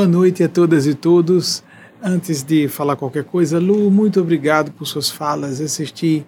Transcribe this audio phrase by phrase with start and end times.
[0.00, 1.62] Boa noite a todas e todos.
[2.02, 5.60] Antes de falar qualquer coisa, Lu, muito obrigado por suas falas.
[5.60, 6.24] Assisti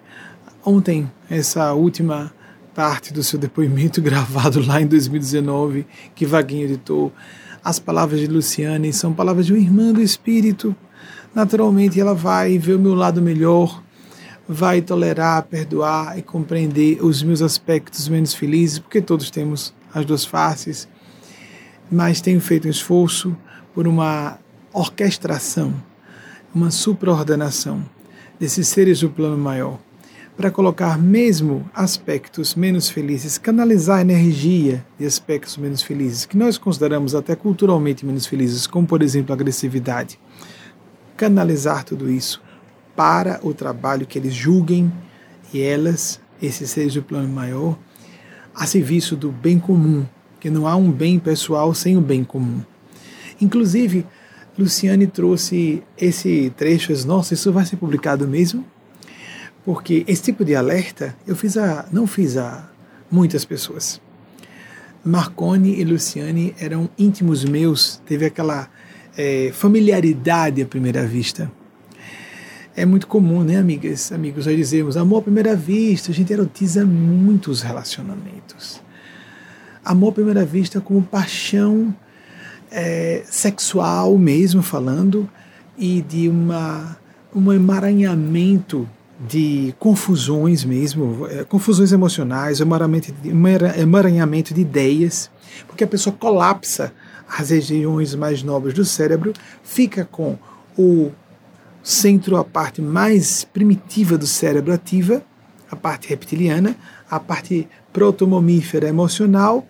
[0.63, 2.31] ontem essa última
[2.75, 7.11] parte do seu depoimento gravado lá em 2019, que Vaguinho editou.
[7.63, 10.75] As palavras de Luciane são palavras de uma irmã do Espírito.
[11.33, 13.81] Naturalmente, ela vai ver o meu lado melhor,
[14.47, 20.23] vai tolerar, perdoar e compreender os meus aspectos menos felizes, porque todos temos as duas
[20.23, 20.87] faces.
[21.91, 23.35] Mas tenho feito um esforço
[23.73, 24.39] por uma
[24.71, 25.73] orquestração,
[26.53, 27.83] uma supraordenação
[28.39, 29.79] desses seres do plano maior,
[30.35, 37.13] para colocar mesmo aspectos menos felizes, canalizar energia de aspectos menos felizes, que nós consideramos
[37.13, 40.19] até culturalmente menos felizes, como por exemplo a agressividade,
[41.15, 42.41] canalizar tudo isso
[42.95, 44.91] para o trabalho que eles julguem
[45.53, 47.77] e elas, esses seres do plano maior,
[48.55, 50.05] a serviço do bem comum,
[50.39, 52.61] que não há um bem pessoal sem o bem comum.
[53.43, 54.05] Inclusive,
[54.57, 58.65] Luciane trouxe esse trecho, nossa, isso vai ser publicado mesmo?
[59.65, 62.69] Porque esse tipo de alerta eu fiz a, não fiz a
[63.11, 64.01] muitas pessoas.
[65.03, 68.69] Marconi e Luciane eram íntimos meus, teve aquela
[69.17, 71.51] é, familiaridade à primeira vista.
[72.75, 76.85] É muito comum, né, amigas, amigos, nós dizemos amor à primeira vista, a gente erotiza
[76.85, 78.81] muitos relacionamentos.
[79.83, 81.93] Amor à primeira vista como paixão
[82.73, 85.29] é, sexual mesmo falando
[85.77, 86.97] e de uma,
[87.33, 88.89] um emaranhamento
[89.27, 93.29] de confusões mesmo, é, confusões emocionais, emaranhamento de,
[93.79, 95.29] emaranhamento de ideias,
[95.67, 96.91] porque a pessoa colapsa
[97.29, 99.33] as regiões mais nobres do cérebro,
[99.63, 100.37] fica com
[100.77, 101.11] o
[101.83, 105.23] centro, a parte mais primitiva do cérebro ativa,
[105.69, 106.75] a parte reptiliana,
[107.09, 109.67] a parte protomomífera emocional,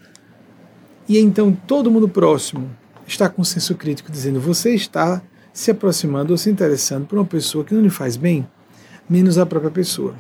[1.08, 2.70] e então todo mundo próximo
[3.08, 5.22] está com senso crítico dizendo você está
[5.54, 8.48] se aproximando ou se interessando por uma pessoa que não lhe faz bem,
[9.10, 10.16] menos a própria pessoa.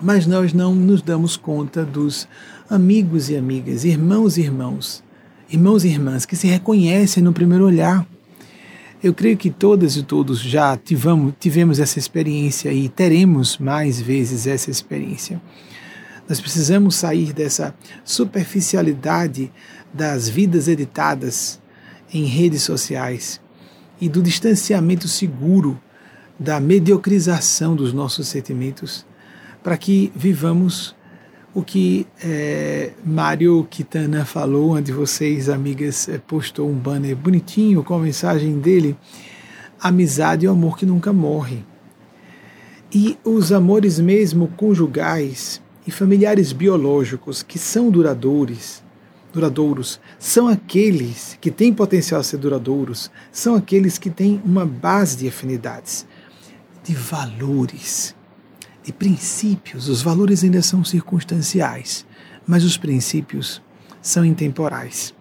[0.00, 2.26] Mas nós não nos damos conta dos
[2.68, 5.04] amigos e amigas, irmãos e irmãos,
[5.50, 8.06] irmãos e irmãs que se reconhecem no primeiro olhar.
[9.02, 14.46] Eu creio que todas e todos já tivemos, tivemos essa experiência e teremos mais vezes
[14.46, 15.40] essa experiência.
[16.28, 19.52] Nós precisamos sair dessa superficialidade
[19.92, 21.60] das vidas editadas
[22.12, 23.40] em redes sociais
[24.00, 25.80] e do distanciamento seguro
[26.38, 29.06] da mediocrização dos nossos sentimentos
[29.62, 30.94] para que vivamos
[31.54, 37.94] o que é, Mário Kitana falou, onde vocês, amigas, é, postou um banner bonitinho com
[37.94, 38.96] a mensagem dele:
[39.80, 41.64] amizade e o amor que nunca morre.
[42.90, 48.82] E os amores mesmo conjugais e familiares biológicos que são duradouros,
[49.32, 55.16] duradouros são aqueles que têm potencial a ser duradouros, são aqueles que têm uma base
[55.16, 56.06] de afinidades,
[56.84, 58.14] de valores,
[58.84, 59.88] de princípios.
[59.88, 62.04] Os valores ainda são circunstanciais,
[62.46, 63.62] mas os princípios
[64.00, 65.14] são intemporais.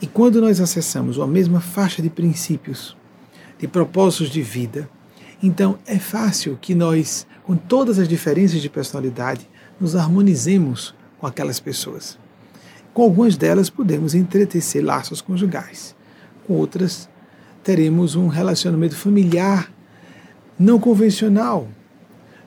[0.00, 2.96] E quando nós acessamos a mesma faixa de princípios,
[3.58, 4.88] de propósitos de vida,
[5.42, 11.60] então é fácil que nós, com todas as diferenças de personalidade, nos harmonizemos com aquelas
[11.60, 12.18] pessoas.
[12.94, 15.96] Com algumas delas podemos entretecer laços conjugais.
[16.46, 17.08] Com outras,
[17.64, 19.68] teremos um relacionamento familiar
[20.56, 21.66] não convencional.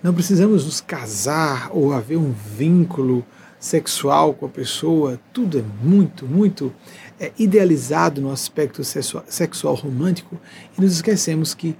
[0.01, 3.25] Não precisamos nos casar ou haver um vínculo
[3.59, 5.19] sexual com a pessoa.
[5.33, 6.73] Tudo é muito, muito
[7.19, 10.39] é, idealizado no aspecto sexual, sexual romântico
[10.77, 11.75] e nos esquecemos que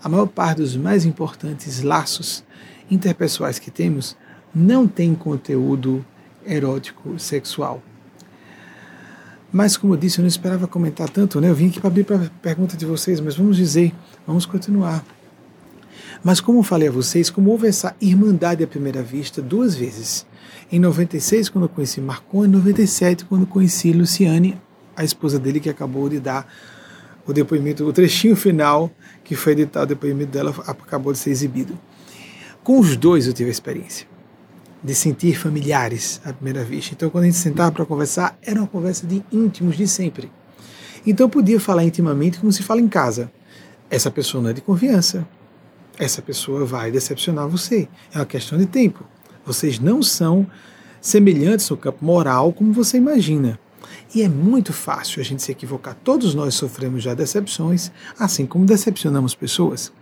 [0.00, 2.44] a maior parte dos mais importantes laços
[2.88, 4.16] interpessoais que temos
[4.54, 6.06] não tem conteúdo
[6.46, 7.82] erótico sexual.
[9.52, 11.50] Mas, como eu disse, eu não esperava comentar tanto, né?
[11.50, 13.92] Eu vim aqui para abrir para pergunta de vocês, mas vamos dizer,
[14.26, 15.04] vamos continuar.
[16.24, 20.24] Mas, como falei a vocês, como houve essa irmandade à primeira vista duas vezes.
[20.70, 24.58] Em 96, quando eu conheci Marcon, em 97, quando conheci Luciane,
[24.96, 26.50] a esposa dele, que acabou de dar
[27.26, 28.90] o depoimento, o trechinho final
[29.22, 31.78] que foi editado, o depoimento dela acabou de ser exibido.
[32.64, 34.11] Com os dois eu tive a experiência
[34.82, 36.94] de sentir familiares à primeira vista.
[36.94, 40.30] Então, quando a gente sentava para conversar, era uma conversa de íntimos de sempre.
[41.06, 43.30] Então, eu podia falar intimamente como se fala em casa.
[43.88, 45.26] Essa pessoa não é de confiança.
[45.98, 47.88] Essa pessoa vai decepcionar você.
[48.12, 49.04] É uma questão de tempo.
[49.44, 50.46] Vocês não são
[51.00, 53.58] semelhantes no campo moral como você imagina.
[54.14, 55.96] E é muito fácil a gente se equivocar.
[56.02, 59.92] Todos nós sofremos já decepções, assim como decepcionamos pessoas.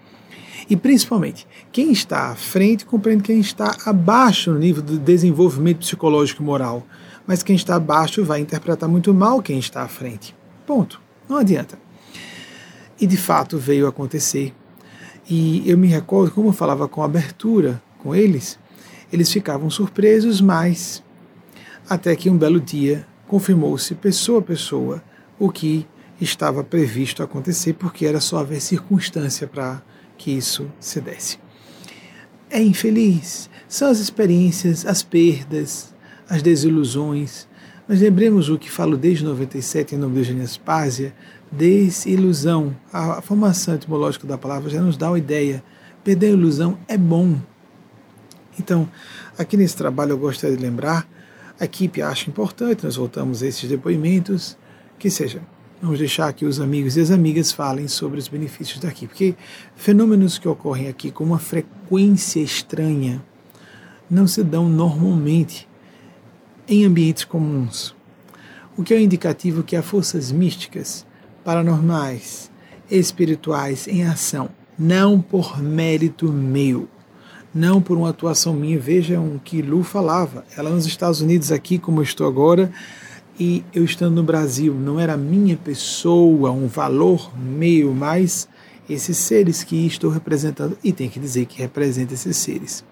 [0.70, 6.44] E principalmente, quem está à frente compreende quem está abaixo no nível do desenvolvimento psicológico
[6.44, 6.86] e moral.
[7.26, 10.32] Mas quem está abaixo vai interpretar muito mal quem está à frente.
[10.64, 11.00] Ponto.
[11.28, 11.76] Não adianta.
[13.00, 14.54] E de fato veio acontecer.
[15.28, 18.56] E eu me recordo, como eu falava com abertura com eles,
[19.12, 21.02] eles ficavam surpresos, mas
[21.88, 25.02] até que um belo dia confirmou-se pessoa a pessoa
[25.38, 25.86] o que
[26.20, 29.82] estava previsto acontecer, porque era só haver circunstância para
[30.20, 31.38] que isso se desse.
[32.50, 35.94] É infeliz, são as experiências, as perdas,
[36.28, 37.48] as desilusões.
[37.88, 41.14] Mas lembremos o que falo desde 97 em nome de Eugênia Spásia,
[41.50, 42.76] desilusão.
[42.92, 45.64] A formação etimológica da palavra já nos dá uma ideia.
[46.04, 47.40] Perder a ilusão é bom.
[48.58, 48.86] Então,
[49.38, 51.08] aqui nesse trabalho eu gostaria de lembrar,
[51.58, 54.56] a equipe acha importante, nós voltamos a esses depoimentos,
[54.98, 55.40] que seja
[55.82, 59.34] Vamos deixar que os amigos e as amigas falem sobre os benefícios daqui, porque
[59.74, 63.22] fenômenos que ocorrem aqui com uma frequência estranha
[64.10, 65.66] não se dão normalmente
[66.68, 67.94] em ambientes comuns.
[68.76, 71.06] O que é um indicativo que há forças místicas,
[71.42, 72.50] paranormais,
[72.90, 76.88] espirituais em ação, não por mérito meu,
[77.54, 78.78] não por uma atuação minha.
[78.78, 80.44] Vejam o que Lu falava.
[80.56, 82.70] Ela nos Estados Unidos, aqui como eu estou agora,
[83.40, 88.46] e eu estando no Brasil, não era minha pessoa, um valor meu, mas
[88.86, 92.84] esses seres que estou representando, e tem que dizer que representa esses seres.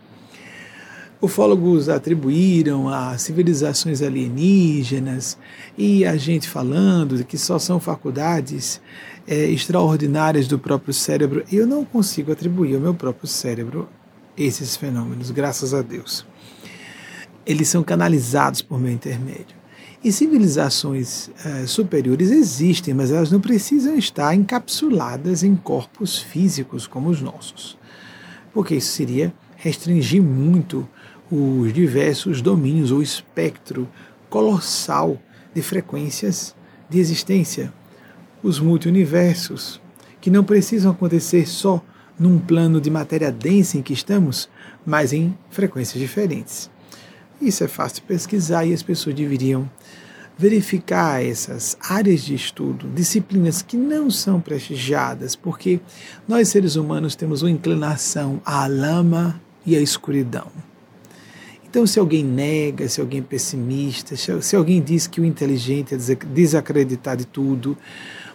[1.20, 5.36] Ufólogos atribuíram a civilizações alienígenas
[5.76, 8.80] e a gente falando que só são faculdades
[9.26, 11.44] é, extraordinárias do próprio cérebro.
[11.52, 13.86] Eu não consigo atribuir ao meu próprio cérebro
[14.36, 16.24] esses fenômenos, graças a Deus.
[17.44, 19.57] Eles são canalizados por meu intermédio.
[20.02, 27.10] E civilizações uh, superiores existem, mas elas não precisam estar encapsuladas em corpos físicos como
[27.10, 27.76] os nossos,
[28.52, 30.88] porque isso seria restringir muito
[31.28, 33.88] os diversos domínios ou espectro
[34.30, 35.20] colossal
[35.52, 36.54] de frequências
[36.88, 37.72] de existência,
[38.40, 39.80] os multiuniversos,
[40.20, 41.84] que não precisam acontecer só
[42.16, 44.48] num plano de matéria densa em que estamos,
[44.86, 46.70] mas em frequências diferentes.
[47.40, 49.70] Isso é fácil pesquisar e as pessoas deveriam
[50.38, 55.80] verificar essas áreas de estudo, disciplinas que não são prestigiadas, porque
[56.28, 60.46] nós seres humanos temos uma inclinação à lama e à escuridão.
[61.68, 65.98] Então, se alguém nega, se alguém é pessimista, se alguém diz que o inteligente é
[65.98, 67.76] desacreditar de tudo,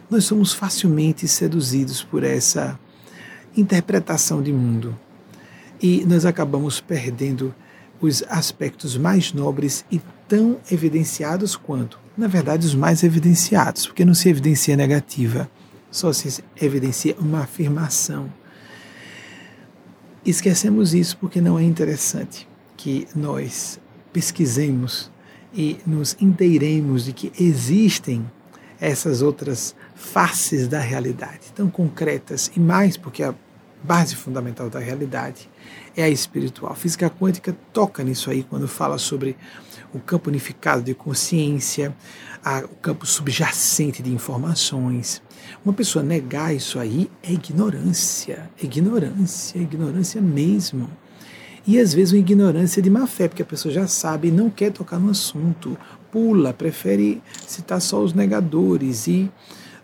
[0.09, 2.77] nós somos facilmente seduzidos por essa
[3.55, 4.95] interpretação de mundo.
[5.81, 7.55] E nós acabamos perdendo
[7.99, 9.99] os aspectos mais nobres e
[10.33, 15.47] tão evidenciados quanto, na verdade, os mais evidenciados, porque não se evidencia negativa,
[15.91, 18.33] só se evidencia uma afirmação.
[20.25, 23.79] Esquecemos isso porque não é interessante que nós
[24.11, 25.11] pesquisemos
[25.53, 28.25] e nos inteiremos de que existem
[28.81, 33.35] essas outras faces da realidade, tão concretas e mais porque a
[33.83, 35.47] base fundamental da realidade
[35.95, 36.71] é a espiritual.
[36.71, 39.35] A física quântica toca nisso aí quando fala sobre
[39.93, 41.95] o campo unificado de consciência,
[42.43, 45.21] a, o campo subjacente de informações.
[45.63, 50.89] Uma pessoa negar isso aí é ignorância, ignorância, ignorância mesmo.
[51.65, 54.49] E às vezes uma ignorância de má fé, porque a pessoa já sabe e não
[54.49, 55.77] quer tocar no assunto,
[56.11, 59.31] pula, prefere citar só os negadores e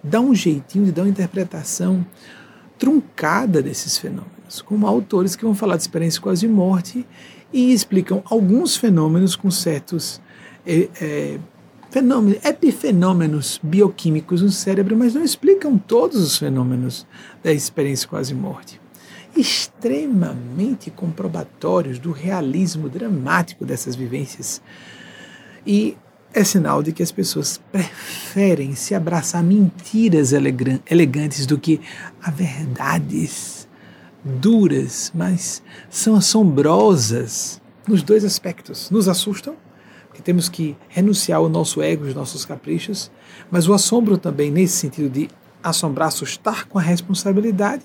[0.03, 2.05] dá um jeitinho de dar uma interpretação
[2.77, 4.31] truncada desses fenômenos,
[4.65, 7.05] como autores que vão falar de experiência quase morte
[7.53, 10.21] e explicam alguns fenômenos com certos
[10.65, 11.39] é, é,
[11.89, 17.05] fenômenos, epifenômenos bioquímicos no cérebro, mas não explicam todos os fenômenos
[17.43, 18.79] da experiência quase morte.
[19.35, 24.61] Extremamente comprobatórios do realismo dramático dessas vivências.
[25.65, 25.95] E
[26.33, 31.81] é sinal de que as pessoas preferem se abraçar mentiras elegantes do que
[32.21, 33.58] a verdades
[34.23, 38.89] duras, mas são assombrosas nos dois aspectos.
[38.89, 39.55] Nos assustam,
[40.07, 43.11] porque temos que renunciar ao nosso ego, os nossos caprichos,
[43.49, 45.29] mas o assombro também nesse sentido de
[45.63, 47.83] assombrar, assustar com a responsabilidade,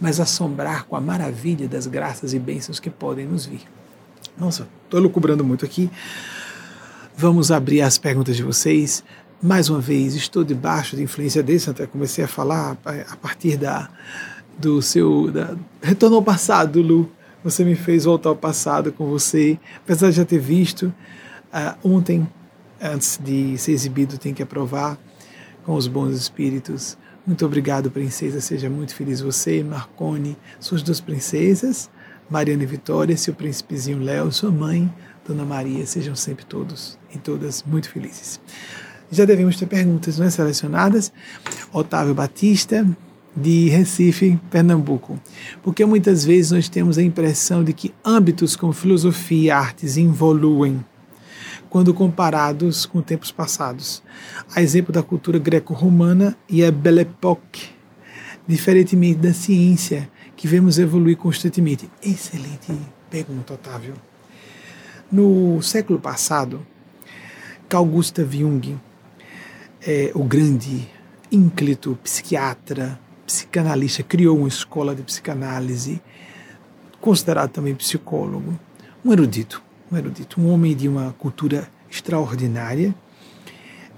[0.00, 3.62] mas assombrar com a maravilha das graças e bênçãos que podem nos vir.
[4.38, 5.90] Nossa, estou lucubrando muito aqui,
[7.18, 9.02] Vamos abrir as perguntas de vocês.
[9.42, 13.88] Mais uma vez, estou debaixo de influência desse, até comecei a falar a partir da,
[14.58, 15.30] do seu.
[15.30, 17.10] Da, retorno ao passado, Lu.
[17.44, 20.92] Você me fez voltar ao passado com você, apesar de já ter visto.
[21.52, 22.26] Uh, ontem,
[22.82, 24.98] antes de ser exibido, tem que aprovar
[25.64, 26.98] com os bons espíritos.
[27.26, 28.40] Muito obrigado, princesa.
[28.40, 31.88] Seja muito feliz você, Marcone, suas duas princesas,
[32.28, 34.92] Mariana e Vitória, seu príncipezinho Léo, sua mãe,
[35.26, 38.40] Dona Maria, sejam sempre todos e todas muito felizes.
[39.10, 41.12] Já devemos ter perguntas não é, selecionadas.
[41.72, 42.86] Otávio Batista,
[43.36, 45.20] de Recife, Pernambuco,
[45.62, 50.82] porque muitas vezes nós temos a impressão de que âmbitos como filosofia e artes evoluem
[51.68, 54.02] quando comparados com tempos passados.
[54.54, 57.68] A exemplo da cultura greco-romana e a Belle Époque,
[58.48, 61.90] diferentemente da ciência, que vemos evoluir constantemente.
[62.02, 62.72] Excelente
[63.10, 63.94] pergunta, Otávio.
[65.12, 66.66] No século passado,
[67.68, 68.76] Carl Gustav Jung,
[69.86, 70.88] é, o grande
[71.30, 76.00] ínclito psiquiatra, psicanalista, criou uma escola de psicanálise,
[77.00, 78.58] considerado também psicólogo,
[79.04, 82.94] um erudito, um erudito, um homem de uma cultura extraordinária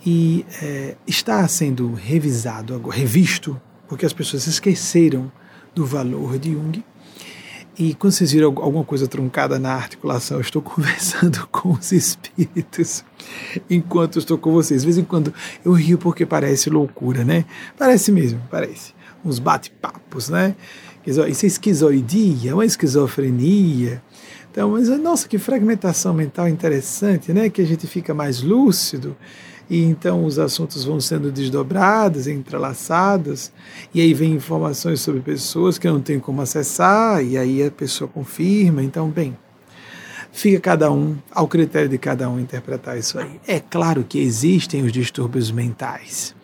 [0.04, 5.30] e é, está sendo revisado, revisto, porque as pessoas esqueceram
[5.74, 6.84] do valor de Jung.
[7.78, 13.04] E quando vocês viram alguma coisa truncada na articulação, eu estou conversando com os espíritos
[13.70, 14.82] enquanto estou com vocês.
[14.82, 15.32] De vez em quando
[15.64, 17.44] eu rio porque parece loucura, né?
[17.78, 18.97] Parece mesmo, parece
[19.28, 20.54] uns bate-papos, né?
[21.06, 24.02] Isso é esquizoidia, uma esquizofrenia.
[24.50, 27.48] Então, mas nossa, que fragmentação mental interessante, né?
[27.48, 29.16] Que a gente fica mais lúcido
[29.70, 33.52] e então os assuntos vão sendo desdobrados, entrelaçados,
[33.92, 38.08] e aí vem informações sobre pessoas que não tem como acessar, e aí a pessoa
[38.08, 38.82] confirma.
[38.82, 39.36] Então, bem,
[40.32, 43.38] fica cada um, ao critério de cada um interpretar isso aí.
[43.46, 46.34] É claro que existem os distúrbios mentais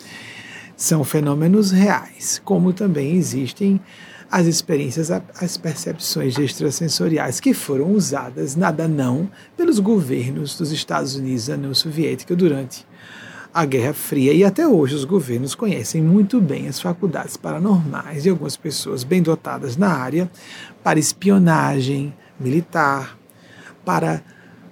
[0.85, 3.81] são fenômenos reais, como também existem
[4.31, 11.47] as experiências, as percepções extrasensoriais que foram usadas, nada não, pelos governos dos Estados Unidos
[11.47, 12.87] da União Soviética durante
[13.53, 14.35] a Guerra Fria.
[14.35, 19.23] E até hoje os governos conhecem muito bem as faculdades paranormais de algumas pessoas bem
[19.23, 20.31] dotadas na área
[20.83, 23.19] para espionagem militar,
[23.87, 24.23] para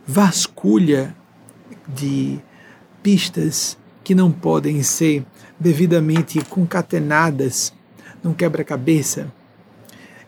[0.07, 1.17] vasculha
[1.89, 2.39] de
[3.03, 3.79] pistas
[4.13, 5.25] que não podem ser
[5.59, 7.73] devidamente concatenadas
[8.23, 9.33] num quebra-cabeça.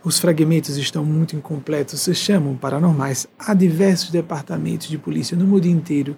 [0.02, 3.26] Os fragmentos estão muito incompletos, se chamam paranormais.
[3.38, 6.16] Há diversos departamentos de polícia no mundo inteiro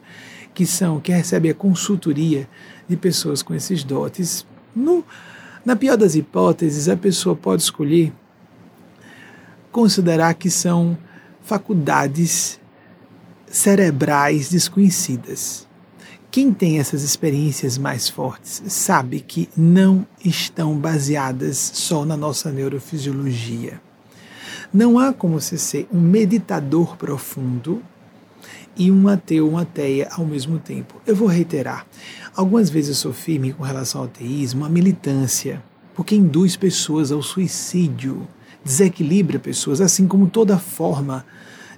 [0.55, 2.49] que são que recebem a consultoria
[2.89, 4.47] de pessoas com esses dotes.
[4.73, 5.05] No,
[5.65, 8.13] na pior das hipóteses, a pessoa pode escolher
[9.73, 10.97] considerar que são
[11.43, 12.61] faculdades
[13.49, 15.66] cerebrais desconhecidas.
[16.37, 23.81] Quem tem essas experiências mais fortes sabe que não estão baseadas só na nossa neurofisiologia.
[24.71, 27.83] Não há como você ser um meditador profundo
[28.77, 31.01] e um ateu, uma ateia ao mesmo tempo.
[31.07, 31.87] Eu vou reiterar.
[32.35, 35.65] Algumas vezes eu sou firme com relação ao ateísmo, a militância,
[35.95, 38.29] porque induz pessoas ao suicídio,
[38.63, 41.25] desequilibra pessoas, assim como toda forma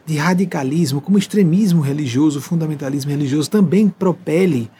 [0.08, 4.70] de radicalismo, como extremismo religioso, fundamentalismo religioso, também propele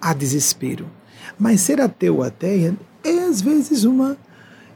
[0.00, 0.86] a desespero.
[1.36, 4.16] Mas ser ateu ou ateia é às vezes uma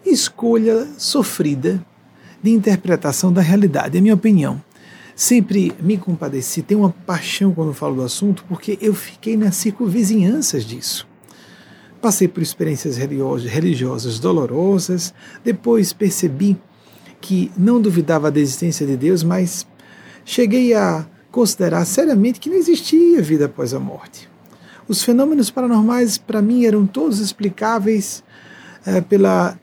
[0.05, 1.81] escolha sofrida
[2.43, 4.61] de interpretação da realidade, é minha opinião.
[5.15, 10.65] Sempre me compadeci, tenho uma paixão quando falo do assunto, porque eu fiquei nas circunvizinhanças
[10.65, 11.07] disso.
[12.03, 16.59] Passei por experiências religiosas dolorosas, depois percebi
[17.21, 19.65] que não duvidava da existência de Deus, mas
[20.25, 24.28] cheguei a considerar seriamente que não existia vida após a morte.
[24.87, 28.23] Os fenômenos paranormais, para mim, eram todos explicáveis
[28.85, 29.59] é, pela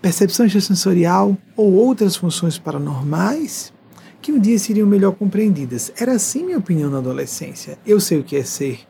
[0.00, 3.72] percepção extrasensorial ou outras funções paranormais
[4.20, 5.92] que um dia seriam melhor compreendidas.
[5.98, 7.78] Era assim minha opinião na adolescência.
[7.86, 8.80] Eu sei o que é ser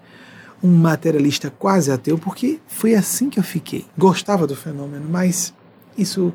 [0.63, 3.87] um materialista quase ateu, porque foi assim que eu fiquei.
[3.97, 5.53] Gostava do fenômeno, mas
[5.97, 6.33] isso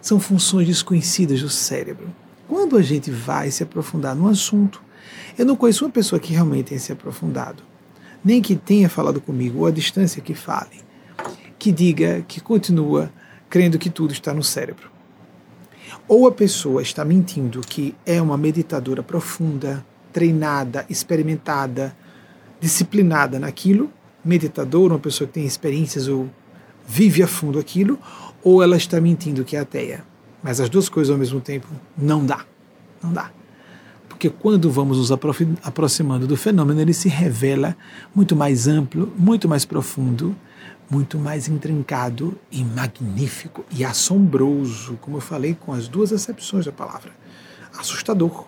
[0.00, 2.08] são funções desconhecidas do cérebro.
[2.48, 4.82] Quando a gente vai se aprofundar num assunto,
[5.36, 7.62] eu não conheço uma pessoa que realmente tenha se aprofundado,
[8.24, 10.80] nem que tenha falado comigo, ou a distância que fale,
[11.58, 13.12] que diga que continua
[13.50, 14.90] crendo que tudo está no cérebro.
[16.08, 21.94] Ou a pessoa está mentindo que é uma meditadora profunda, treinada, experimentada,
[22.58, 23.92] disciplinada naquilo,
[24.24, 26.30] meditadora, uma pessoa que tem experiências ou
[26.86, 27.98] vive a fundo aquilo,
[28.42, 30.02] ou ela está mentindo que é ateia.
[30.48, 32.42] Mas as duas coisas ao mesmo tempo não dá.
[33.02, 33.30] Não dá.
[34.08, 37.76] Porque quando vamos nos aproximando do fenômeno, ele se revela
[38.14, 40.34] muito mais amplo, muito mais profundo,
[40.90, 46.72] muito mais intrincado e magnífico e assombroso, como eu falei com as duas acepções da
[46.72, 47.12] palavra.
[47.78, 48.46] Assustador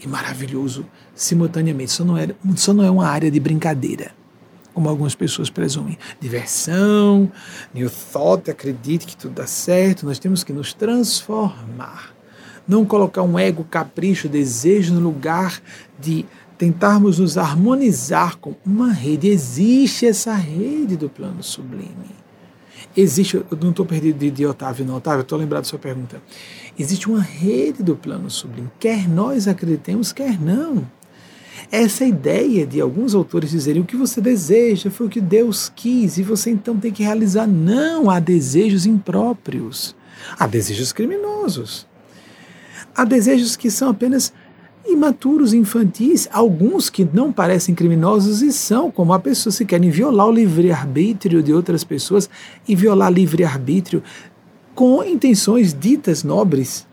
[0.00, 1.90] e maravilhoso simultaneamente.
[1.90, 4.12] Isso não é, isso não é uma área de brincadeira
[4.74, 5.96] como algumas pessoas presumem.
[6.20, 7.30] Diversão,
[7.72, 12.12] new thought, acredite que tudo dá certo, nós temos que nos transformar.
[12.66, 15.62] Não colocar um ego, capricho, desejo no lugar
[15.98, 16.26] de
[16.58, 19.28] tentarmos nos harmonizar com uma rede.
[19.28, 22.24] Existe essa rede do plano sublime.
[22.96, 26.22] Existe, eu não estou perdido de, de Otávio, não, Otávio, estou lembrado da sua pergunta.
[26.78, 30.86] Existe uma rede do plano sublime, quer nós acreditemos, quer não.
[31.76, 36.18] Essa ideia de alguns autores dizerem o que você deseja foi o que Deus quis
[36.18, 37.48] e você então tem que realizar.
[37.48, 39.92] Não, há desejos impróprios,
[40.38, 41.84] há desejos criminosos,
[42.94, 44.32] há desejos que são apenas
[44.86, 50.28] imaturos, infantis, alguns que não parecem criminosos e são, como há pessoas que querem violar
[50.28, 52.30] o livre-arbítrio de outras pessoas
[52.68, 54.00] e violar livre-arbítrio
[54.76, 56.86] com intenções ditas nobres.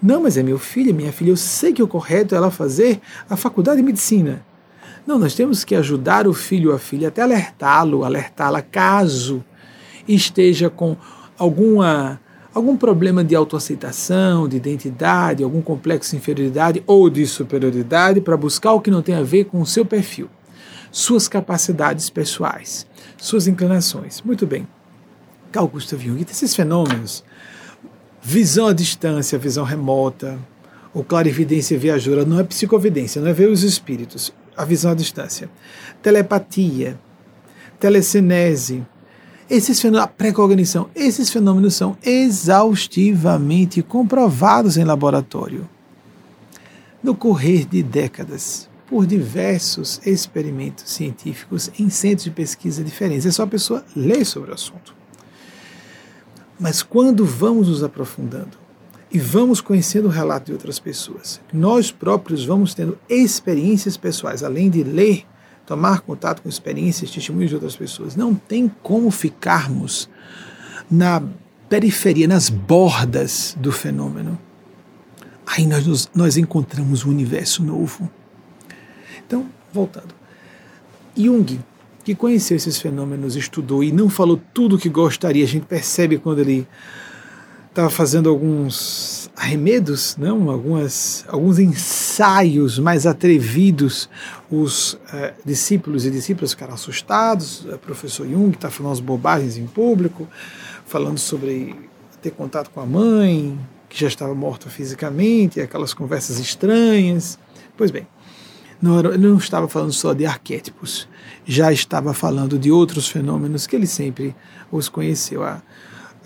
[0.00, 3.00] Não, mas é meu filho, minha filha, eu sei que o correto é ela fazer
[3.28, 4.44] a faculdade de medicina.
[5.06, 9.44] Não, nós temos que ajudar o filho ou a filha, até alertá-lo, alertá-la caso
[10.06, 10.96] esteja com
[11.38, 12.20] alguma
[12.54, 18.72] algum problema de autoaceitação, de identidade, algum complexo de inferioridade ou de superioridade para buscar
[18.72, 20.28] o que não tem a ver com o seu perfil,
[20.90, 22.86] suas capacidades pessoais,
[23.16, 24.20] suas inclinações.
[24.22, 24.66] Muito bem.
[25.52, 27.22] Carl Gustav Jung, esses fenômenos,
[28.30, 30.38] visão à distância, visão remota,
[30.92, 35.48] ou clarividência viajoura, não é psicovidência, não é ver os espíritos, a visão à distância.
[36.02, 37.00] Telepatia,
[37.80, 38.84] telecinese,
[39.48, 45.66] esses fenômenos, a precognição, esses fenômenos são exaustivamente comprovados em laboratório.
[47.02, 53.24] No correr de décadas, por diversos experimentos científicos em centros de pesquisa diferentes.
[53.24, 54.97] É só a pessoa ler sobre o assunto.
[56.58, 58.58] Mas quando vamos nos aprofundando
[59.10, 64.68] e vamos conhecendo o relato de outras pessoas, nós próprios vamos tendo experiências pessoais, além
[64.68, 65.24] de ler
[65.64, 68.16] tomar contato com experiências, testemunhos de outras pessoas.
[68.16, 70.08] Não tem como ficarmos
[70.90, 71.22] na
[71.68, 74.38] periferia, nas bordas do fenômeno.
[75.46, 78.10] Aí nós, nós encontramos um universo novo.
[79.26, 80.14] Então, voltando.
[81.14, 81.60] Jung,
[82.08, 86.16] que conheceu esses fenômenos, estudou e não falou tudo o que gostaria, a gente percebe
[86.16, 86.66] quando ele
[87.68, 94.08] estava fazendo alguns arremedos, não, algumas, alguns ensaios mais atrevidos.
[94.50, 97.66] Os eh, discípulos e discípulas ficaram assustados.
[97.66, 100.26] O professor Jung está falando as bobagens em público,
[100.86, 101.76] falando sobre
[102.22, 107.38] ter contato com a mãe, que já estava morta fisicamente, aquelas conversas estranhas.
[107.76, 108.06] Pois bem,
[108.80, 111.06] não ele não estava falando só de arquétipos,
[111.48, 114.36] já estava falando de outros fenômenos que ele sempre
[114.70, 115.42] os conheceu.
[115.42, 115.62] A,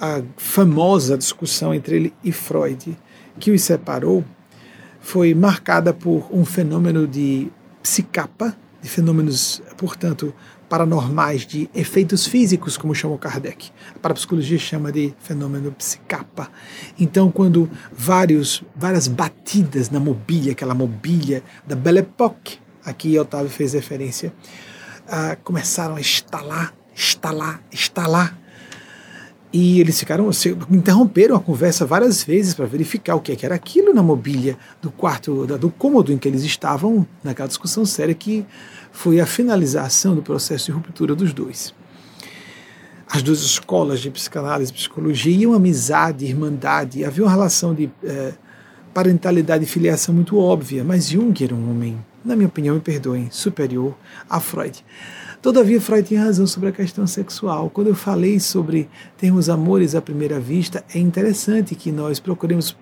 [0.00, 2.98] a famosa discussão entre ele e Freud,
[3.38, 4.24] que os separou,
[5.00, 7.48] foi marcada por um fenômeno de
[7.80, 10.34] psicapa, de fenômenos, portanto,
[10.68, 13.70] paranormais, de efeitos físicos, como chamou Kardec.
[13.94, 16.50] A parapsicologia chama de fenômeno psicapa.
[16.98, 23.74] Então, quando vários, várias batidas na mobília, aquela mobília da Belle Époque, aqui Otávio fez
[23.74, 24.32] referência,
[25.12, 28.42] uh, começaram a estalar, estalar, estalar
[29.52, 30.30] e eles ficaram,
[30.70, 34.56] interromperam a conversa várias vezes para verificar o que, é que era aquilo na mobília
[34.80, 38.46] do quarto, do cômodo em que eles estavam, naquela discussão séria que
[38.90, 41.74] foi a finalização do processo de ruptura dos dois.
[43.06, 48.32] As duas escolas de psicanálise e psicologia iam amizade, irmandade, havia uma relação de eh,
[48.94, 53.28] parentalidade e filiação muito óbvia, mas Jung era um homem, na minha opinião, me perdoem,
[53.30, 53.96] superior
[54.28, 54.84] a Freud.
[55.40, 57.68] Todavia, Freud tinha razão sobre a questão sexual.
[57.68, 62.76] Quando eu falei sobre termos amores à primeira vista, é interessante que nós procuremos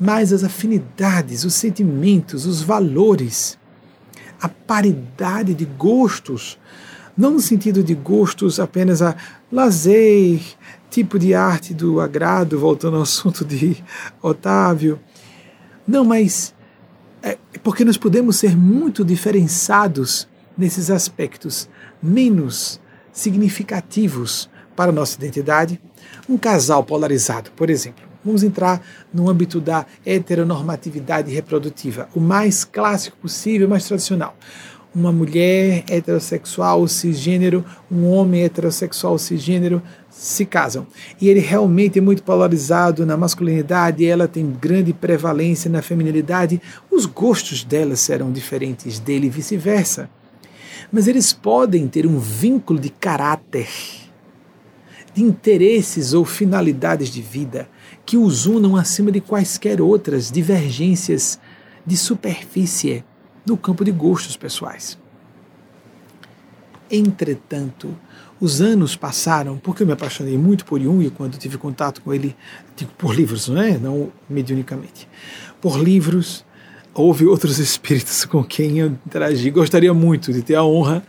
[0.00, 3.58] mais as afinidades, os sentimentos, os valores,
[4.40, 6.58] a paridade de gostos,
[7.16, 9.14] não no sentido de gostos apenas a
[9.50, 10.40] lazer,
[10.90, 13.76] tipo de arte do agrado, voltando ao assunto de
[14.20, 14.98] Otávio.
[15.86, 16.54] Não, mas
[17.22, 21.68] é porque nós podemos ser muito diferenciados nesses aspectos
[22.02, 22.80] menos
[23.12, 25.80] significativos para a nossa identidade.
[26.28, 28.04] Um casal polarizado, por exemplo.
[28.24, 28.80] Vamos entrar
[29.12, 34.36] no âmbito da heteronormatividade reprodutiva, o mais clássico possível, mais tradicional.
[34.94, 39.82] Uma mulher heterossexual cisgênero, um homem heterossexual cisgênero
[40.12, 40.86] se casam.
[41.20, 46.62] E ele realmente é muito polarizado na masculinidade, ela tem grande prevalência na feminilidade.
[46.90, 50.08] Os gostos dela serão diferentes dele e vice-versa
[50.92, 53.68] mas eles podem ter um vínculo de caráter,
[55.14, 57.68] de interesses ou finalidades de vida
[58.04, 61.40] que os unam acima de quaisquer outras divergências
[61.86, 63.02] de superfície
[63.46, 64.98] no campo de gostos pessoais.
[66.90, 67.96] Entretanto,
[68.42, 72.34] os anos passaram, porque eu me apaixonei muito por Jung quando tive contato com ele,
[72.76, 73.78] digo, por livros, não é?
[73.78, 75.08] Não mediunicamente.
[75.60, 76.44] Por livros,
[76.92, 79.48] houve outros espíritos com quem eu interagi.
[79.50, 81.04] Gostaria muito de ter a honra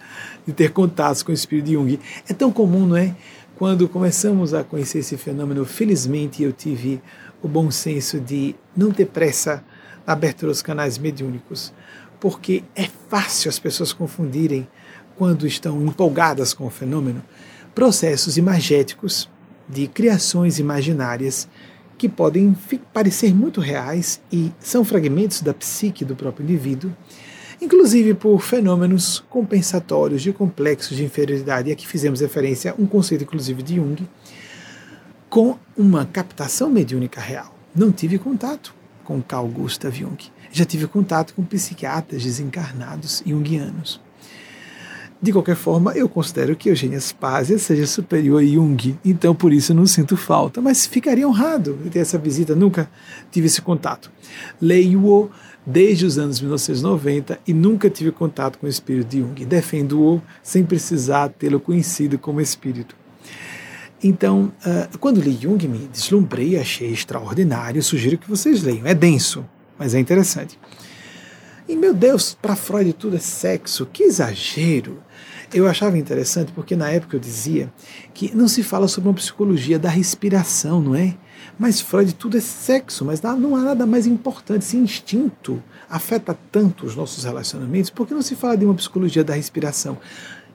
[0.45, 1.99] de ter contatos com o espírito de Jung.
[2.29, 3.15] É tão comum, não é?
[3.55, 7.01] quando começamos a conhecer esse fenômeno, felizmente eu tive
[7.41, 9.63] o bom senso de não ter pressa
[10.05, 11.73] na abertura dos canais mediúnicos,
[12.19, 14.67] porque é fácil as pessoas confundirem,
[15.15, 17.23] quando estão empolgadas com o fenômeno,
[17.73, 19.29] processos imagéticos
[19.67, 21.47] de criações imaginárias
[21.97, 22.55] que podem
[22.91, 26.91] parecer muito reais e são fragmentos da psique do próprio indivíduo,
[27.61, 31.69] inclusive por fenômenos compensatórios de complexos de inferioridade.
[31.69, 34.07] E aqui fizemos referência a um conceito, inclusive, de Jung,
[35.29, 37.55] com uma captação mediúnica real.
[37.73, 40.17] Não tive contato com Carl Gustav Jung.
[40.51, 43.99] Já tive contato com psiquiatras desencarnados junguianos.
[45.23, 49.73] De qualquer forma, eu considero que Eugênia Spazia seja superior a Jung, então por isso
[49.73, 52.91] não sinto falta, mas ficaria honrado de ter essa visita, nunca
[53.31, 54.11] tive esse contato.
[54.61, 55.29] Leio-o
[55.65, 59.45] desde os anos 1990 e nunca tive contato com o espírito de Jung.
[59.45, 62.93] Defendo-o sem precisar tê-lo conhecido como espírito.
[64.03, 67.81] Então, uh, quando li Jung, me deslumbrei, achei extraordinário.
[67.81, 68.85] Sugiro que vocês leiam.
[68.85, 69.45] É denso,
[69.79, 70.59] mas é interessante.
[71.65, 75.01] E meu Deus, para Freud tudo é sexo, que exagero!
[75.53, 77.71] Eu achava interessante porque na época eu dizia
[78.11, 81.13] que não se fala sobre uma psicologia da respiração, não é?
[81.59, 84.63] Mas Freud tudo é sexo, mas não há nada mais importante.
[84.63, 89.35] Esse instinto afeta tanto os nossos relacionamentos, porque não se fala de uma psicologia da
[89.35, 89.99] respiração?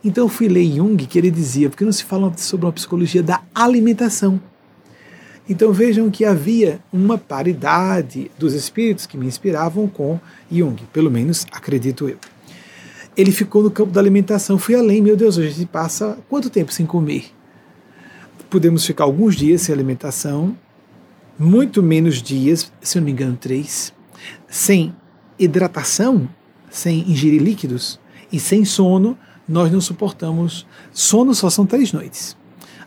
[0.05, 3.23] Então eu fui ler Jung, que ele dizia, porque não se fala sobre uma psicologia
[3.23, 4.41] da alimentação.
[5.49, 10.19] Então vejam que havia uma paridade dos espíritos que me inspiravam com
[10.51, 12.19] Jung, pelo menos acredito eu.
[13.19, 16.73] Ele ficou no campo da alimentação, fui além, meu Deus, a gente passa quanto tempo
[16.73, 17.25] sem comer?
[18.49, 20.57] Podemos ficar alguns dias sem alimentação,
[21.37, 23.93] muito menos dias, se eu não me engano, três,
[24.49, 24.95] sem
[25.37, 26.29] hidratação,
[26.71, 27.99] sem ingerir líquidos
[28.33, 30.65] e sem sono, nós não suportamos.
[30.93, 32.37] Sono só são três noites.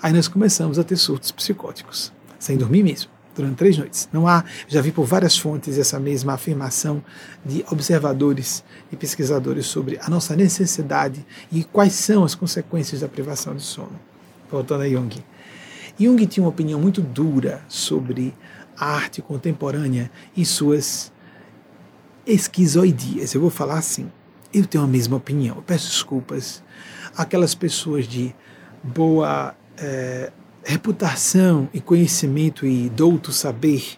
[0.02, 4.10] Aí nós começamos a ter surtos psicóticos sem dormir mesmo, durante três noites.
[4.12, 7.04] Não há, já vi por várias fontes essa mesma afirmação
[7.46, 13.56] de observadores e pesquisadores sobre a nossa necessidade e quais são as consequências da privação
[13.56, 14.00] de sono.
[14.50, 15.24] Voltando a Jung.
[16.00, 18.34] Jung tinha uma opinião muito dura sobre
[18.78, 21.12] a arte contemporânea e suas
[22.26, 23.34] esquizoidias.
[23.34, 24.12] Eu vou falar assim.
[24.54, 25.58] Eu tenho a mesma opinião.
[25.58, 26.64] Eu peço desculpas
[27.16, 28.36] àquelas pessoas de
[28.84, 30.32] boa é,
[30.64, 33.98] reputação e conhecimento e douto saber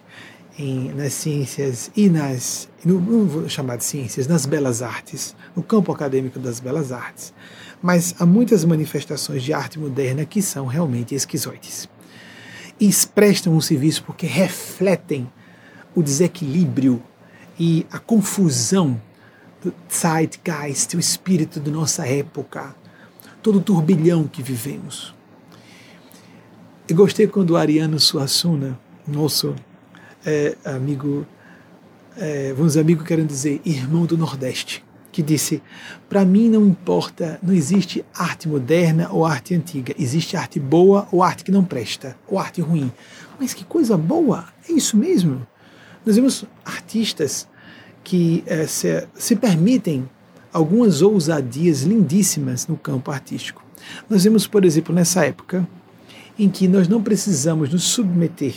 [0.58, 5.92] em, nas ciências e nas, não, vou chamar de ciências, nas belas artes, no campo
[5.92, 7.34] acadêmico das belas artes.
[7.82, 11.88] Mas há muitas manifestações de arte moderna que são realmente esquizoides.
[12.80, 15.30] E prestam um serviço porque refletem
[15.94, 17.02] o desequilíbrio
[17.58, 19.00] e a confusão
[19.62, 22.74] do zeitgeist, o espírito da nossa época,
[23.42, 25.14] todo o turbilhão que vivemos.
[26.86, 29.54] Eu gostei quando Ariano Suassuna, nosso
[30.22, 31.26] é, amigo,
[32.14, 35.62] é, vamos amigo querendo dizer irmão do Nordeste, que disse:
[36.10, 41.22] Para mim não importa, não existe arte moderna ou arte antiga, existe arte boa ou
[41.22, 42.92] arte que não presta, ou arte ruim.
[43.40, 44.44] Mas que coisa boa!
[44.68, 45.46] É isso mesmo.
[46.04, 47.48] Nós vemos artistas
[48.02, 50.06] que é, se, se permitem
[50.52, 53.64] algumas ousadias lindíssimas no campo artístico.
[54.06, 55.66] Nós vemos, por exemplo, nessa época,
[56.38, 58.54] em que nós não precisamos nos submeter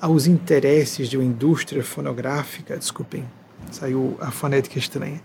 [0.00, 3.24] aos interesses de uma indústria fonográfica, desculpem,
[3.70, 5.20] saiu a fonética estranha,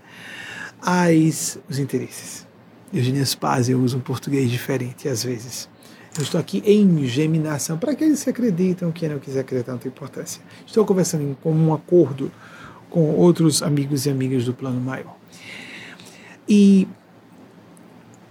[0.80, 2.46] as, os interesses.
[2.92, 5.68] Eugênia Spaz, eu uso um português diferente às vezes.
[6.16, 7.78] Eu estou aqui em geminação.
[7.78, 10.42] Para aqueles que acreditam, quem não quiser acreditar, não tem importância.
[10.66, 12.32] Estou conversando em comum acordo
[12.88, 15.16] com outros amigos e amigas do plano maior.
[16.48, 16.88] E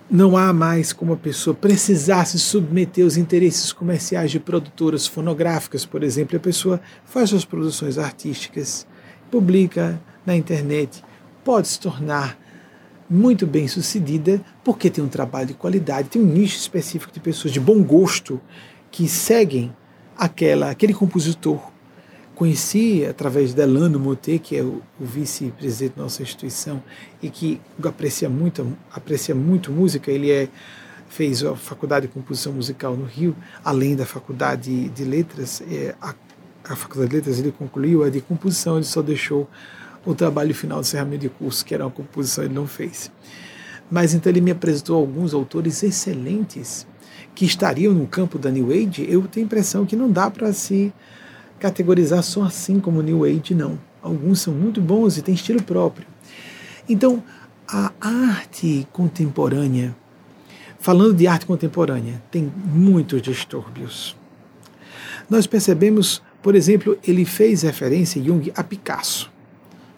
[0.10, 5.86] não há mais como a pessoa precisar se submeter aos interesses comerciais de produtoras fonográficas,
[5.86, 6.36] por exemplo.
[6.36, 8.88] A pessoa faz suas produções artísticas,
[9.30, 11.04] publica na internet,
[11.44, 12.38] pode se tornar
[13.08, 17.54] muito bem sucedida porque tem um trabalho de qualidade, tem um nicho específico de pessoas
[17.54, 18.42] de bom gosto
[18.92, 19.76] que seguem
[20.18, 21.62] aquela, aquele compositor
[22.40, 26.82] conheci através de Elano Moté, que é o, o vice-presidente da nossa instituição
[27.22, 30.10] e que aprecia muito, aprecia muito música.
[30.10, 30.48] Ele é,
[31.10, 35.62] fez a faculdade de composição musical no Rio, além da faculdade de letras.
[35.70, 36.16] É, a,
[36.64, 39.46] a faculdade de letras ele concluiu, a de composição ele só deixou
[40.06, 43.12] o trabalho final de encerramento de curso, que era uma composição ele não fez.
[43.92, 46.88] Mas então ele me apresentou alguns autores excelentes
[47.36, 49.06] que estariam no campo da New Age.
[49.10, 50.94] Eu tenho a impressão que não dá para se
[51.60, 53.78] categorizar só assim como New Age, não.
[54.02, 56.08] Alguns são muito bons e têm estilo próprio.
[56.88, 57.22] Então,
[57.68, 59.96] a arte contemporânea
[60.80, 64.16] falando de arte contemporânea, tem muitos distúrbios.
[65.30, 69.30] Nós percebemos, por exemplo, ele fez referência, Jung, a Picasso.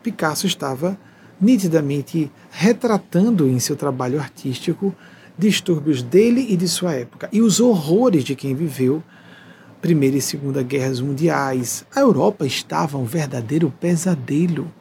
[0.03, 0.97] Picasso estava
[1.39, 4.93] nitidamente retratando em seu trabalho artístico
[5.37, 9.01] distúrbios dele e de sua época e os horrores de quem viveu
[9.81, 11.83] Primeira e Segunda Guerras Mundiais.
[11.95, 14.71] A Europa estava um verdadeiro pesadelo.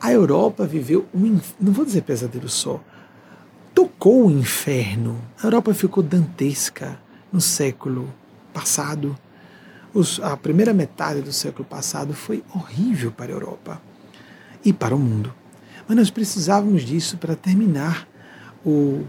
[0.00, 2.82] A Europa viveu um, não vou dizer pesadelo só,
[3.74, 5.20] tocou o inferno.
[5.42, 6.98] A Europa ficou dantesca
[7.30, 8.10] no século
[8.54, 9.14] passado.
[9.92, 13.82] Os, a primeira metade do século passado foi horrível para a Europa
[14.64, 15.34] e para o mundo.
[15.86, 18.08] Mas nós precisávamos disso para terminar
[18.64, 19.04] o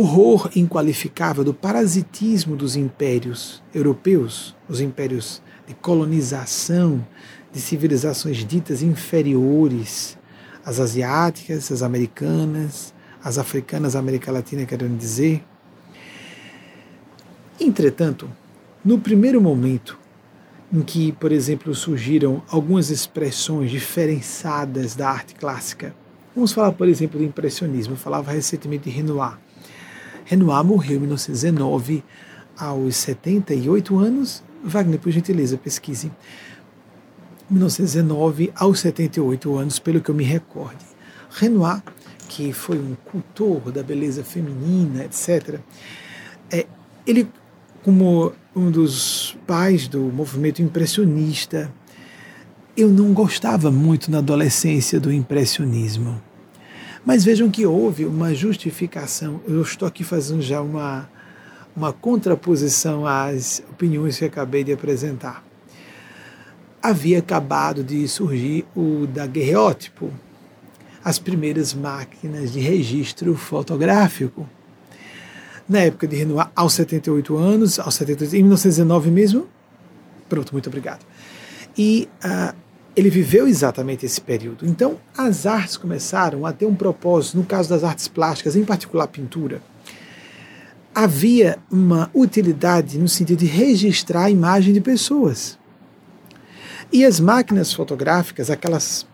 [0.00, 7.04] horror inqualificável do parasitismo dos impérios europeus, os impérios de colonização
[7.52, 10.16] de civilizações ditas inferiores,
[10.64, 15.42] as asiáticas, as americanas, as africanas, a América Latina, querendo dizer.
[17.58, 18.30] Entretanto,
[18.84, 19.98] no primeiro momento
[20.72, 25.92] em que, por exemplo, surgiram algumas expressões diferenciadas da arte clássica,
[26.36, 27.94] vamos falar, por exemplo, do impressionismo.
[27.94, 29.47] Eu falava recentemente de Renoir.
[30.28, 32.04] Renoir morreu em 1919,
[32.54, 34.42] aos 78 anos.
[34.62, 36.12] Wagner, por gentileza, pesquise.
[37.48, 40.84] 1919 aos 78 anos, pelo que eu me recorde.
[41.30, 41.82] Renoir,
[42.28, 45.60] que foi um cultor da beleza feminina, etc.,
[46.50, 46.66] é,
[47.06, 47.26] ele,
[47.82, 51.72] como um dos pais do movimento impressionista,
[52.76, 56.20] eu não gostava muito na adolescência do impressionismo.
[57.08, 59.40] Mas vejam que houve uma justificação.
[59.48, 61.08] Eu estou aqui fazendo já uma,
[61.74, 65.42] uma contraposição às opiniões que acabei de apresentar.
[66.82, 70.12] Havia acabado de surgir o daguerreótipo,
[71.02, 74.46] as primeiras máquinas de registro fotográfico.
[75.66, 79.48] Na época de Renoir, aos 78 anos, aos 78, em 1919 mesmo.
[80.28, 81.06] Pronto, muito obrigado.
[81.74, 82.54] E uh,
[82.98, 84.66] ele viveu exatamente esse período.
[84.66, 89.06] Então, as artes começaram a ter um propósito, no caso das artes plásticas, em particular
[89.06, 89.62] pintura.
[90.92, 95.56] Havia uma utilidade no sentido de registrar a imagem de pessoas.
[96.92, 99.06] E as máquinas fotográficas, aquelas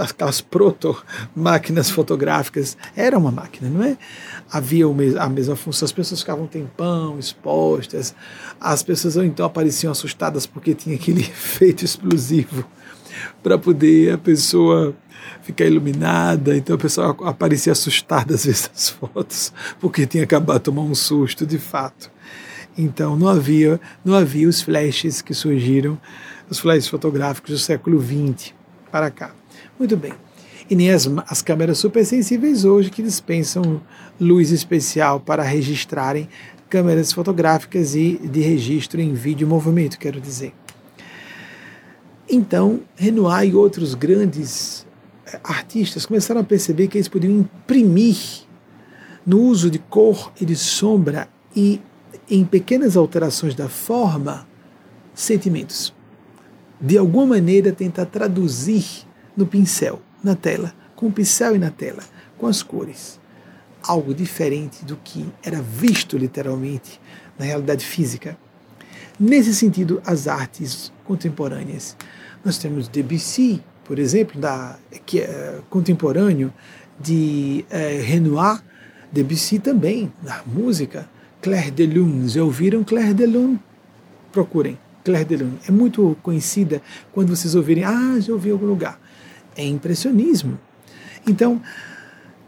[0.00, 3.96] aquelas proto-máquinas fotográficas, era uma máquina, não é?
[4.50, 4.86] Havia
[5.18, 8.14] a mesma função, as pessoas ficavam um tempão expostas,
[8.60, 12.64] as pessoas então apareciam assustadas porque tinha aquele efeito explosivo
[13.42, 14.94] para poder a pessoa
[15.42, 20.64] ficar iluminada, então a pessoa aparecia assustada às vezes nas fotos, porque tinha acabado de
[20.64, 22.10] tomar um susto de fato.
[22.76, 26.00] Então não havia, não havia os flashes que surgiram,
[26.48, 28.54] os flashes fotográficos do século XX
[28.92, 29.34] para cá.
[29.78, 30.12] Muito bem.
[30.70, 33.80] E nem as, as câmeras supersensíveis hoje que dispensam
[34.20, 36.28] luz especial para registrarem
[36.68, 40.54] câmeras fotográficas e de registro em vídeo movimento, quero dizer.
[42.30, 44.86] Então, Renoir e outros grandes
[45.26, 48.16] eh, artistas começaram a perceber que eles podiam imprimir
[49.26, 51.80] no uso de cor e de sombra e
[52.30, 54.46] em pequenas alterações da forma
[55.14, 55.92] sentimentos
[56.82, 62.02] de alguma maneira tentar traduzir no pincel, na tela, com o pincel e na tela,
[62.36, 63.20] com as cores.
[63.84, 67.00] Algo diferente do que era visto literalmente
[67.38, 68.36] na realidade física.
[69.18, 71.96] Nesse sentido, as artes contemporâneas.
[72.44, 76.52] Nós temos Debussy, por exemplo, da, que é contemporâneo
[76.98, 78.62] de é, Renoir,
[79.12, 81.08] Debussy também, na música.
[81.40, 83.60] Claire de Lune, já ouviram Claire de Lune?
[84.32, 84.78] Procurem.
[85.04, 85.58] Claire de Lune.
[85.68, 89.00] É muito conhecida quando vocês ouvirem, ah, já ouvi em algum lugar.
[89.56, 90.58] É impressionismo.
[91.26, 91.60] Então,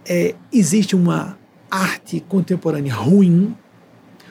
[0.06, 1.38] é, existe uma
[1.70, 3.54] arte contemporânea ruim,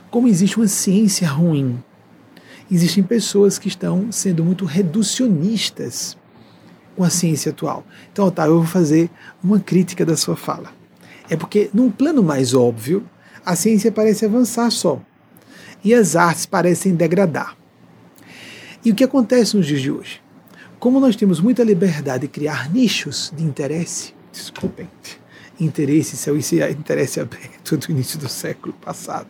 [0.10, 1.82] como existe uma ciência ruim.
[2.72, 6.18] Existem pessoas que estão sendo muito reducionistas
[6.96, 7.86] com a ciência atual.
[8.12, 9.10] Então, Otávio, eu vou fazer
[9.44, 10.72] uma crítica da sua fala.
[11.30, 13.04] É porque, num plano mais óbvio,
[13.46, 15.02] a ciência parece avançar só,
[15.84, 17.58] e as artes parecem degradar.
[18.86, 20.22] E o que acontece nos dias de hoje?
[20.78, 24.90] Como nós temos muita liberdade de criar nichos de interesse, desculpem,
[25.58, 29.28] interesse, isso é interesse aberto do início do século passado,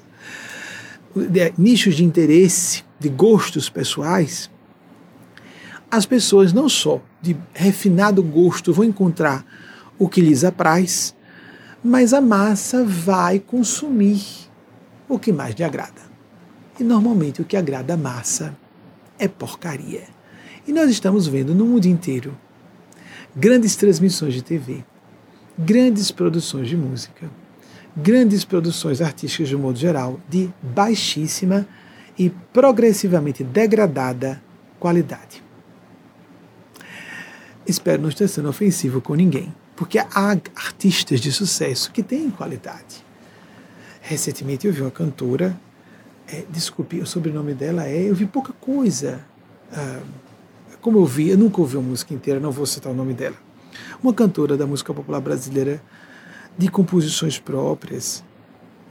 [1.55, 4.49] nichos de interesse, de gostos pessoais,
[5.91, 9.45] as pessoas não só de refinado gosto vão encontrar
[9.99, 11.13] o que lhes apraz,
[11.83, 14.23] mas a massa vai consumir
[15.07, 16.01] o que mais lhe agrada.
[16.79, 18.57] E normalmente o que agrada a massa
[19.17, 20.03] é porcaria.
[20.67, 22.37] E nós estamos vendo no mundo inteiro
[23.35, 24.83] grandes transmissões de TV,
[25.57, 27.29] grandes produções de música,
[27.95, 31.67] grandes produções artísticas de um modo geral de baixíssima
[32.17, 34.41] e progressivamente degradada
[34.79, 35.43] qualidade.
[37.65, 43.03] Espero não estar sendo ofensivo com ninguém, porque há artistas de sucesso que têm qualidade.
[44.01, 45.57] Recentemente eu vi uma cantora,
[46.27, 49.23] é, desculpe, o sobrenome dela é, eu vi pouca coisa.
[49.71, 50.01] Ah,
[50.81, 53.35] como eu vi, eu nunca ouvi uma música inteira, não vou citar o nome dela.
[54.01, 55.81] Uma cantora da música popular brasileira
[56.57, 58.23] de composições próprias.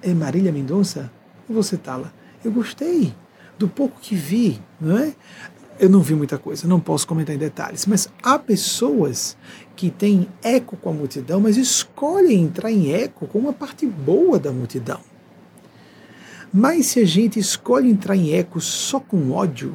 [0.00, 1.10] É Marília Mendonça?
[1.48, 2.12] Eu vou citá-la.
[2.44, 3.14] Eu gostei
[3.58, 5.14] do pouco que vi, não é?
[5.78, 9.36] Eu não vi muita coisa, não posso comentar em detalhes, mas há pessoas
[9.74, 14.38] que têm eco com a multidão, mas escolhem entrar em eco com uma parte boa
[14.38, 15.00] da multidão.
[16.52, 19.74] Mas se a gente escolhe entrar em eco só com ódio,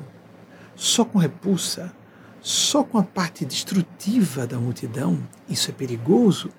[0.75, 1.91] só com repulsa,
[2.39, 6.49] só com a parte destrutiva da multidão, isso é perigoso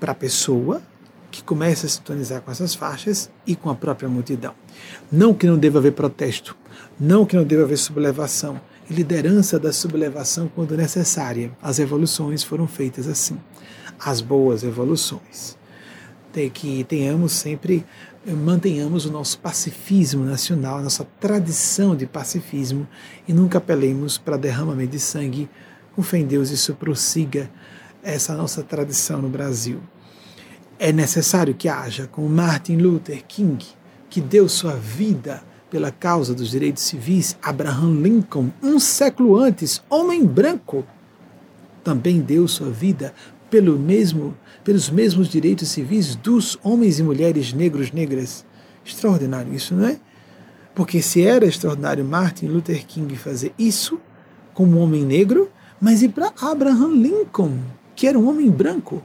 [0.00, 0.82] para a pessoa
[1.30, 4.54] que começa a sintonizar com essas faixas e com a própria multidão.
[5.12, 6.56] Não que não deva haver protesto,
[6.98, 11.50] não que não deva haver sublevação, e liderança da sublevação quando necessária.
[11.60, 13.38] As evoluções foram feitas assim.
[13.98, 15.56] As boas evoluções.
[16.32, 17.84] Tem que tenhamos sempre,
[18.34, 22.88] mantenhamos o nosso pacifismo nacional, a nossa tradição de pacifismo
[23.26, 25.48] e nunca apelemos para derramamento de sangue.
[25.94, 27.50] Com fé em Deus, isso prossiga
[28.02, 29.80] essa nossa tradição no Brasil.
[30.78, 33.64] É necessário que haja, como Martin Luther King,
[34.10, 40.24] que deu sua vida pela causa dos direitos civis, Abraham Lincoln, um século antes, homem
[40.24, 40.84] branco,
[41.82, 43.14] também deu sua vida
[43.56, 48.44] pelo mesmo, pelos mesmos direitos civis dos homens e mulheres negros negras.
[48.84, 49.98] Extraordinário isso, não é?
[50.74, 53.98] Porque se era extraordinário Martin Luther King fazer isso
[54.52, 57.56] como homem negro, mas e para Abraham Lincoln,
[57.94, 59.02] que era um homem branco?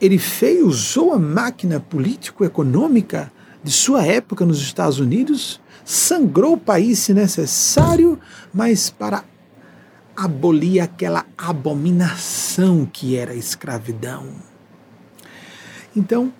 [0.00, 3.32] Ele fez, usou a máquina político-econômica
[3.64, 8.16] de sua época nos Estados Unidos, sangrou o país se necessário,
[8.52, 9.24] mas para
[10.16, 14.28] abolir aquela abominação que era a escravidão.
[15.96, 16.32] Então,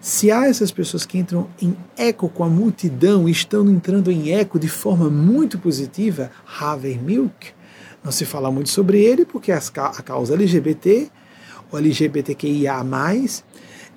[0.00, 4.58] se há essas pessoas que entram em eco com a multidão, estão entrando em eco
[4.58, 7.52] de forma muito positiva, Harvey Milk,
[8.02, 9.60] não se fala muito sobre ele porque a
[10.04, 11.08] causa LGBT,
[11.70, 12.84] ou LGBTQIA,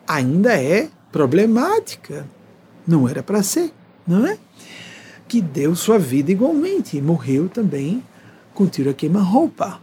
[0.07, 2.27] ainda é problemática.
[2.85, 3.73] Não era para ser,
[4.05, 4.37] não é?
[5.27, 8.03] Que deu sua vida igualmente e morreu também
[8.55, 9.79] com tiro a queima-roupa.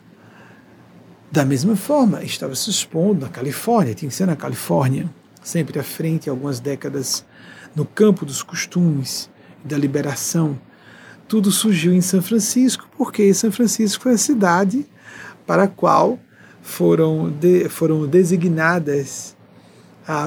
[1.30, 5.08] Da mesma forma, estava se expondo na Califórnia, tinha que ser na Califórnia,
[5.42, 7.24] sempre à frente, algumas décadas,
[7.76, 9.30] no campo dos costumes
[9.64, 10.58] e da liberação.
[11.28, 14.86] Tudo surgiu em São Francisco, porque São Francisco foi a cidade
[15.46, 16.18] para a qual
[16.60, 19.36] foram, de, foram designadas,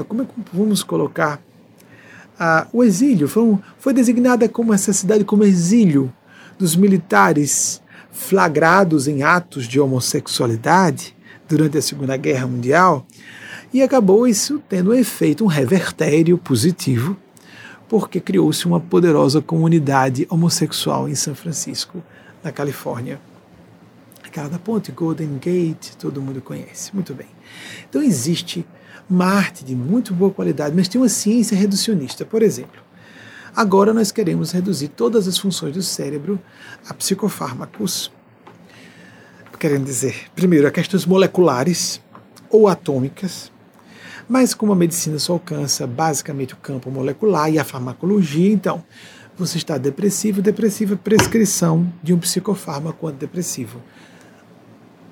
[0.07, 1.41] como é que vamos colocar,
[2.73, 6.13] o exílio, foi, foi designada como essa cidade como exílio
[6.57, 7.81] dos militares
[8.15, 11.15] flagrados em atos de homossexualidade
[11.47, 13.05] durante a Segunda Guerra Mundial,
[13.73, 17.17] e acabou isso tendo um efeito, um revertério positivo,
[17.89, 22.01] porque criou-se uma poderosa comunidade homossexual em São Francisco,
[22.41, 23.19] na Califórnia.
[24.23, 26.95] Aquela da ponte Golden Gate, todo mundo conhece.
[26.95, 27.27] Muito bem.
[27.87, 28.65] Então existe
[29.09, 32.25] uma arte de muito boa qualidade, mas tem uma ciência reducionista.
[32.25, 32.81] Por exemplo,
[33.55, 36.39] agora nós queremos reduzir todas as funções do cérebro
[36.87, 38.11] a psicofármacos.
[39.57, 42.01] Querendo dizer, primeiro, a questões moleculares
[42.49, 43.51] ou atômicas,
[44.27, 48.83] mas como a medicina só alcança basicamente o campo molecular e a farmacologia, então
[49.37, 53.81] você está depressivo, é prescrição de um psicofármaco antidepressivo.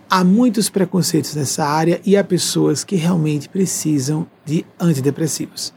[0.10, 5.74] Há muitos preconceitos nessa área e há pessoas que realmente precisam de antidepressivos.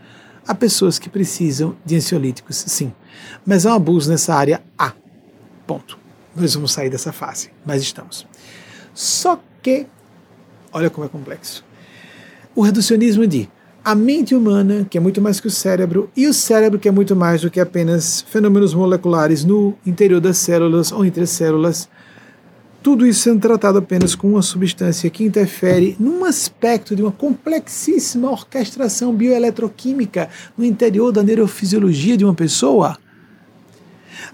[0.46, 2.92] Há pessoas que precisam de ansiolíticos, sim.
[3.44, 4.62] Mas há um abuso nessa área?
[4.78, 4.92] Há.
[5.66, 5.98] Ponto.
[6.34, 8.26] Nós vamos sair dessa fase, mas estamos.
[8.94, 9.86] Só que,
[10.72, 11.64] olha como é complexo.
[12.54, 13.48] O reducionismo de
[13.84, 16.90] a mente humana, que é muito mais que o cérebro, e o cérebro, que é
[16.90, 21.88] muito mais do que apenas fenômenos moleculares no interior das células ou entre as células,
[22.86, 28.30] tudo isso sendo tratado apenas com uma substância que interfere num aspecto de uma complexíssima
[28.30, 32.96] orquestração bioeletroquímica no interior da neurofisiologia de uma pessoa.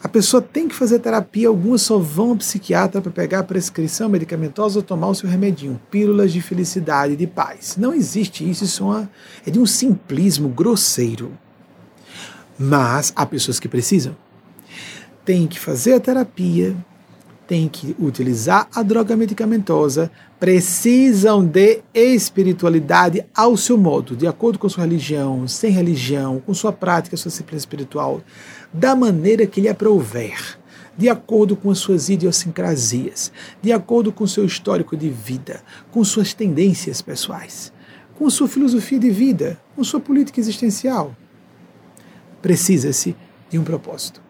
[0.03, 4.11] A pessoa tem que fazer terapia, algumas só vão ao psiquiatra para pegar a prescrição
[4.11, 7.79] medicamentosa ou tomar o seu remedinho, pílulas de felicidade, de paz.
[7.79, 9.11] Não existe isso, isso é, uma,
[9.47, 11.33] é de um simplismo grosseiro.
[12.59, 14.15] Mas há pessoas que precisam.
[15.25, 16.77] Tem que fazer a terapia,
[17.53, 24.71] têm que utilizar a droga medicamentosa, precisam de espiritualidade ao seu modo, de acordo com
[24.71, 28.23] sua religião, sem religião, com sua prática, sua disciplina espiritual,
[28.73, 30.59] da maneira que lhe aprouver,
[30.97, 33.31] de acordo com as suas idiosincrasias,
[33.61, 37.71] de acordo com seu histórico de vida, com suas tendências pessoais,
[38.19, 41.15] com sua filosofia de vida, com sua política existencial.
[42.41, 43.15] Precisa-se
[43.51, 44.22] de um propósito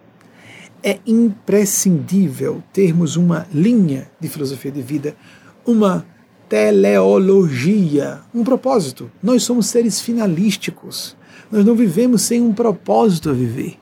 [0.83, 5.16] é imprescindível termos uma linha de filosofia de vida,
[5.64, 6.05] uma
[6.49, 9.11] teleologia, um propósito.
[9.22, 11.16] Nós somos seres finalísticos.
[11.51, 13.78] Nós não vivemos sem um propósito a viver.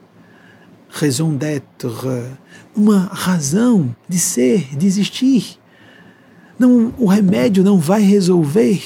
[0.89, 1.89] Raison d'être,
[2.77, 5.59] uma razão de ser, de existir.
[6.59, 8.83] Não, o remédio não vai resolver.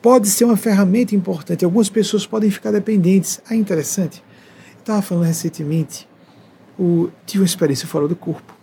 [0.00, 1.64] Pode ser uma ferramenta importante.
[1.64, 3.40] Algumas pessoas podem ficar dependentes.
[3.50, 4.22] Ah, interessante.
[4.78, 6.08] estava falando recentemente
[6.78, 8.54] o, tive uma experiência fora do corpo.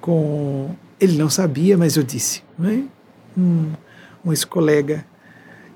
[0.00, 2.84] Com ele não sabia, mas eu disse, né?
[3.36, 3.72] um,
[4.24, 5.04] um ex-colega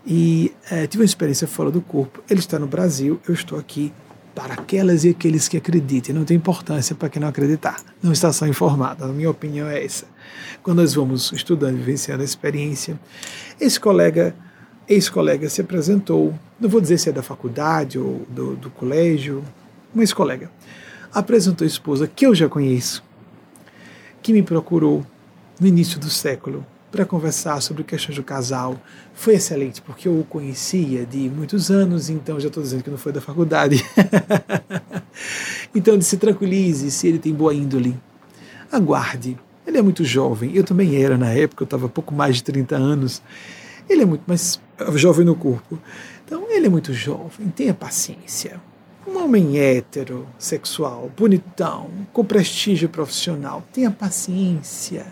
[0.07, 2.23] e é, tive uma experiência fora do corpo.
[2.31, 3.93] Ele está no Brasil, eu estou aqui
[4.35, 6.15] para aquelas e aqueles que acreditem.
[6.15, 7.81] Não tem importância para quem não acreditar.
[8.03, 9.05] Não está só informado.
[9.05, 10.07] A minha opinião é essa.
[10.63, 12.99] Quando nós vamos estudando, vivenciando a experiência,
[13.61, 14.35] esse colega,
[14.89, 16.33] ex-colega, se apresentou.
[16.61, 19.43] Não vou dizer se é da faculdade ou do, do colégio,
[19.95, 20.51] um ex-colega
[21.13, 23.03] apresentou a esposa que eu já conheço,
[24.23, 25.05] que me procurou
[25.61, 28.81] no início do século para conversar sobre questões do casal.
[29.15, 32.99] Foi excelente, porque eu o conhecia de muitos anos, então já estou dizendo que não
[32.99, 33.85] foi da faculdade.
[35.75, 37.97] então se tranquilize, se ele tem boa índole.
[38.71, 39.39] Aguarde.
[39.67, 42.77] Ele é muito jovem, eu também era na época, eu estava pouco mais de 30
[42.77, 43.21] anos.
[43.89, 44.61] Ele é muito mais
[44.95, 45.79] jovem no corpo.
[46.25, 48.61] Então, ele é muito jovem, tenha paciência
[49.07, 55.07] um homem hétero, sexual, bonitão, com prestígio profissional, tenha paciência,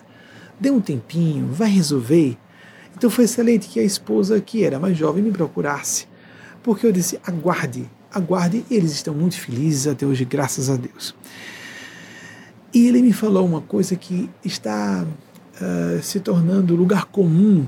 [0.59, 2.37] dê um tempinho, vai resolver.
[2.97, 6.07] Então foi excelente que a esposa, que era mais jovem, me procurasse,
[6.63, 11.15] porque eu disse: aguarde, aguarde, eles estão muito felizes até hoje, graças a Deus.
[12.73, 17.67] E ele me falou uma coisa que está uh, se tornando lugar comum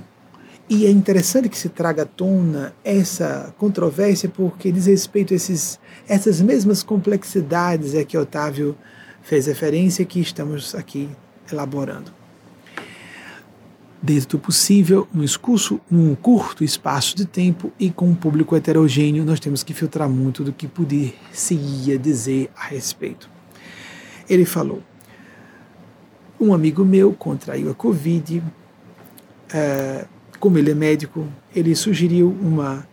[0.68, 5.78] e é interessante que se traga à tona essa controvérsia, porque diz respeito a esses,
[6.08, 8.76] essas mesmas complexidades a que Otávio
[9.22, 11.08] fez referência que estamos aqui
[11.50, 12.12] elaborando.
[14.02, 19.24] Dentro do possível, num, escurso, num curto espaço de tempo e com um público heterogêneo,
[19.24, 21.12] nós temos que filtrar muito do que podia
[21.98, 23.30] dizer a respeito.
[24.28, 24.82] Ele falou:
[26.40, 28.42] um amigo meu contraiu a Covid.
[29.46, 32.86] Uh, como ele é médico, ele sugeriu uma,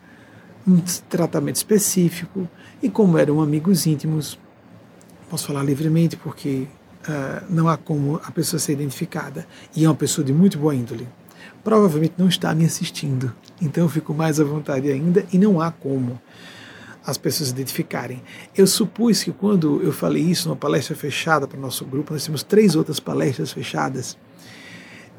[0.67, 0.79] um
[1.09, 2.47] tratamento específico
[2.81, 4.39] e como eram amigos íntimos,
[5.29, 6.67] posso falar livremente porque
[7.07, 10.75] uh, não há como a pessoa ser identificada e é uma pessoa de muito boa
[10.75, 11.07] índole.
[11.63, 15.71] Provavelmente não está me assistindo, então eu fico mais à vontade ainda e não há
[15.71, 16.19] como
[17.05, 18.21] as pessoas identificarem.
[18.55, 22.25] Eu supus que quando eu falei isso numa palestra fechada para o nosso grupo, nós
[22.25, 24.17] temos três outras palestras fechadas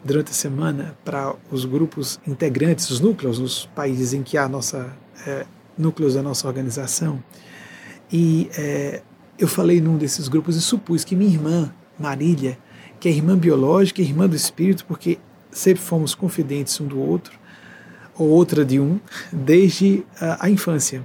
[0.04, 4.94] durante a semana para os grupos integrantes, os núcleos, nos países em que há nossa
[5.26, 5.46] é,
[5.76, 7.22] núcleos da nossa organização.
[8.12, 9.02] E é,
[9.38, 12.58] eu falei num desses grupos e supus que minha irmã, Marília,
[13.00, 15.18] que é irmã biológica, irmã do espírito, porque
[15.50, 17.38] sempre fomos confidentes um do outro,
[18.16, 19.00] ou outra de um,
[19.32, 21.02] desde a, a infância.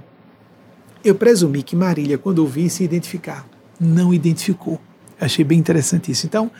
[1.02, 3.46] Eu presumi que Marília, quando ouvi, se identificar.
[3.80, 4.80] Não identificou.
[5.18, 6.26] Achei bem interessante isso.
[6.26, 6.50] Então,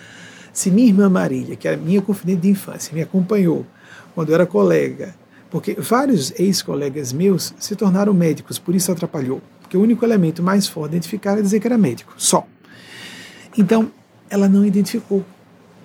[0.53, 3.66] se minha irmã Marília, que é minha confidente de infância, me acompanhou
[4.14, 5.14] quando eu era colega,
[5.51, 9.40] porque vários ex-colegas meus se tornaram médicos, por isso atrapalhou.
[9.61, 12.46] Porque o único elemento mais forte de identificar é dizer que era médico, só.
[13.57, 13.90] Então,
[14.28, 15.24] ela não identificou.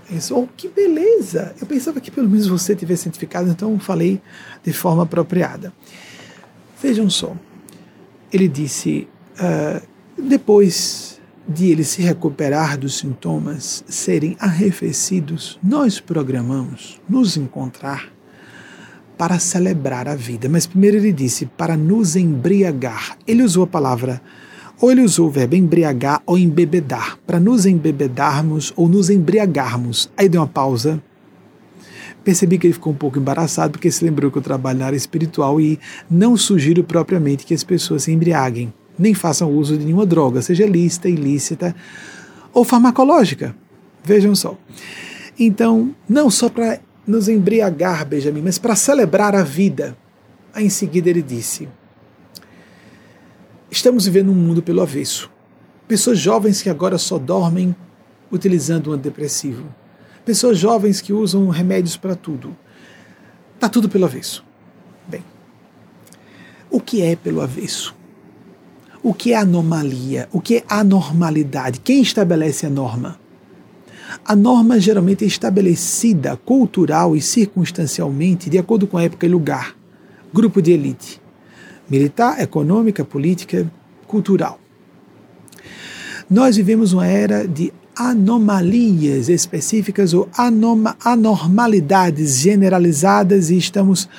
[0.09, 1.55] Isso, oh, que beleza!
[1.59, 4.21] Eu pensava que pelo menos você tivesse identificado, então falei
[4.63, 5.73] de forma apropriada.
[6.81, 7.35] Vejam só,
[8.31, 9.07] ele disse,
[9.39, 9.81] uh,
[10.17, 11.14] depois
[11.47, 18.11] de ele se recuperar dos sintomas serem arrefecidos, nós programamos nos encontrar
[19.17, 20.49] para celebrar a vida.
[20.49, 23.17] Mas primeiro ele disse para nos embriagar.
[23.25, 24.21] Ele usou a palavra,
[24.81, 30.09] ou ele usou o verbo embriagar ou embebedar, para nos embebedarmos ou nos embriagarmos.
[30.17, 31.01] Aí deu uma pausa.
[32.23, 34.97] Percebi que ele ficou um pouco embaraçado porque se lembrou que eu trabalho na área
[34.97, 35.79] espiritual e
[36.09, 40.65] não sugiro propriamente que as pessoas se embriaguem nem façam uso de nenhuma droga, seja
[40.65, 41.75] lícita, ilícita
[42.53, 43.55] ou farmacológica.
[44.03, 44.57] Vejam só.
[45.37, 49.97] Então, não só para nos embriagar, Benjamin, mas para celebrar a vida.
[50.53, 51.67] Aí em seguida ele disse:
[53.69, 55.29] Estamos vivendo um mundo pelo avesso.
[55.87, 57.75] Pessoas jovens que agora só dormem
[58.31, 59.65] utilizando um antidepressivo.
[60.23, 62.55] pessoas jovens que usam remédios para tudo.
[63.53, 64.43] Está tudo pelo avesso.
[65.07, 65.23] Bem,
[66.69, 67.95] o que é pelo avesso?
[69.07, 70.27] O que é anomalia?
[70.33, 71.79] O que é anormalidade?
[71.79, 73.19] Quem estabelece a norma?
[74.25, 79.75] A norma geralmente é estabelecida cultural e circunstancialmente de acordo com a época e lugar.
[80.33, 81.21] Grupo de elite.
[81.87, 83.71] Militar, econômica, política,
[84.07, 84.59] cultural.
[86.27, 90.27] Nós vivemos uma era de anomalias específicas ou
[91.03, 94.09] anormalidades generalizadas e estamos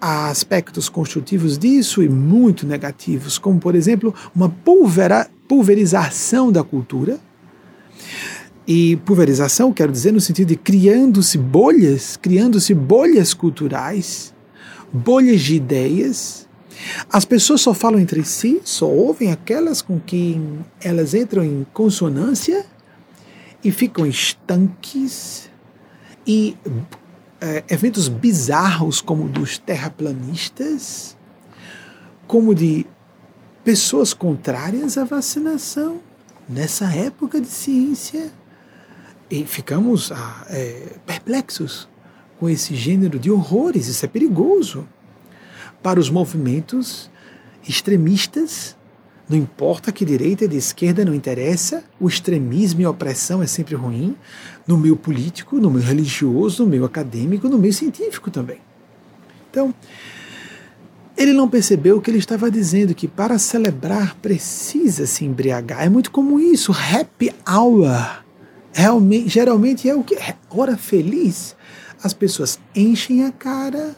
[0.00, 7.18] a aspectos construtivos disso e muito negativos, como por exemplo uma pulvera, pulverização da cultura.
[8.66, 14.34] E pulverização, quero dizer, no sentido de criando-se bolhas, criando-se bolhas culturais,
[14.92, 16.46] bolhas de ideias,
[17.10, 22.64] as pessoas só falam entre si, só ouvem aquelas com quem elas entram em consonância
[23.64, 25.50] e ficam estanques
[26.26, 26.56] e
[27.40, 31.16] é, eventos bizarros como dos terraplanistas,
[32.26, 32.86] como de
[33.64, 36.00] pessoas contrárias à vacinação
[36.48, 38.32] nessa época de ciência
[39.30, 41.88] e ficamos ah, é, perplexos
[42.38, 43.88] com esse gênero de horrores.
[43.88, 44.88] Isso é perigoso
[45.82, 47.10] para os movimentos
[47.68, 48.76] extremistas.
[49.28, 51.84] Não importa que direita e de esquerda, não interessa.
[52.00, 54.16] O extremismo e a opressão é sempre ruim.
[54.68, 58.58] No meio político, no meio religioso, no meio acadêmico, no meio científico também.
[59.50, 59.74] Então,
[61.16, 65.84] ele não percebeu que ele estava dizendo que para celebrar precisa se embriagar.
[65.84, 66.70] É muito comum isso.
[66.70, 68.22] Happy hour.
[68.72, 70.16] Realmente, geralmente é o que?
[70.48, 71.56] Hora feliz.
[72.00, 73.96] As pessoas enchem a cara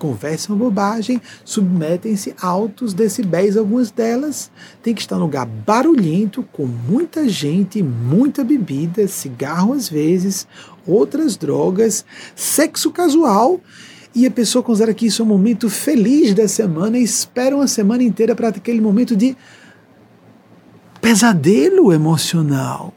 [0.00, 4.50] conversam bobagem, submetem-se a altos decibéis, algumas delas
[4.82, 10.48] têm que estar num lugar barulhento, com muita gente, muita bebida, cigarro às vezes,
[10.86, 13.60] outras drogas, sexo casual,
[14.14, 17.68] e a pessoa considera que isso é um momento feliz da semana e espera uma
[17.68, 19.36] semana inteira para aquele momento de
[21.00, 22.92] pesadelo emocional.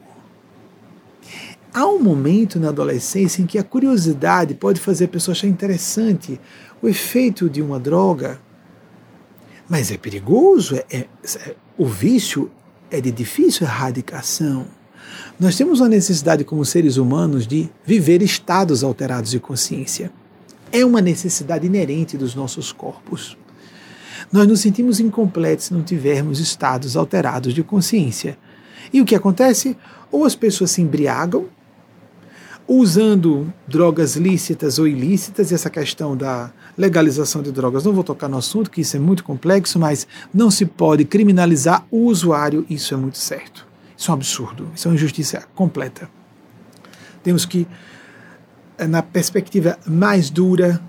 [1.72, 6.40] Há um momento na adolescência em que a curiosidade pode fazer a pessoa achar interessante
[6.84, 8.38] o efeito de uma droga,
[9.66, 12.50] mas é perigoso, é, é, é, o vício
[12.90, 14.66] é de difícil erradicação.
[15.40, 20.12] Nós temos uma necessidade como seres humanos de viver estados alterados de consciência.
[20.70, 23.34] É uma necessidade inerente dos nossos corpos.
[24.30, 28.36] Nós nos sentimos incompletos se não tivermos estados alterados de consciência.
[28.92, 29.74] E o que acontece?
[30.12, 31.46] Ou as pessoas se embriagam,
[32.66, 38.28] usando drogas lícitas ou ilícitas, e essa questão da legalização de drogas, não vou tocar
[38.28, 42.94] no assunto, que isso é muito complexo, mas não se pode criminalizar o usuário, isso
[42.94, 43.66] é muito certo.
[43.96, 46.08] Isso é um absurdo, isso é uma injustiça completa.
[47.22, 47.66] Temos que,
[48.76, 50.80] eh, na perspectiva mais dura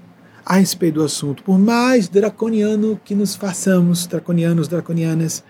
[0.46, 5.44] a respeito do assunto, por mais draconiano que nos façamos, draconianos, draconianas,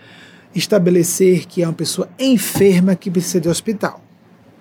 [0.53, 4.01] estabelecer que é uma pessoa enferma que precisa de hospital,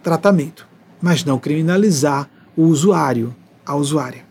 [0.03, 4.25] tratamento mas não criminalizar o usuário, a usuária.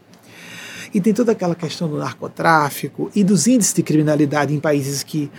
[0.93, 5.31] E tem toda aquela questão do narcotráfico e dos índices de criminalidade em países que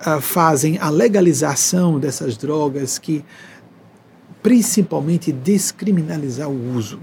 [0.00, 3.24] uh, fazem a legalização dessas drogas, que
[4.42, 6.98] principalmente descriminalizar o uso.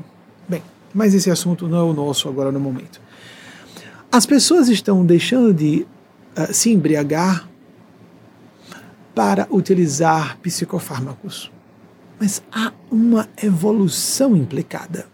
[0.47, 2.99] Bem, mas esse assunto não é o nosso agora no momento.
[4.12, 5.86] As pessoas estão deixando de
[6.38, 7.47] uh, se embriagar
[9.14, 11.51] para utilizar psicofármacos
[12.24, 15.08] mas há uma evolução implicada.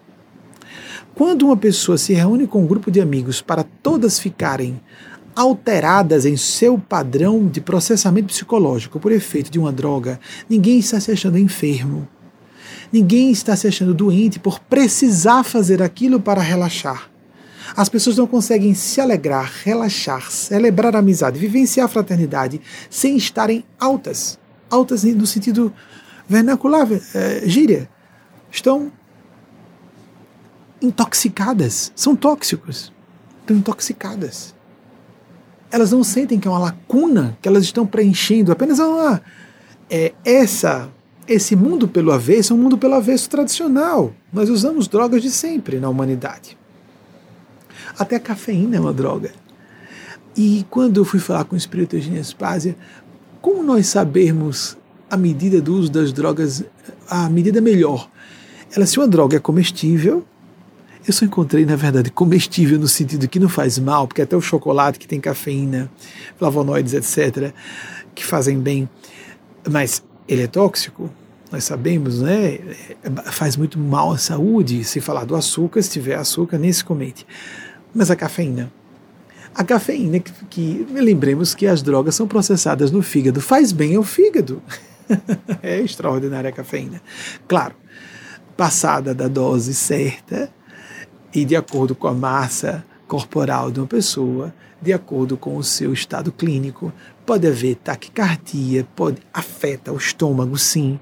[1.16, 4.80] Quando uma pessoa se reúne com um grupo de amigos para todas ficarem
[5.36, 11.12] alteradas em seu padrão de processamento psicológico por efeito de uma droga, ninguém está se
[11.12, 12.08] achando enfermo.
[12.92, 17.10] Ninguém está se achando doente por precisar fazer aquilo para relaxar.
[17.76, 23.64] As pessoas não conseguem se alegrar, relaxar, celebrar a amizade, vivenciar a fraternidade sem estarem
[23.80, 24.40] altas.
[24.70, 25.72] Altas no sentido
[26.28, 27.90] vernacular, é, gíria,
[28.52, 28.92] estão
[30.82, 32.92] intoxicadas, são tóxicos,
[33.42, 34.56] estão intoxicadas.
[35.72, 39.22] Elas não sentem que é uma lacuna que elas estão preenchendo, apenas uma,
[39.90, 40.90] é, essa
[41.28, 44.14] esse mundo pelo avesso é um mundo pelo avesso tradicional.
[44.34, 46.58] Nós usamos drogas de sempre na humanidade.
[47.98, 49.32] Até a cafeína é uma droga.
[50.36, 52.76] E quando eu fui falar com o espírito Eugênio Spásia,
[53.42, 54.76] como nós sabermos
[55.10, 56.64] a medida do uso das drogas,
[57.08, 58.10] a medida melhor.
[58.76, 60.26] Ela, se uma droga é comestível,
[61.10, 64.42] eu só encontrei, na verdade, comestível no sentido que não faz mal, porque até o
[64.42, 65.90] chocolate que tem cafeína,
[66.38, 67.52] flavonoides, etc.,
[68.14, 68.88] que fazem bem,
[69.68, 71.10] mas ele é tóxico.
[71.52, 72.60] nós sabemos, né,
[73.04, 74.84] é, faz muito mal à saúde.
[74.84, 77.26] Se falar do açúcar, se tiver açúcar, nem se comente.
[77.94, 78.72] Mas a cafeína.
[79.56, 84.04] A cafeína, que, que lembremos que as drogas são processadas no fígado, faz bem ao
[84.04, 84.62] fígado.
[85.64, 87.02] é extraordinária a cafeína.
[87.48, 87.74] Claro,
[88.56, 90.52] passada da dose certa
[91.34, 95.92] e de acordo com a massa corporal de uma pessoa, de acordo com o seu
[95.92, 96.94] estado clínico,
[97.26, 101.00] pode haver taquicardia, pode afeta o estômago, sim,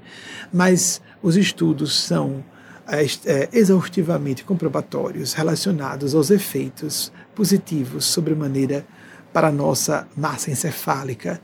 [0.52, 2.44] mas os estudos são
[2.86, 8.86] é, exaustivamente comprobatórios relacionados aos efeitos positivos sobre maneira
[9.32, 11.40] para a nossa massa encefálica,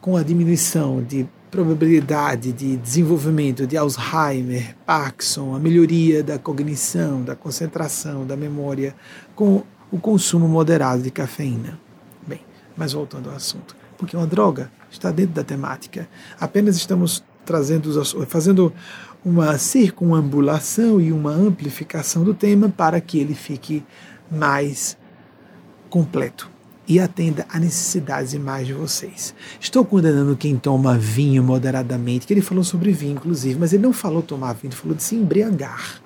[0.00, 7.34] com a diminuição de probabilidade de desenvolvimento de Alzheimer, Parkinson, a melhoria da cognição, da
[7.34, 8.94] concentração, da memória,
[9.34, 11.78] com o consumo moderado de cafeína.
[12.26, 12.40] Bem,
[12.76, 16.08] mas voltando ao assunto, porque uma droga está dentro da temática.
[16.38, 18.72] Apenas estamos trazendo, fazendo
[19.24, 23.84] uma circunambulação e uma amplificação do tema para que ele fique
[24.30, 24.96] mais
[25.88, 26.49] completo
[26.90, 29.32] e atenda a necessidades mais de vocês.
[29.60, 33.92] Estou condenando quem toma vinho moderadamente, que ele falou sobre vinho, inclusive, mas ele não
[33.92, 36.02] falou tomar vinho, ele falou de se embriagar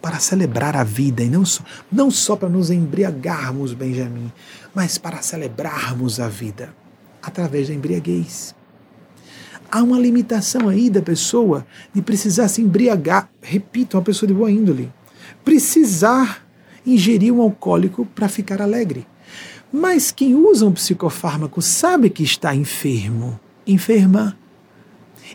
[0.00, 1.62] para celebrar a vida e não só,
[1.92, 4.32] não só para nos embriagarmos, Benjamin,
[4.74, 6.74] mas para celebrarmos a vida
[7.22, 8.54] através da embriaguez.
[9.70, 14.50] Há uma limitação aí da pessoa de precisar se embriagar, repito, uma pessoa de boa
[14.50, 14.90] índole,
[15.44, 16.46] precisar
[16.86, 19.06] ingerir um alcoólico para ficar alegre.
[19.76, 24.38] Mas quem usa um psicofármaco sabe que está enfermo, enferma,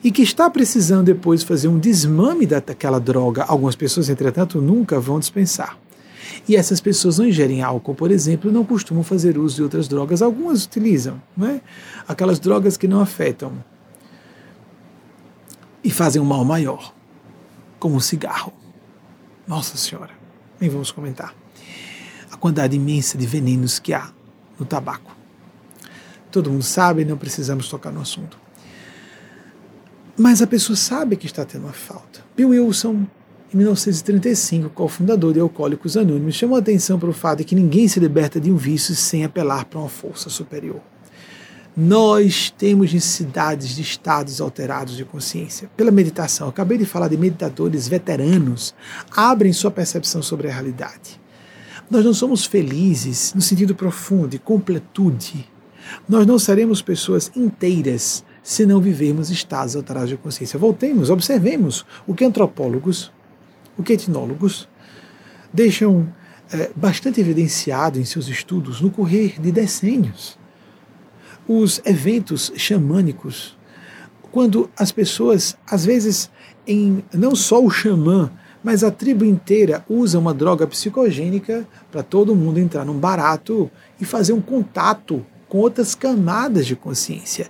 [0.02, 3.44] e que está precisando depois fazer um desmame daquela droga.
[3.44, 5.78] Algumas pessoas, entretanto, nunca vão dispensar.
[6.48, 10.22] E essas pessoas não ingerem álcool, por exemplo, não costumam fazer uso de outras drogas.
[10.22, 11.60] Algumas utilizam, não é?
[12.08, 13.52] Aquelas drogas que não afetam
[15.84, 16.94] e fazem um mal maior,
[17.78, 18.54] como o cigarro.
[19.46, 20.12] Nossa Senhora,
[20.62, 21.36] nem vamos comentar
[22.32, 24.14] a quantidade imensa de venenos que há
[24.60, 25.16] no tabaco.
[26.32, 28.38] Todo mundo sabe, não precisamos tocar no assunto.
[30.16, 32.20] Mas a pessoa sabe que está tendo uma falta.
[32.36, 33.08] Bill Wilson,
[33.54, 37.88] em 1935, cofundador de Alcoólicos Anônimos, chamou a atenção para o fato de que ninguém
[37.88, 40.82] se liberta de um vício sem apelar para uma força superior.
[41.76, 45.70] Nós temos necessidades de estados alterados de consciência.
[45.78, 48.76] Pela meditação, acabei de falar de meditadores veteranos,
[49.16, 51.19] abrem sua percepção sobre a realidade.
[51.90, 55.50] Nós não somos felizes no sentido profundo de completude.
[56.08, 60.60] Nós não seremos pessoas inteiras se não vivermos estados alterados de consciência.
[60.60, 63.12] Voltemos, observemos o que antropólogos,
[63.78, 64.68] o que etnólogos
[65.52, 66.08] deixam
[66.52, 70.38] é, bastante evidenciado em seus estudos no correr de decênios.
[71.48, 73.58] Os eventos xamânicos,
[74.32, 76.30] quando as pessoas, às vezes,
[76.68, 78.32] em não só o xamã,
[78.64, 84.06] mas a tribo inteira usa uma droga psicogênica para todo mundo entrar num barato e
[84.06, 87.50] fazer um contato com outras camadas de consciência.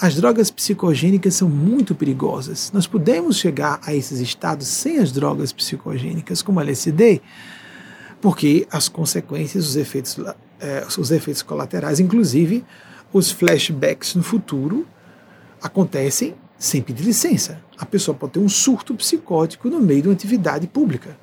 [0.00, 2.70] As drogas psicogênicas são muito perigosas.
[2.72, 7.20] Nós podemos chegar a esses estados sem as drogas psicogênicas, como a LSD,
[8.20, 10.18] porque as consequências, os efeitos,
[10.60, 12.64] eh, os efeitos colaterais, inclusive
[13.12, 14.86] os flashbacks no futuro,
[15.60, 17.60] acontecem sem pedir licença.
[17.82, 21.18] A pessoa pode ter um surto psicótico no meio de uma atividade pública.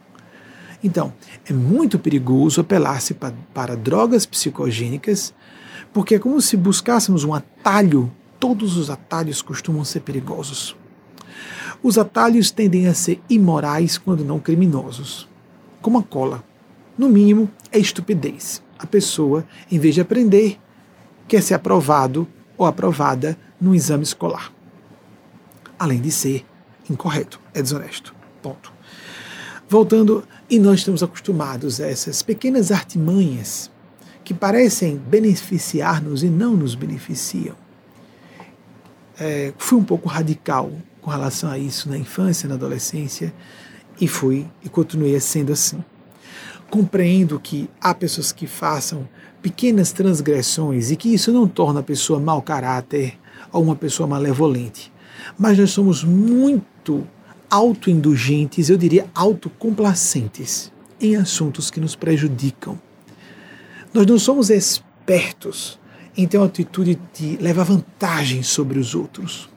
[0.83, 1.13] Então,
[1.49, 5.33] é muito perigoso apelar-se para, para drogas psicogênicas,
[5.93, 8.11] porque é como se buscássemos um atalho.
[8.41, 10.75] Todos os atalhos costumam ser perigosos.
[11.81, 15.29] Os atalhos tendem a ser imorais quando não criminosos,
[15.81, 16.43] como a cola.
[16.97, 18.61] No mínimo, é estupidez.
[18.77, 20.59] A pessoa, em vez de aprender,
[21.25, 24.51] quer ser aprovado ou aprovada no exame escolar
[25.79, 26.45] além de ser
[26.89, 28.13] incorreto, é desonesto.
[28.41, 28.71] Ponto.
[29.67, 33.69] Voltando, e nós estamos acostumados a essas pequenas artimanhas
[34.23, 37.55] que parecem beneficiar-nos e não nos beneficiam.
[39.19, 40.71] É, fui um pouco radical
[41.01, 43.33] com relação a isso na infância, na adolescência,
[43.99, 45.83] e fui e continuei sendo assim.
[46.69, 49.07] Compreendo que há pessoas que façam
[49.41, 53.17] pequenas transgressões e que isso não torna a pessoa mau caráter
[53.51, 54.91] ou uma pessoa malevolente
[55.37, 56.03] mas nós somos
[56.79, 57.07] muito
[57.49, 60.71] autoindulgentes, eu diria autocomplacentes
[61.01, 62.79] em assuntos que nos prejudicam.
[63.93, 65.79] Nós não somos expertos
[66.15, 69.49] em ter uma atitude de levar vantagem sobre os outros.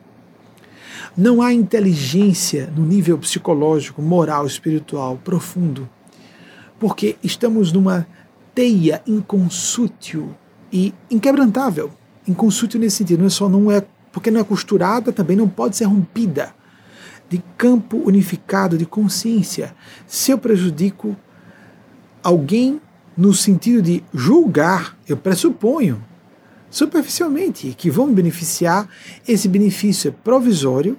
[1.15, 5.87] Não há inteligência no nível psicológico, moral, espiritual profundo,
[6.79, 8.07] porque estamos numa
[8.55, 10.33] teia inconsútil
[10.71, 11.91] e inquebrantável.
[12.27, 15.75] Inconsútil nesse sentido, não é só não é porque não é costurada, também não pode
[15.75, 16.53] ser rompida.
[17.33, 19.75] De campo unificado de consciência.
[20.05, 21.17] Se eu prejudico
[22.21, 22.79] alguém
[23.17, 25.99] no sentido de julgar, eu pressuponho
[26.69, 28.87] superficialmente que vão beneficiar,
[29.27, 30.95] esse benefício é provisório,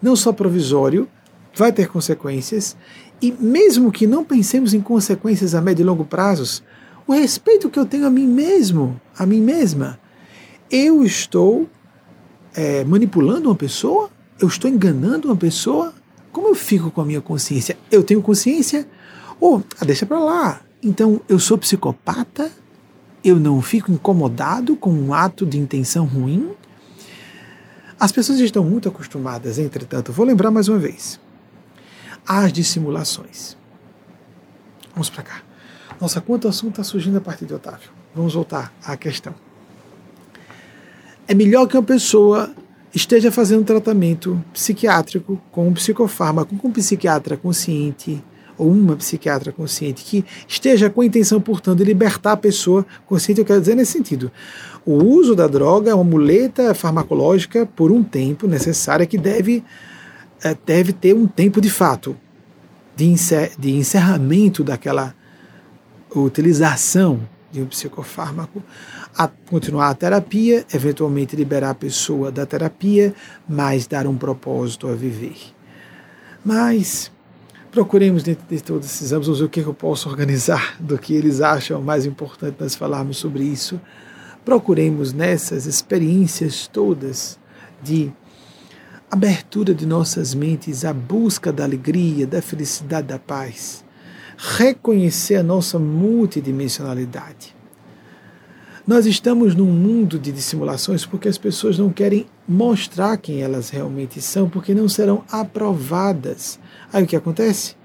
[0.00, 1.06] não só provisório,
[1.54, 2.74] vai ter consequências,
[3.20, 6.62] e mesmo que não pensemos em consequências a médio e longo prazos,
[7.06, 10.00] o respeito que eu tenho a mim mesmo, a mim mesma,
[10.70, 11.68] eu estou
[12.54, 14.10] é, manipulando uma pessoa?
[14.40, 15.92] Eu estou enganando uma pessoa?
[16.32, 17.76] Como eu fico com a minha consciência?
[17.90, 18.88] Eu tenho consciência?
[19.38, 20.60] Ou, oh, deixa para lá.
[20.82, 22.50] Então, eu sou psicopata?
[23.22, 26.52] Eu não fico incomodado com um ato de intenção ruim?
[27.98, 31.20] As pessoas estão muito acostumadas, entretanto, vou lembrar mais uma vez,
[32.26, 33.58] às dissimulações.
[34.94, 35.42] Vamos para cá.
[36.00, 37.90] Nossa, quanto assunto está surgindo a partir de Otávio.
[38.14, 39.34] Vamos voltar à questão.
[41.28, 42.50] É melhor que uma pessoa
[42.94, 48.22] esteja fazendo tratamento psiquiátrico com um psicofármaco, com um psiquiatra consciente,
[48.60, 53.40] ou uma psiquiatra consciente que esteja com a intenção, portanto, de libertar a pessoa consciente,
[53.40, 54.30] eu quero dizer nesse sentido.
[54.84, 59.64] O uso da droga é uma muleta farmacológica por um tempo necessária que deve,
[60.44, 62.14] eh, deve ter um tempo de fato
[62.94, 65.14] de, encer de encerramento daquela
[66.14, 67.20] utilização
[67.50, 68.62] de um psicofármaco,
[69.16, 73.14] a continuar a terapia, eventualmente liberar a pessoa da terapia,
[73.48, 75.36] mas dar um propósito a viver.
[76.44, 77.10] Mas
[77.70, 81.82] procuremos dentro de todos esses âmbitos o que eu posso organizar do que eles acham
[81.82, 83.80] mais importante nós falarmos sobre isso.
[84.44, 87.38] Procuremos nessas experiências todas
[87.82, 88.10] de
[89.10, 93.84] abertura de nossas mentes à busca da alegria, da felicidade, da paz.
[94.36, 97.59] Reconhecer a nossa multidimensionalidade.
[98.90, 104.20] Nós estamos num mundo de dissimulações porque as pessoas não querem mostrar quem elas realmente
[104.20, 106.58] são, porque não serão aprovadas
[106.92, 107.76] Aí o que acontece?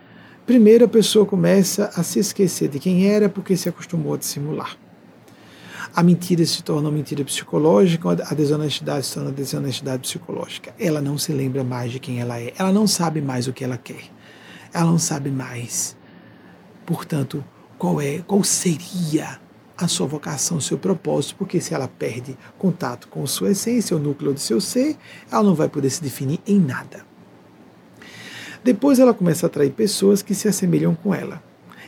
[0.47, 4.75] Primeiro a pessoa começa a se esquecer de quem era porque se acostumou a dissimular.
[5.95, 10.73] A mentira se torna uma mentira psicológica, a desonestidade se torna uma desonestidade psicológica.
[10.79, 13.63] Ela não se lembra mais de quem ela é, ela não sabe mais o que
[13.63, 14.05] ela quer.
[14.73, 15.95] Ela não sabe mais,
[16.83, 17.45] portanto,
[17.77, 19.44] qual é, qual seria
[19.77, 23.99] a sua vocação, o seu propósito, porque se ela perde contato com sua essência, o
[23.99, 24.95] núcleo do seu ser,
[25.31, 27.05] ela não vai poder se definir em nada.
[28.63, 31.43] Depois ela começa a atrair pessoas que se assemelham com ela.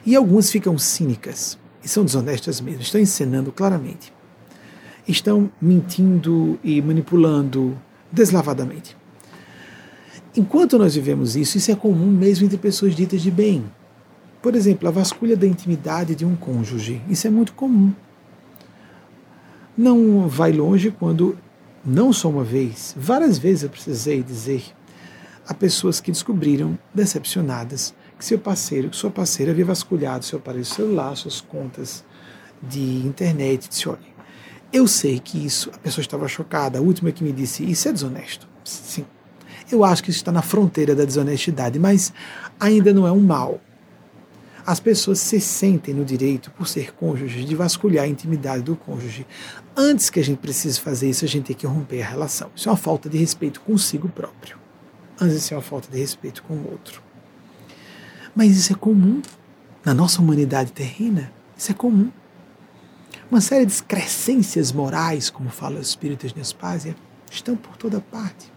[0.06, 4.14] E algumas ficam cínicas e são desonestas mesmo, estão encenando claramente.
[5.08, 7.78] Estão mentindo e manipulando
[8.12, 8.96] deslavadamente.
[10.36, 13.66] Enquanto nós vivemos isso, isso é comum mesmo entre pessoas ditas de bem.
[14.48, 17.02] Por exemplo, a vasculha da intimidade de um cônjuge.
[17.10, 17.92] Isso é muito comum.
[19.78, 21.38] Não vai longe quando,
[21.84, 24.64] não só uma vez, várias vezes eu precisei dizer
[25.46, 30.64] Há pessoas que descobriram, decepcionadas, que seu parceiro, que sua parceira havia vasculhado seu aparelho
[30.64, 32.06] celular, suas contas
[32.64, 34.00] de internet, disse, olha,
[34.72, 37.92] eu sei que isso, a pessoa estava chocada, a última que me disse, isso é
[37.92, 38.48] desonesto.
[38.64, 39.06] Sim,
[39.70, 42.14] eu acho que isso está na fronteira da desonestidade, mas
[42.58, 43.60] ainda não é um mal.
[44.68, 49.26] As pessoas se sentem no direito, por ser cônjuge, de vasculhar a intimidade do cônjuge.
[49.76, 52.52] Antes que a gente precise fazer isso, a gente tem que romper a relação.
[52.54, 54.58] Isso é uma falta de respeito consigo próprio
[55.20, 57.02] antes de ser uma falta de respeito com o outro.
[58.36, 59.22] Mas isso é comum
[59.84, 61.32] na nossa humanidade terrena.
[61.58, 62.12] Isso é comum.
[63.30, 66.96] Uma série de excrescências morais, como fala o Espírito de Nespásia,
[67.30, 68.52] estão por toda parte.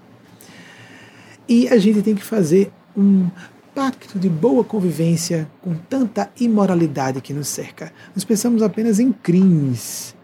[1.49, 3.29] E a gente tem que fazer um
[3.75, 7.93] pacto de boa convivência com tanta imoralidade que nos cerca.
[8.15, 10.15] Nós pensamos apenas em crimes.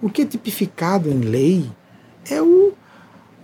[0.00, 1.70] O que é tipificado em lei
[2.30, 2.72] é o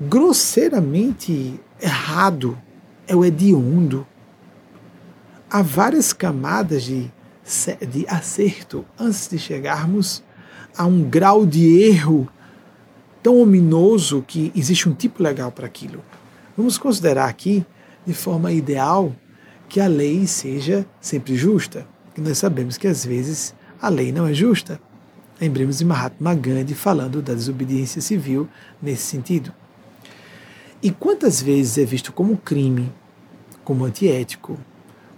[0.00, 2.58] grosseiramente errado,
[3.06, 4.06] é o hediondo.
[5.50, 7.10] Há várias camadas de,
[7.88, 10.22] de acerto antes de chegarmos
[10.76, 12.28] a um grau de erro
[13.22, 16.02] tão ominoso que existe um tipo legal para aquilo.
[16.56, 17.64] Vamos considerar aqui,
[18.06, 19.14] de forma ideal,
[19.70, 24.26] que a lei seja sempre justa, que nós sabemos que às vezes a lei não
[24.26, 24.80] é justa.
[25.40, 28.48] Lembremos de Mahatma Gandhi falando da desobediência civil
[28.82, 29.52] nesse sentido.
[30.82, 32.92] E quantas vezes é visto como crime,
[33.62, 34.58] como antiético,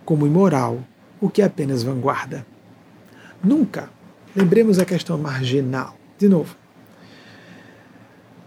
[0.05, 0.85] como imoral,
[1.19, 2.47] o que é apenas vanguarda?
[3.43, 3.89] Nunca.
[4.37, 5.97] Lembremos a questão marginal.
[6.19, 6.55] De novo.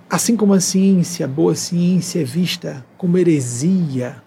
[0.08, 4.24] Assim como a ciência, a boa ciência, é vista como heresia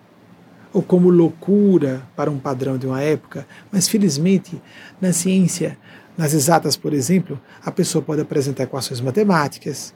[0.72, 4.60] ou como loucura para um padrão de uma época, mas felizmente
[5.00, 5.78] na ciência,
[6.16, 9.94] nas exatas, por exemplo, a pessoa pode apresentar equações matemáticas,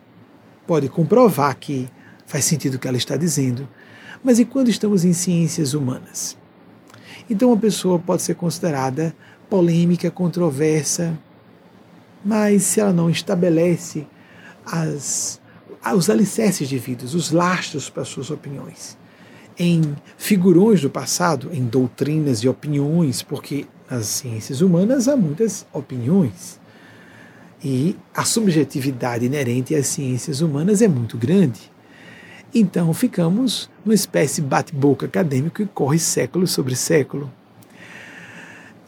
[0.67, 1.89] pode comprovar que
[2.27, 3.69] faz sentido o que ela está dizendo.
[4.23, 6.37] Mas e quando estamos em ciências humanas?
[7.29, 9.15] Então uma pessoa pode ser considerada
[9.51, 11.19] polêmica, controversa,
[12.25, 14.07] mas se ela não estabelece
[14.65, 15.41] as,
[15.95, 18.97] os alicerces de vida, os lastros para suas opiniões,
[19.63, 26.59] em figurões do passado, em doutrinas e opiniões, porque nas ciências humanas há muitas opiniões.
[27.63, 31.71] E a subjetividade inerente às ciências humanas é muito grande.
[32.53, 37.31] Então ficamos numa espécie bate-boca acadêmico que corre século sobre século.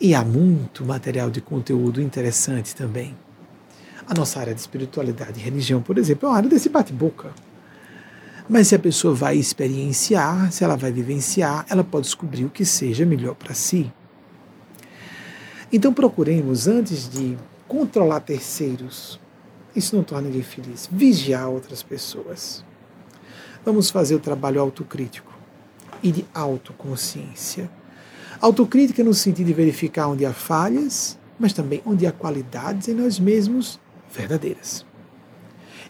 [0.00, 3.14] E há muito material de conteúdo interessante também.
[4.08, 7.30] A nossa área de espiritualidade e religião, por exemplo, é uma área desse bate-boca.
[8.48, 12.64] Mas se a pessoa vai experienciar, se ela vai vivenciar, ela pode descobrir o que
[12.64, 13.90] seja melhor para si.
[15.72, 19.18] Então procuremos, antes de controlar terceiros,
[19.74, 22.62] isso não torna ninguém feliz, vigiar outras pessoas.
[23.64, 25.32] Vamos fazer o trabalho autocrítico
[26.02, 27.70] e de autoconsciência.
[28.40, 33.18] Autocrítica no sentido de verificar onde há falhas, mas também onde há qualidades em nós
[33.18, 33.80] mesmos
[34.12, 34.84] verdadeiras.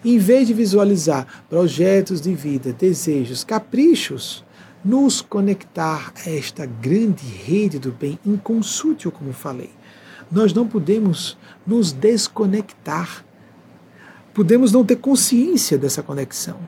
[0.05, 4.45] Em vez de visualizar projetos de vida, desejos, caprichos,
[4.85, 9.71] nos conectar a esta grande rede do bem inconsútil, como falei.
[10.31, 13.25] Nós não podemos nos desconectar.
[14.35, 16.59] Podemos não ter consciência dessa conexão.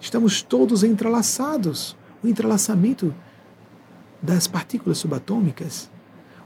[0.00, 1.96] Estamos todos entrelaçados.
[2.24, 3.14] O entrelaçamento
[4.20, 5.88] das partículas subatômicas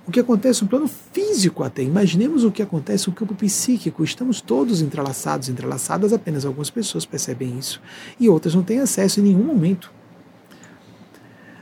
[0.07, 1.83] o que acontece no plano físico até.
[1.83, 4.05] Imaginemos o que acontece no campo psíquico.
[4.05, 7.81] Estamos todos entrelaçados, entrelaçadas, apenas algumas pessoas percebem isso.
[8.21, 9.91] E outras não têm acesso em nenhum momento.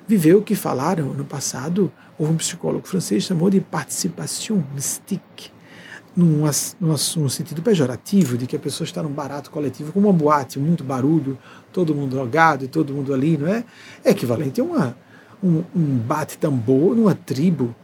[0.09, 5.51] Viveu o que falaram no passado, houve um psicólogo francês chamou de participation mystique,
[6.15, 6.43] num,
[6.81, 10.59] num, num sentido pejorativo, de que a pessoa está num barato coletivo, como uma boate,
[10.59, 11.39] muito barulho,
[11.73, 13.65] todo mundo drogado e todo mundo ali, não é?
[14.05, 14.97] É equivalente a uma,
[15.43, 17.75] um, um bate-tambor numa tribo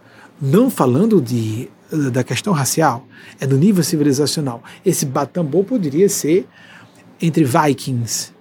[0.41, 1.69] não falando de,
[2.13, 3.07] da questão racial,
[3.41, 4.63] é do nível civilizacional.
[4.85, 6.47] Esse batambô poderia ser
[7.21, 8.33] entre vikings,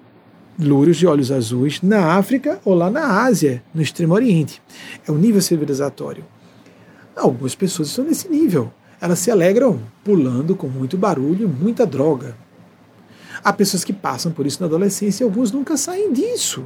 [0.59, 4.61] louros de olhos azuis, na África ou lá na Ásia, no Extremo Oriente.
[5.07, 6.23] É o nível civilizatório.
[7.15, 8.71] Algumas pessoas estão nesse nível.
[9.01, 12.35] Elas se alegram pulando com muito barulho, muita droga.
[13.43, 16.65] Há pessoas que passam por isso na adolescência e alguns nunca saem disso.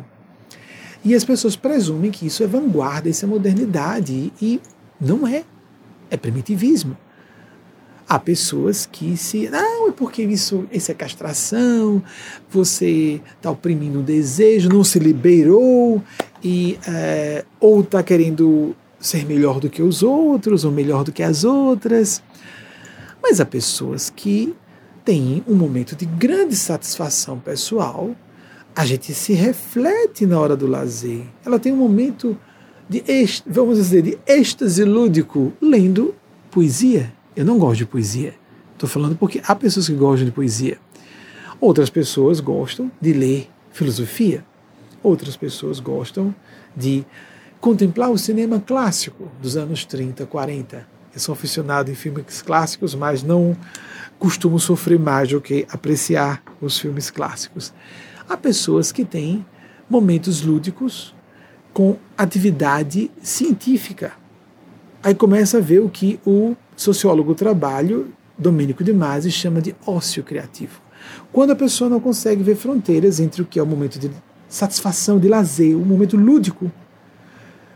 [1.03, 4.31] E as pessoas presumem que isso é vanguarda, isso é modernidade.
[4.41, 4.61] E
[5.01, 5.43] não é.
[6.09, 6.95] É primitivismo.
[8.07, 9.49] Há pessoas que se.
[9.49, 12.03] Não, é porque isso, isso é castração,
[12.49, 16.03] você está oprimindo o desejo, não se liberou,
[16.43, 21.23] e, é, ou está querendo ser melhor do que os outros, ou melhor do que
[21.23, 22.21] as outras.
[23.23, 24.53] Mas há pessoas que
[25.05, 28.15] têm um momento de grande satisfação pessoal,
[28.75, 31.23] a gente se reflete na hora do lazer.
[31.45, 32.37] Ela tem um momento
[32.91, 33.05] de,
[33.47, 36.13] vamos dizer, de êxtase lúdico lendo
[36.51, 37.13] poesia.
[37.33, 38.33] Eu não gosto de poesia.
[38.73, 40.77] Estou falando porque há pessoas que gostam de poesia.
[41.61, 44.43] Outras pessoas gostam de ler filosofia.
[45.01, 46.35] Outras pessoas gostam
[46.75, 47.05] de
[47.61, 50.85] contemplar o cinema clássico dos anos 30, 40.
[51.13, 53.55] Eu sou aficionado em filmes clássicos, mas não
[54.19, 57.73] costumo sofrer mais do que apreciar os filmes clássicos.
[58.27, 59.45] Há pessoas que têm
[59.89, 61.13] momentos lúdicos
[61.73, 64.13] com atividade científica.
[65.03, 70.23] Aí começa a ver o que o sociólogo trabalho, Domênico de Masi, chama de ócio
[70.23, 70.81] criativo.
[71.31, 74.11] Quando a pessoa não consegue ver fronteiras entre o que é o momento de
[74.51, 76.71] satisfação, de lazer, o momento lúdico.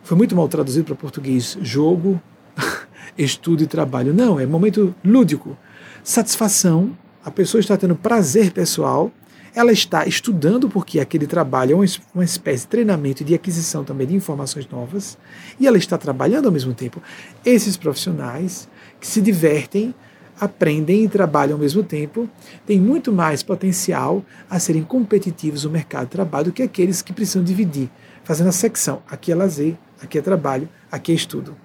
[0.03, 2.21] Foi muito mal traduzido para português jogo,
[3.17, 4.13] estudo e trabalho.
[4.13, 5.57] Não, é momento lúdico.
[6.03, 9.11] Satisfação, a pessoa está tendo prazer pessoal
[9.55, 14.05] ela está estudando, porque aquele trabalho é uma espécie de treinamento e de aquisição também
[14.05, 15.17] de informações novas,
[15.57, 17.01] e ela está trabalhando ao mesmo tempo.
[17.45, 18.67] Esses profissionais
[18.99, 19.95] que se divertem,
[20.37, 22.29] aprendem e trabalham ao mesmo tempo,
[22.65, 27.13] têm muito mais potencial a serem competitivos no mercado de trabalho do que aqueles que
[27.13, 27.89] precisam dividir,
[28.25, 29.01] fazendo a secção.
[29.09, 31.55] Aqui é lazer, aqui é trabalho, aqui é estudo.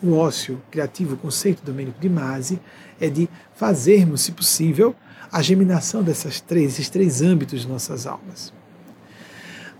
[0.00, 2.60] O ócio criativo, o conceito do Domênico de Masi,
[3.00, 4.94] é de fazermos, se possível,
[5.34, 8.52] a geminação dessas três, três âmbitos de nossas almas.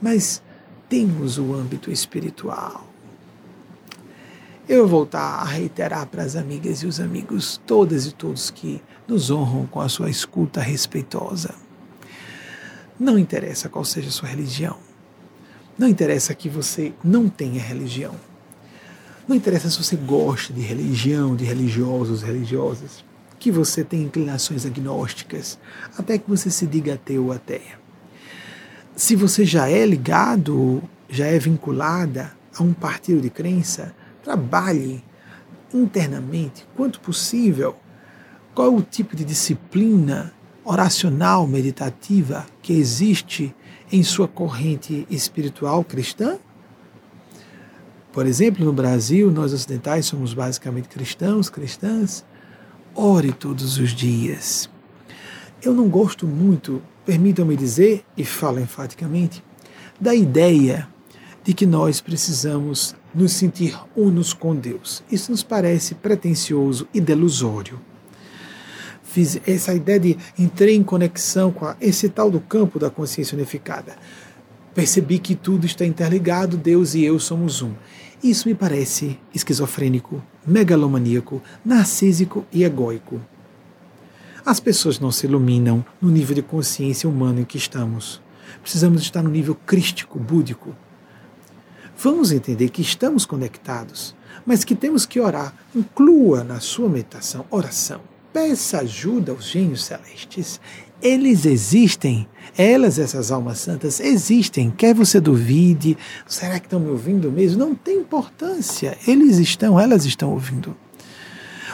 [0.03, 0.43] Mas
[0.89, 2.85] temos o âmbito espiritual.
[4.69, 8.83] Eu vou voltar a reiterar para as amigas e os amigos, todas e todos que
[9.07, 11.55] nos honram com a sua escuta respeitosa.
[12.99, 14.77] Não interessa qual seja a sua religião.
[15.79, 18.17] Não interessa que você não tenha religião.
[19.29, 23.05] Não interessa se você gosta de religião, de religiosos, religiosas
[23.45, 25.59] que você tem inclinações agnósticas,
[25.99, 27.79] até que você se diga ateu ou ateia.
[28.97, 35.05] se você já é ligado, já é vinculada a um partido de crença, trabalhe
[35.75, 37.77] internamente, quanto possível,
[38.55, 40.33] qual é o tipo de disciplina
[40.65, 43.55] oracional, meditativa que existe
[43.93, 46.39] em sua corrente espiritual cristã?
[48.11, 52.25] Por exemplo, no Brasil, nós ocidentais somos basicamente cristãos, cristãs.
[52.97, 54.71] Ore todos os dias.
[55.61, 59.43] Eu não gosto muito, permitam-me dizer, e falo enfaticamente,
[60.01, 60.89] da ideia
[61.43, 65.03] de que nós precisamos nos sentir unos com Deus.
[65.11, 67.81] Isso nos parece pretensioso e delusório.
[69.03, 73.35] Fiz essa ideia de entrei em conexão com a, esse tal do campo da consciência
[73.35, 73.97] unificada.
[74.73, 77.73] Percebi que tudo está interligado, Deus e eu somos um.
[78.25, 83.21] Isso me parece esquizofrênico, megalomaníaco, narcísico e egóico.
[84.47, 88.23] As pessoas não se iluminam no nível de consciência humana em que estamos.
[88.63, 90.75] Precisamos estar no nível crístico, búdico.
[91.99, 94.17] Vamos entender que estamos conectados,
[94.47, 95.55] mas que temos que orar.
[95.77, 98.01] Inclua na sua meditação oração.
[98.33, 100.59] Peça ajuda aos gênios celestes.
[101.05, 102.27] Eles existem
[102.57, 107.59] elas, essas almas santas, existem, quer você duvide, será que estão me ouvindo mesmo?
[107.59, 110.75] Não tem importância, eles estão, elas estão ouvindo.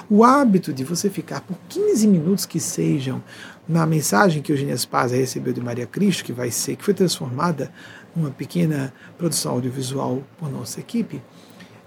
[0.08, 3.22] O hábito de você ficar por 15 minutos que sejam
[3.68, 7.70] na mensagem que Eugênia Spaz recebeu de Maria Cristo, que vai ser, que foi transformada
[8.16, 11.22] numa pequena produção audiovisual por nossa equipe,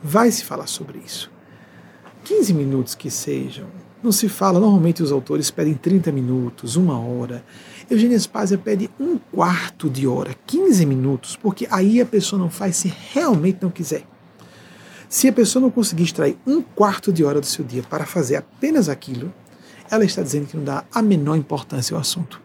[0.01, 1.29] vai se falar sobre isso.
[2.23, 3.67] 15 minutos que sejam.
[4.03, 7.41] Não se fala, normalmente os autores pedem 30 minutos, uma hora.
[7.89, 12.75] Eugênia Spazia pede um quarto de hora, 15 minutos, porque aí a pessoa não faz
[12.75, 14.03] se realmente não quiser.
[15.07, 18.35] Se a pessoa não conseguir extrair um quarto de hora do seu dia para fazer
[18.35, 19.33] apenas aquilo,
[19.89, 22.41] ela está dizendo que não dá a menor importância ao assunto.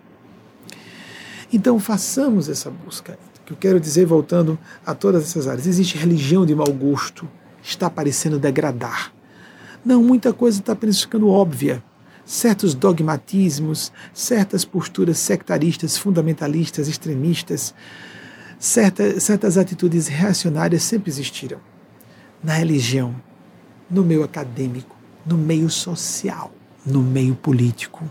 [1.52, 3.18] Então façamos essa busca.
[3.40, 4.56] O que eu quero dizer, voltando
[4.86, 7.28] a todas essas áreas, existe religião de mau gosto,
[7.60, 9.17] está parecendo degradar.
[9.84, 11.82] Não, muita coisa está apenas ficando óbvia
[12.28, 17.74] certos dogmatismos, certas posturas sectaristas, fundamentalistas, extremistas,
[18.58, 21.58] certa, certas atitudes reacionárias sempre existiram.
[22.44, 23.14] Na religião,
[23.90, 26.52] no meio acadêmico, no meio social,
[26.84, 28.04] no meio político.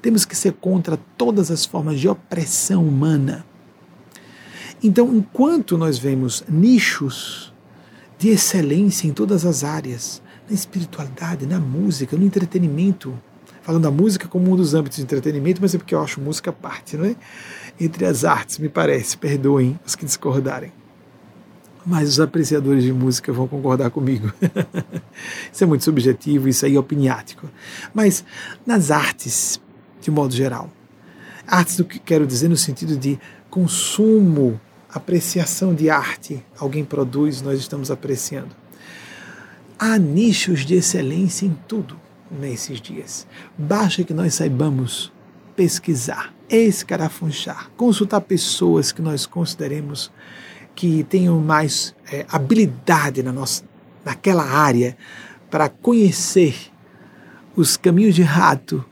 [0.00, 3.44] Temos que ser contra todas as formas de opressão humana.
[4.80, 7.52] Então, enquanto nós vemos nichos
[8.16, 13.16] de excelência em todas as áreas, na espiritualidade, na música, no entretenimento.
[13.62, 16.52] Falando da música como um dos âmbitos de entretenimento, mas é porque eu acho música
[16.52, 17.14] parte, não é?
[17.78, 20.72] Entre as artes, me parece, perdoem os que discordarem.
[21.86, 24.32] Mas os apreciadores de música vão concordar comigo.
[25.52, 27.48] isso é muito subjetivo, isso aí é opiniático.
[27.94, 28.24] Mas
[28.66, 29.60] nas artes,
[30.00, 30.70] de modo geral,
[31.46, 34.60] artes do que quero dizer no sentido de consumo,
[34.92, 38.60] apreciação de arte, alguém produz, nós estamos apreciando.
[39.82, 41.98] Há nichos de excelência em tudo
[42.30, 43.26] nesses dias.
[43.56, 45.10] Basta que nós saibamos
[45.56, 50.12] pesquisar, escarafunchar, consultar pessoas que nós consideremos
[50.74, 53.64] que tenham mais é, habilidade na nossa,
[54.04, 54.98] naquela área
[55.50, 56.70] para conhecer
[57.56, 58.84] os caminhos de rato.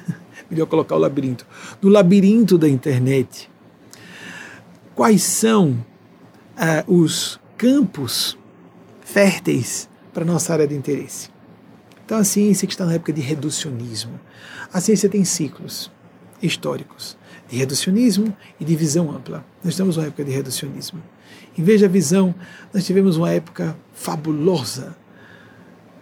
[0.50, 1.46] Melhor colocar o labirinto.
[1.80, 3.50] No labirinto da internet.
[4.94, 8.36] Quais são uh, os campos
[9.00, 11.28] férteis para nossa área de interesse.
[12.06, 14.20] Então, a ciência que está na época de reducionismo.
[14.72, 15.90] A ciência tem ciclos
[16.40, 17.16] históricos
[17.48, 19.44] de reducionismo e de visão ampla.
[19.62, 21.02] Nós estamos numa época de reducionismo.
[21.56, 22.34] Em vez da visão,
[22.72, 24.96] nós tivemos uma época fabulosa.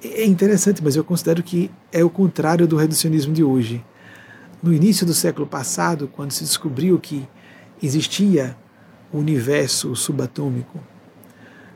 [0.02, 3.84] É interessante, mas eu considero que é o contrário do reducionismo de hoje.
[4.62, 7.28] No início do século passado, quando se descobriu que
[7.82, 8.56] existia
[9.12, 10.80] o universo subatômico,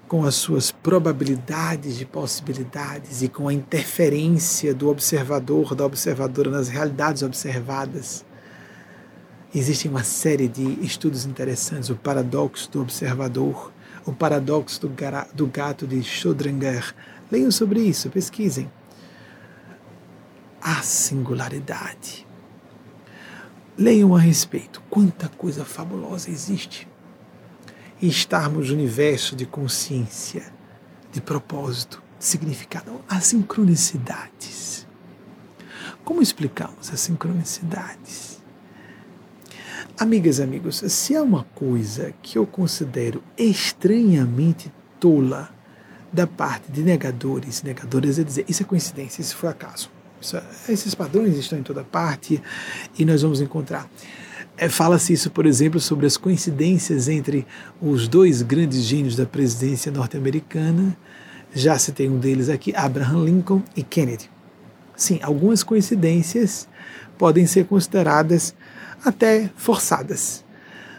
[0.09, 6.69] com as suas probabilidades de possibilidades e com a interferência do observador, da observadora nas
[6.69, 8.25] realidades observadas.
[9.55, 13.73] Existe uma série de estudos interessantes, o paradoxo do observador,
[14.05, 14.95] o paradoxo do,
[15.35, 16.95] do gato de Schrödinger.
[17.31, 18.71] Leiam sobre isso, pesquisem.
[20.61, 22.27] A singularidade.
[23.77, 24.83] Leiam a respeito.
[24.89, 26.89] Quanta coisa fabulosa existe
[28.01, 30.45] e estarmos no universo de consciência,
[31.13, 34.87] de propósito, de significado, as sincronicidades.
[36.05, 38.41] Como explicamos as sincronicidades?
[39.99, 44.71] Amigas e amigos, se há uma coisa que eu considero estranhamente
[45.01, 45.51] tola
[46.13, 49.91] da parte de negadores, negadores é dizer, isso é coincidência, isso foi acaso.
[50.21, 50.37] Isso,
[50.69, 52.43] esses padrões estão em toda parte
[52.99, 53.89] e nós vamos encontrar.
[54.59, 57.47] É, Fala-se isso, por exemplo, sobre as coincidências entre
[57.81, 60.97] os dois grandes gênios da presidência norte-americana.
[61.55, 64.31] Já citei um deles aqui, Abraham Lincoln e Kennedy.
[64.97, 66.67] Sim, algumas coincidências
[67.19, 68.55] podem ser consideradas
[69.05, 70.45] até forçadas,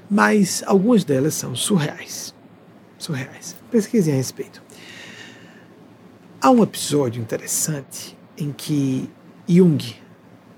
[0.09, 2.33] mas algumas delas são surreais.
[2.97, 3.55] Surreais.
[3.71, 4.61] Pesquisem a respeito.
[6.39, 9.09] Há um episódio interessante em que
[9.47, 9.95] Jung,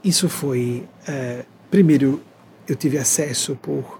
[0.03, 2.21] isso foi, é, primeiro,
[2.71, 3.99] eu tive acesso por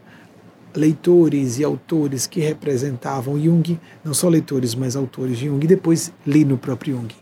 [0.76, 6.14] leitores e autores que representavam Jung, não só leitores, mas autores de Jung, e depois
[6.26, 7.16] li no próprio Jung,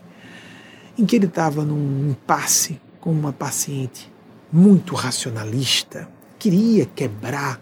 [0.98, 4.12] em que ele estava num impasse com uma paciente
[4.52, 7.60] muito racionalista, queria quebrar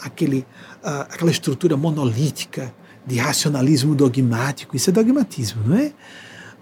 [0.00, 0.40] aquele,
[0.82, 2.74] uh, aquela estrutura monolítica
[3.06, 4.76] de racionalismo dogmático.
[4.76, 5.92] Isso é dogmatismo, não é?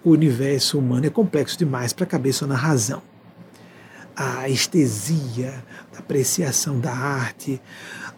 [0.05, 3.03] O universo humano é complexo demais para caber só na razão
[4.17, 7.61] a estesia, a apreciação da arte,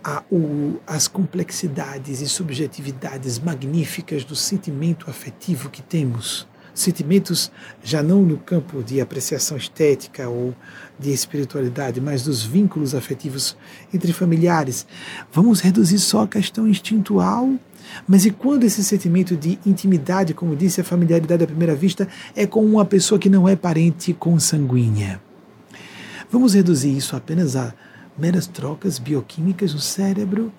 [0.03, 6.47] a, o, as complexidades e subjetividades magníficas do sentimento afetivo que temos.
[6.75, 7.53] Sentimentos
[7.85, 10.55] já não no campo de apreciação estética ou
[10.99, 13.57] de espiritualidade, mas dos vínculos afetivos
[13.93, 14.85] entre familiares.
[15.33, 17.49] Vamos reduzir só a questão instintual
[18.07, 22.47] mas e quando esse sentimento de intimidade, como disse, a familiaridade à primeira vista, é
[22.47, 25.21] com uma pessoa que não é parente consanguínea?
[26.35, 27.73] Vamos reduzir isso apenas a
[28.19, 30.53] meras trocas bioquímicas no cérebro?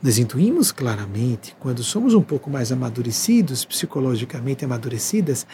[0.00, 5.48] Nós intuímos claramente, quando somos um pouco mais amadurecidos, psicologicamente amadurecidas,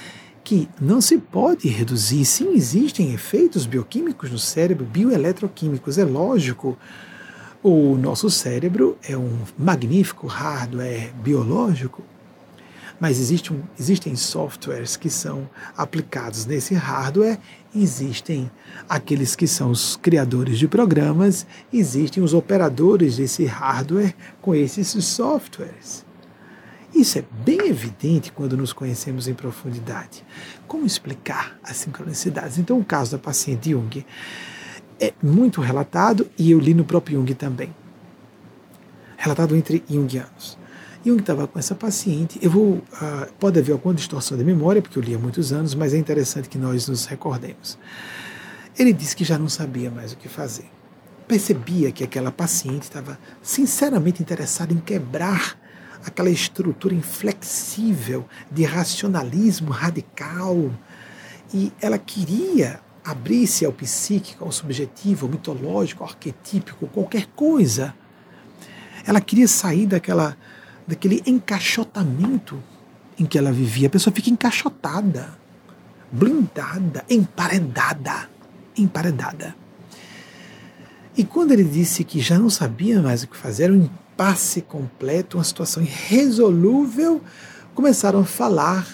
[0.44, 2.26] que não se pode reduzir.
[2.26, 6.76] Sim, existem efeitos bioquímicos no cérebro, bioeletroquímicos, é lógico.
[7.62, 12.02] O nosso cérebro é um magnífico hardware biológico,
[13.00, 17.38] mas existe um, existem softwares que são aplicados nesse hardware,
[17.74, 18.50] existem
[18.88, 26.06] aqueles que são os criadores de programas, existem os operadores desse hardware com esses softwares.
[26.94, 30.24] Isso é bem evidente quando nos conhecemos em profundidade.
[30.66, 32.56] Como explicar as sincronicidades?
[32.58, 34.06] Então, o caso da paciente Jung
[34.98, 37.74] é muito relatado e eu li no próprio Jung também.
[39.18, 40.56] Relatado entre Jungianos.
[41.06, 42.38] Jung estava com essa paciente.
[42.42, 45.74] Eu vou, uh, pode haver alguma distorção de memória, porque eu li há muitos anos,
[45.74, 47.78] mas é interessante que nós nos recordemos.
[48.76, 50.68] Ele disse que já não sabia mais o que fazer.
[51.28, 55.56] Percebia que aquela paciente estava sinceramente interessada em quebrar
[56.04, 60.70] aquela estrutura inflexível de racionalismo radical.
[61.54, 67.94] E ela queria abrir-se ao psíquico, ao subjetivo, ao mitológico, ao arquetípico, qualquer coisa.
[69.06, 70.36] Ela queria sair daquela,
[70.86, 72.62] daquele encaixotamento
[73.18, 73.88] em que ela vivia.
[73.88, 75.30] A pessoa fica encaixotada,
[76.10, 78.28] blindada, emparedada,
[78.76, 79.54] emparedada.
[81.16, 84.60] E quando ele disse que já não sabia mais o que fazer, era um impasse
[84.60, 87.22] completo, uma situação irresolúvel,
[87.74, 88.86] começaram a falar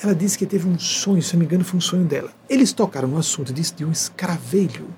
[0.00, 2.30] ela disse que teve um sonho, se não me engano, foi um sonho dela.
[2.48, 4.88] Eles tocaram no assunto de um escaravelho.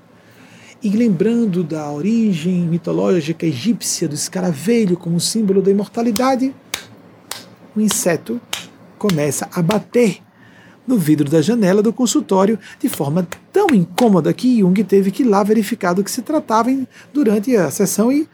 [0.82, 6.54] E lembrando da origem mitológica egípcia do escaravelho como símbolo da imortalidade,
[7.76, 8.40] o inseto
[8.98, 10.22] começa a bater
[10.86, 15.26] no vidro da janela do consultório de forma tão incômoda que Jung teve que ir
[15.26, 16.70] lá verificar do que se tratava
[17.12, 18.26] durante a sessão e,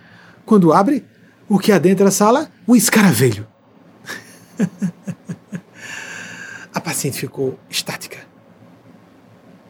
[0.44, 1.04] quando abre,
[1.48, 2.48] o que adentra a sala?
[2.66, 3.46] Um escaravelho.
[6.72, 8.18] A paciente ficou estática.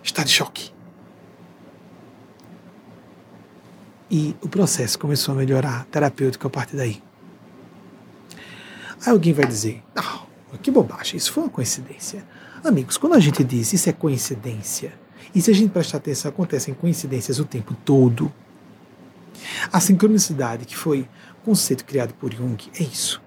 [0.03, 0.76] Está de choque.
[4.11, 7.03] E o processo começou a melhorar terapêutico a partir daí.
[9.05, 10.27] Aí alguém vai dizer: Não,
[10.63, 12.25] que bobagem, isso foi uma coincidência.
[12.65, 14.93] Amigos, quando a gente diz isso é coincidência,
[15.35, 18.33] e se a gente prestar atenção, acontecem coincidências o tempo todo.
[19.73, 21.09] A sincronicidade, que foi
[21.45, 23.23] conceito criado por Jung, é isso.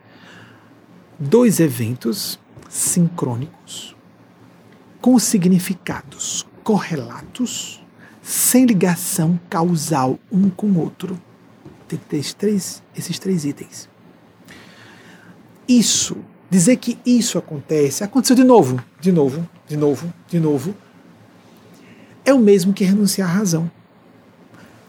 [1.18, 3.96] Dois eventos sincrônicos,
[5.02, 7.84] com significados correlatos,
[8.22, 11.20] sem ligação causal um com o outro.
[11.88, 13.90] Tem que ter esses três, esses três itens.
[15.68, 16.18] Isso,
[16.50, 20.76] dizer que isso acontece, aconteceu de novo, de novo, de novo, de novo,
[22.26, 23.72] é o mesmo que renunciar à razão.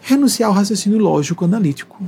[0.02, 2.02] Renunciar ao raciocínio lógico analítico.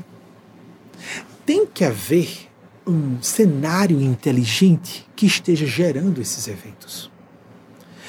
[1.45, 2.49] Tem que haver
[2.87, 7.11] um cenário inteligente que esteja gerando esses eventos.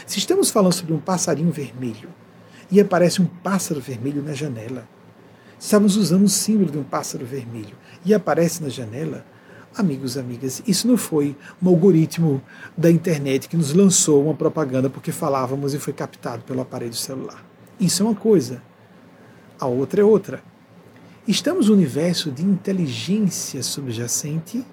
[0.06, 2.10] Se estamos falando sobre um passarinho vermelho
[2.74, 4.90] e aparece um pássaro vermelho na janela,
[5.60, 9.24] estamos usando o símbolo de um pássaro vermelho e aparece na janela,
[9.78, 12.42] amigos, amigas, isso não foi um algoritmo
[12.76, 17.46] da internet que nos lançou uma propaganda porque falávamos e foi captado pelo aparelho celular.
[17.80, 18.60] Isso é uma coisa.
[19.60, 20.44] A outra é outra.
[21.28, 24.66] estamos no universo de inteligência subjacente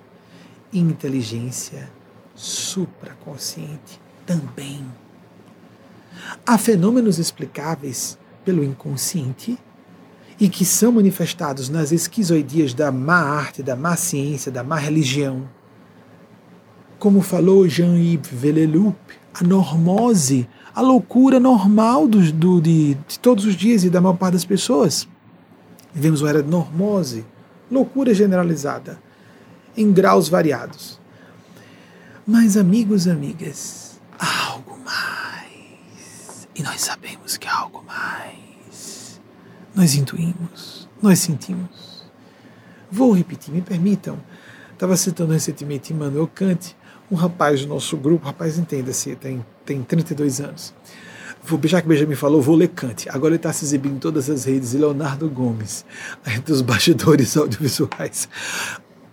[0.73, 1.91] e inteligência
[2.35, 4.87] supraconsciente também.
[6.47, 9.59] Há fenômenos explicáveis pelo inconsciente
[10.39, 15.49] e que são manifestados nas esquizoidias da má arte, da má ciência, da má religião.
[16.99, 18.97] Como falou Jean-Yves Veleloup,
[19.35, 24.17] a normose, a loucura normal do, do, de, de todos os dias e da maior
[24.17, 25.07] parte das pessoas.
[25.93, 27.25] Vivemos uma era de normose,
[27.71, 29.01] loucura generalizada,
[29.77, 31.01] em graus variados.
[32.27, 35.40] Mas, amigos e amigas, há algo mais.
[36.55, 39.21] E nós sabemos que há algo mais.
[39.75, 42.11] Nós intuímos, nós sentimos.
[42.91, 44.19] Vou repetir, me permitam.
[44.73, 46.77] Estava citando recentemente Immanuel Kant,
[47.11, 50.75] um rapaz do nosso grupo, rapaz, entenda-se, tem, tem 32 anos.
[51.43, 53.09] Vou, já que Benjamin falou, vou ler Kant.
[53.09, 54.75] Agora ele está se exibindo em todas as redes.
[54.75, 55.85] Leonardo Gomes,
[56.27, 58.29] entre os bastidores audiovisuais.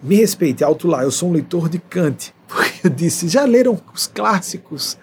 [0.01, 2.33] Me respeite, alto lá, eu sou um leitor de Kant.
[2.47, 4.97] Porque eu disse, já leram os clássicos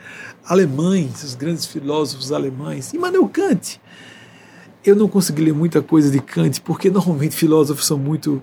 [0.47, 2.93] alemães, os grandes filósofos alemães?
[2.93, 3.81] Immanuel Kant.
[4.85, 8.43] Eu não consegui ler muita coisa de Kant, porque normalmente filósofos são muito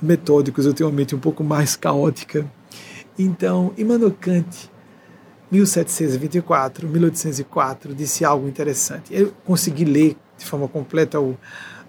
[0.00, 2.50] metódicos, eu tenho uma mente um pouco mais caótica.
[3.18, 4.70] Então, Immanuel Kant
[5.50, 9.12] 1724, 1804, disse algo interessante.
[9.12, 11.36] Eu consegui ler de forma completa o,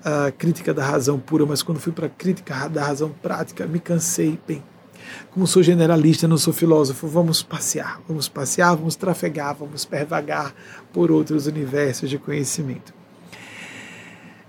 [0.03, 3.80] a Crítica da Razão Pura, mas quando fui para a Crítica da Razão Prática, me
[3.80, 4.40] cansei.
[4.48, 4.64] Bem,
[5.31, 10.53] como sou generalista, não sou filósofo, vamos passear, vamos passear, vamos trafegar, vamos pervagar
[10.94, 12.94] por outros universos de conhecimento.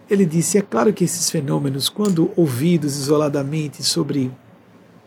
[0.08, 4.30] Ele disse: é claro que esses fenômenos, quando ouvidos isoladamente sobre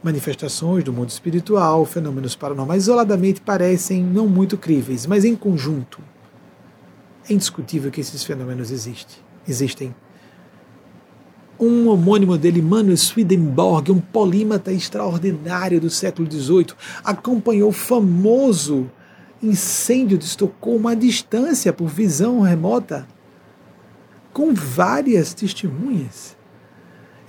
[0.01, 6.01] manifestações do mundo espiritual, fenômenos paranormais, isoladamente parecem não muito críveis, mas em conjunto
[7.29, 9.17] é indiscutível que esses fenômenos existem.
[9.47, 9.95] existem.
[11.63, 16.73] Um homônimo dele, Manuel Swedenborg, um polímata extraordinário do século XVIII,
[17.05, 18.91] acompanhou o famoso
[19.41, 23.07] incêndio de Estocolmo à distância, por visão remota,
[24.33, 26.35] com várias testemunhas.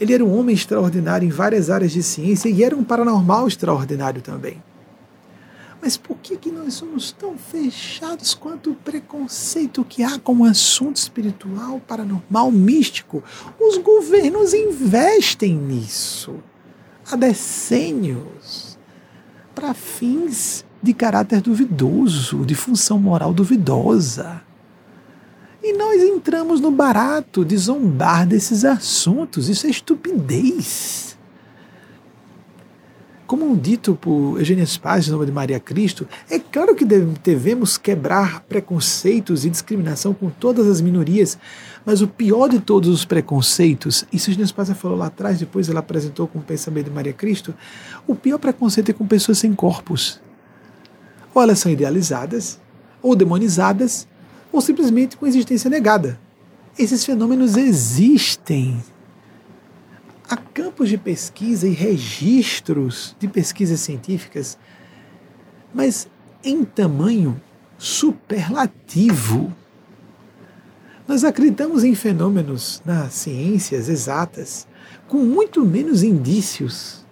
[0.01, 4.21] Ele era um homem extraordinário em várias áreas de ciência e era um paranormal extraordinário
[4.21, 4.61] também.
[5.85, 10.45] Mas por que, que nós somos tão fechados quanto o preconceito que há com o
[10.47, 13.23] assunto espiritual, paranormal, místico?
[13.61, 16.37] Os governos investem nisso
[17.07, 18.79] há decênios
[19.55, 24.41] para fins de caráter duvidoso, de função moral duvidosa.
[25.63, 29.51] E nós entramos no barato de zombar desses assuntos.
[29.51, 31.14] Isso é estupidez.
[33.35, 38.43] Como dito por Eugênia Spaz, em nome de Maria Cristo, é claro que devemos quebrar
[38.43, 41.37] preconceitos e discriminação com todas as minorias,
[41.85, 45.81] mas o pior de todos os preconceitos, isso Eugênia Spaz falou lá atrás, depois ela
[45.81, 47.53] apresentou com o pensamento de Maria Cristo,
[48.07, 50.21] o pior preconceito é com pessoas sem corpos.
[51.35, 52.61] Ou elas são idealizadas,
[53.03, 54.07] ou demonizadas,
[54.53, 56.21] ou simplesmente com existência negada.
[56.79, 58.81] Esses fenômenos existem.
[60.29, 64.59] Há campos de pesquisa e registros de pesquisas científicas,
[65.73, 66.09] mas
[66.43, 67.41] em tamanho
[67.79, 69.53] superlativo.
[71.07, 74.67] Nós acreditamos em fenômenos nas ciências exatas
[75.07, 77.05] com muito menos indícios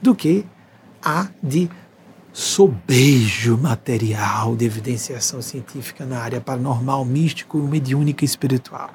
[0.00, 0.44] do que
[1.02, 1.68] há de
[2.32, 8.94] sobejo material de evidenciação científica na área paranormal, místico e mediúnica espiritual.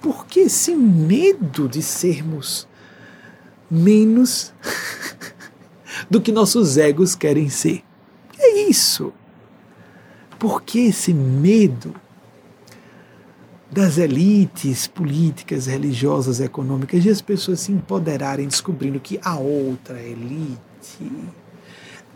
[0.00, 2.66] Por que esse medo de sermos
[3.70, 4.52] menos
[6.08, 7.82] do que nossos egos querem ser?
[8.38, 9.12] É isso.
[10.38, 11.94] Por que esse medo
[13.70, 20.58] das elites políticas, religiosas, econômicas, de as pessoas se empoderarem descobrindo que a outra elite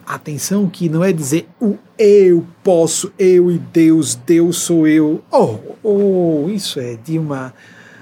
[0.06, 5.22] Atenção que não é dizer o eu posso, eu e Deus, Deus sou eu.
[5.30, 7.54] Oh, oh, isso é de uma,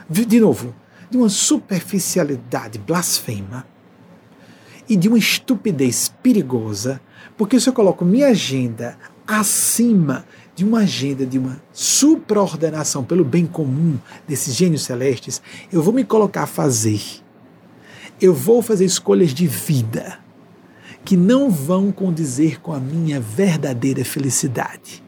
[0.09, 0.75] de novo,
[1.09, 3.65] de uma superficialidade blasfema
[4.89, 7.01] e de uma estupidez perigosa,
[7.37, 10.25] porque se eu coloco minha agenda acima
[10.57, 13.97] de uma agenda de uma supraordenação pelo bem comum
[14.27, 15.41] desses gênios celestes,
[15.73, 17.01] eu vou me colocar a fazer.
[18.21, 20.22] Eu vou fazer escolhas de vida
[21.05, 25.03] que não vão condizer com a minha verdadeira felicidade.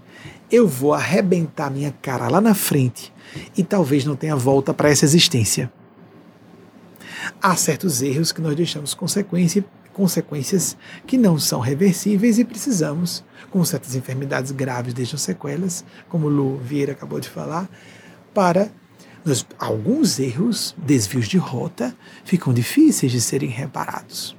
[0.50, 3.12] Eu vou arrebentar minha cara lá na frente
[3.56, 5.72] e talvez não tenha volta para essa existência.
[7.40, 10.76] Há certos erros que nós deixamos consequência, consequências
[11.06, 16.58] que não são reversíveis e precisamos, como certas enfermidades graves deixam sequelas, como o Lu
[16.58, 17.68] Vieira acabou de falar,
[18.32, 18.68] para
[19.24, 24.36] Nós, alguns erros, desvios de rota, ficam difíceis de serem reparados.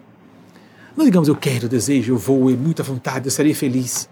[0.95, 4.09] Não digamos eu quero, desejo, eu vou, e muita vontade, eu serei feliz.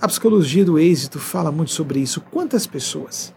[0.00, 2.20] A psicologia do êxito fala muito sobre isso.
[2.20, 3.32] Quantas pessoas,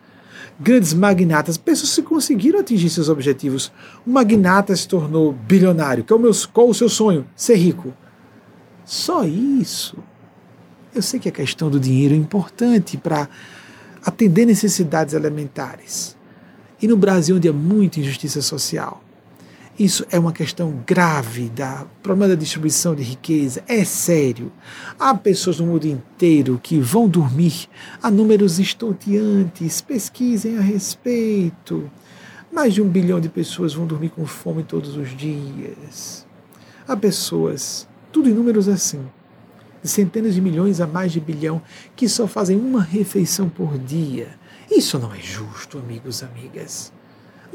[0.60, 3.72] grandes magnatas, pessoas que conseguiram atingir seus objetivos.
[4.06, 6.04] Um magnata se tornou bilionário.
[6.04, 7.26] Que é o meu, qual o seu sonho?
[7.36, 7.94] Ser rico.
[8.84, 9.98] Só isso.
[10.94, 13.30] Eu sei que a questão do dinheiro é importante para
[14.04, 16.18] atender necessidades elementares.
[16.82, 19.04] E no Brasil, onde há muita injustiça social,
[19.80, 24.52] isso é uma questão grave da problema da distribuição de riqueza, é sério.
[25.00, 27.70] Há pessoas no mundo inteiro que vão dormir
[28.02, 31.92] a números estonteantes, pesquisem a respeito.
[32.52, 36.26] Mais de um bilhão de pessoas vão dormir com fome todos os dias.
[36.88, 39.06] Há pessoas, tudo em números assim,
[39.84, 41.62] de centenas de milhões a mais de bilhão,
[41.96, 44.30] que só fazem uma refeição por dia.
[44.72, 46.92] Isso não é justo, amigos, amigas.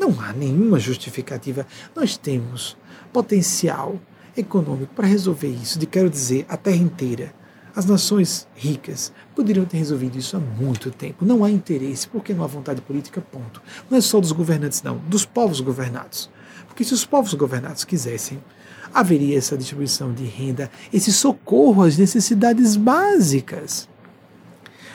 [0.02, 1.64] Não há nenhuma justificativa.
[1.94, 2.76] Nós temos
[3.12, 4.00] potencial
[4.36, 7.32] econômico para resolver isso, de quero dizer, a terra inteira.
[7.72, 11.24] As nações ricas poderiam ter resolvido isso há muito tempo.
[11.24, 13.62] Não há interesse, porque não há vontade política, ponto.
[13.88, 16.28] Não é só dos governantes, não, dos povos governados.
[16.66, 18.42] Porque se os povos governados quisessem,
[18.92, 23.88] haveria essa distribuição de renda, esse socorro às necessidades básicas.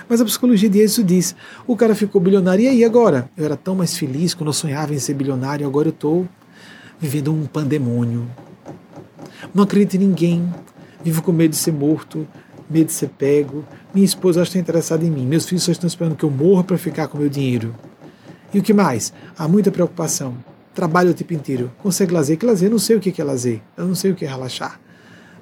[0.09, 1.35] Mas a psicologia de diz:
[1.65, 3.29] o cara ficou bilionário, e aí agora?
[3.37, 6.27] Eu era tão mais feliz quando eu sonhava em ser bilionário, agora eu estou
[6.99, 8.27] vivendo um pandemônio.
[9.53, 10.53] Não acredito em ninguém,
[11.03, 12.27] vivo com medo de ser morto,
[12.69, 13.63] medo de ser pego.
[13.93, 16.77] Minha esposa está interessada em mim, meus filhos só estão esperando que eu morra para
[16.77, 17.75] ficar com meu dinheiro.
[18.53, 19.13] E o que mais?
[19.37, 20.35] Há muita preocupação.
[20.73, 21.71] Trabalho o tempo inteiro.
[21.79, 22.37] Consegue lazer?
[22.37, 22.67] Que lazer?
[22.67, 23.61] Eu não sei o que é lazer.
[23.75, 24.79] Eu não sei o que é relaxar.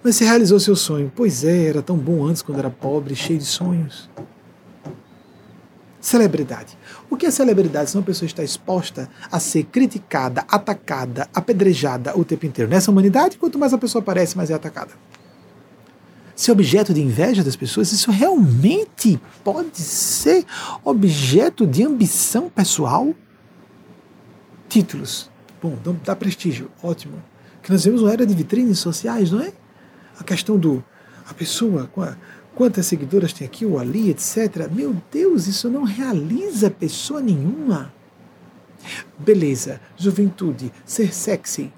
[0.03, 1.11] Mas você realizou seu sonho.
[1.15, 4.09] Pois é, era tão bom antes quando era pobre, cheio de sonhos.
[6.05, 6.77] Celebridade.
[7.09, 12.23] O que é celebridade se uma pessoa está exposta a ser criticada, atacada, apedrejada o
[12.23, 12.69] tempo inteiro?
[12.69, 14.91] Nessa humanidade, quanto mais a pessoa aparece, mais é atacada.
[16.35, 20.45] Ser objeto de inveja das pessoas, isso realmente pode ser
[20.83, 23.11] objeto de ambição pessoal?
[24.69, 25.31] Títulos.
[25.59, 25.75] Bom,
[26.05, 27.15] dá prestígio, ótimo.
[27.63, 29.51] Que nós vemos uma era de vitrines sociais, não é?
[30.19, 30.83] A questão do.
[31.27, 32.15] A pessoa com a
[32.55, 34.69] quantas seguidoras tem aqui ou ali, etc.
[34.71, 37.93] Meu Deus, isso não realiza pessoa nenhuma.
[39.17, 41.71] Beleza, juventude, ser sexy.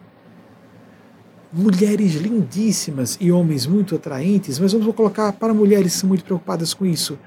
[1.51, 6.73] Mulheres lindíssimas e homens muito atraentes, mas vamos colocar para mulheres que são muito preocupadas
[6.73, 7.17] com isso.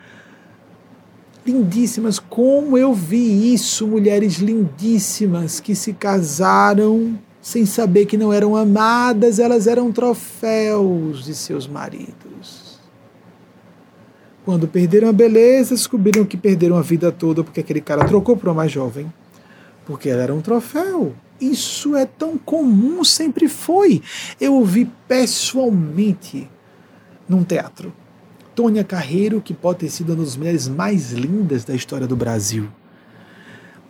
[1.44, 8.54] Lindíssimas, como eu vi isso, mulheres lindíssimas que se casaram sem saber que não eram
[8.54, 12.69] amadas, elas eram troféus de seus maridos.
[14.50, 18.48] Quando perderam a beleza, descobriram que perderam a vida toda porque aquele cara trocou para
[18.48, 19.06] uma mais jovem.
[19.86, 21.14] Porque ela era um troféu.
[21.40, 24.02] Isso é tão comum, sempre foi.
[24.40, 26.50] Eu ouvi pessoalmente
[27.28, 27.92] num teatro.
[28.52, 32.68] Tônia Carreiro, que pode ter sido uma das mulheres mais lindas da história do Brasil.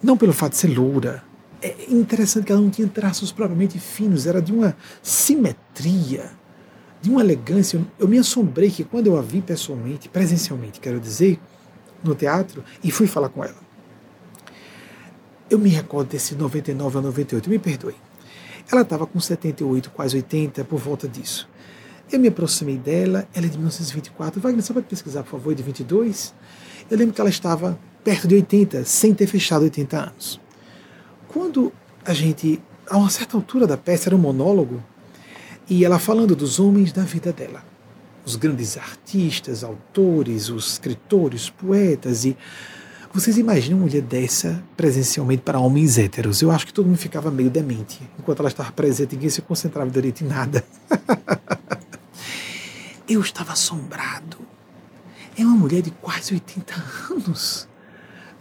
[0.02, 1.22] Não pelo fato de ser loura.
[1.62, 6.38] É interessante que ela não tinha traços propriamente finos, era de uma simetria
[7.00, 7.80] de uma elegância.
[7.98, 11.38] Eu me assombrei que quando eu a vi pessoalmente, presencialmente, quero dizer,
[12.02, 13.56] no teatro, e fui falar com ela.
[15.48, 17.96] Eu me recordo desse 99 a 98, me perdoe.
[18.70, 21.48] Ela estava com 78, quase 80, por volta disso.
[22.10, 24.40] Eu me aproximei dela, ela é de 1924.
[24.40, 26.34] Wagner, você pode pesquisar, por favor, de 22?
[26.90, 30.40] Eu lembro que ela estava perto de 80, sem ter fechado 80 anos.
[31.28, 31.72] Quando
[32.04, 34.82] a gente, a uma certa altura da peça, era um monólogo,
[35.70, 37.64] e ela falando dos homens da vida dela.
[38.26, 42.36] Os grandes artistas, autores, os escritores, poetas e
[43.12, 46.42] vocês imaginam uma mulher dessa presencialmente para homens héteros?
[46.42, 48.00] Eu acho que todo mundo ficava meio demente.
[48.18, 50.64] Enquanto ela estava presente, ninguém se concentrava direito em nada.
[53.08, 54.38] Eu estava assombrado.
[55.36, 56.74] É uma mulher de quase 80
[57.10, 57.66] anos.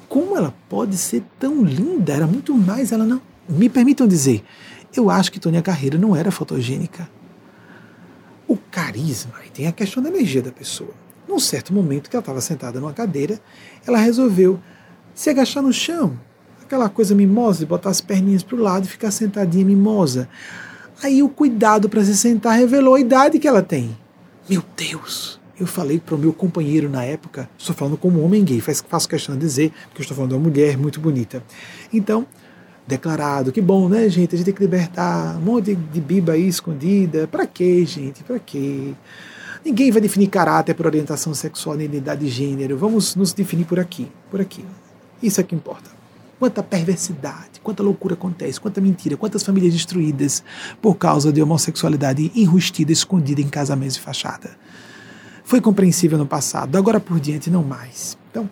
[0.07, 2.13] Como ela pode ser tão linda?
[2.13, 3.21] Era muito mais, ela não.
[3.47, 4.43] Me permitam dizer,
[4.95, 7.09] eu acho que Tônia Carreira não era fotogênica
[8.49, 10.89] o carisma, e tem a questão da energia da pessoa.
[11.27, 13.39] Num certo momento que ela estava sentada numa cadeira,
[13.85, 14.59] ela resolveu
[15.13, 16.19] se agachar no chão,
[16.63, 20.27] aquela coisa mimosa de botar as perninhas para o lado e ficar sentadinha mimosa.
[21.03, 23.95] Aí o cuidado para se sentar revelou a idade que ela tem.
[24.49, 25.39] Meu Deus!
[25.59, 29.35] Eu falei para o meu companheiro na época, estou falando como homem gay, faço questão
[29.35, 31.43] de dizer, porque estou falando de uma mulher muito bonita.
[31.93, 32.25] Então,
[32.89, 33.51] declarado.
[33.51, 34.33] Que bom, né, gente?
[34.33, 37.27] A gente tem que libertar um monte de biba aí escondida.
[37.27, 38.23] Para quê, gente?
[38.23, 38.93] Para quê?
[39.63, 42.77] Ninguém vai definir caráter por orientação sexual nem identidade de gênero.
[42.77, 44.65] Vamos nos definir por aqui, por aqui.
[45.21, 45.89] Isso é que importa.
[46.39, 50.41] quanta perversidade, quanta loucura acontece, quanta mentira, quantas famílias destruídas
[50.81, 54.51] por causa de homossexualidade enrustida, escondida em casamentos de fachada.
[55.43, 58.17] Foi compreensível no passado, agora por diante não mais.
[58.31, 58.49] Então,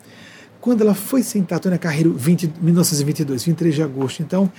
[0.60, 4.50] quando ela foi sentar, Tônia Carreiro, 20, 1922, 23 de agosto, então,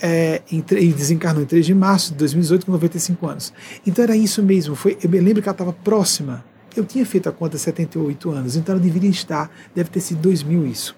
[0.00, 3.52] é, e desencarnou em 3 de março de 2018, com 95 anos.
[3.86, 6.44] Então era isso mesmo, foi, eu me lembro que ela estava próxima.
[6.76, 10.66] Eu tinha feito a conta 78 anos, então ela deveria estar, deve ter sido 2000
[10.66, 10.96] isso.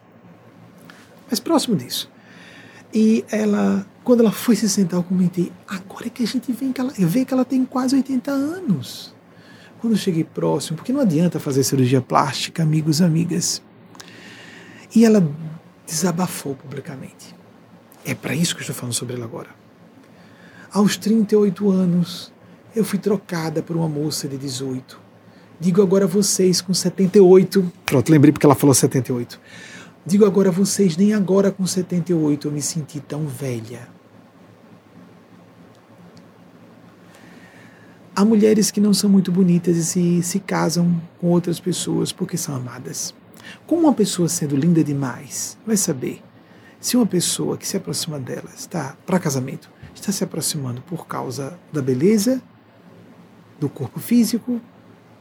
[1.30, 2.10] Mas próximo disso.
[2.92, 6.68] E ela, quando ela foi se sentar, eu comentei, agora é que a gente vê
[6.68, 9.14] que ela, vê que ela tem quase 80 anos.
[9.80, 13.62] Quando eu cheguei próximo, porque não adianta fazer cirurgia plástica, amigos amigas.
[14.94, 15.26] E ela
[15.86, 17.34] desabafou publicamente.
[18.04, 19.48] É para isso que eu estou falando sobre ela agora.
[20.72, 22.32] Aos 38 anos,
[22.74, 24.98] eu fui trocada por uma moça de 18.
[25.60, 27.72] Digo agora a vocês com 78.
[27.86, 29.38] Pronto, lembrei porque ela falou 78.
[30.04, 33.88] Digo agora a vocês, nem agora com 78 eu me senti tão velha.
[38.14, 42.36] Há mulheres que não são muito bonitas e se, se casam com outras pessoas porque
[42.36, 43.14] são amadas.
[43.66, 46.22] Como uma pessoa sendo linda demais, vai saber
[46.80, 51.58] se uma pessoa que se aproxima dela está para casamento, está se aproximando por causa
[51.72, 52.42] da beleza,
[53.60, 54.60] do corpo físico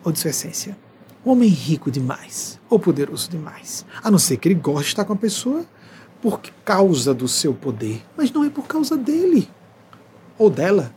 [0.03, 0.75] ou de sua essência.
[1.23, 5.13] Homem rico demais ou poderoso demais, a não ser que ele goste de estar com
[5.13, 5.63] a pessoa
[6.19, 9.47] por causa do seu poder, mas não é por causa dele
[10.37, 10.93] ou dela.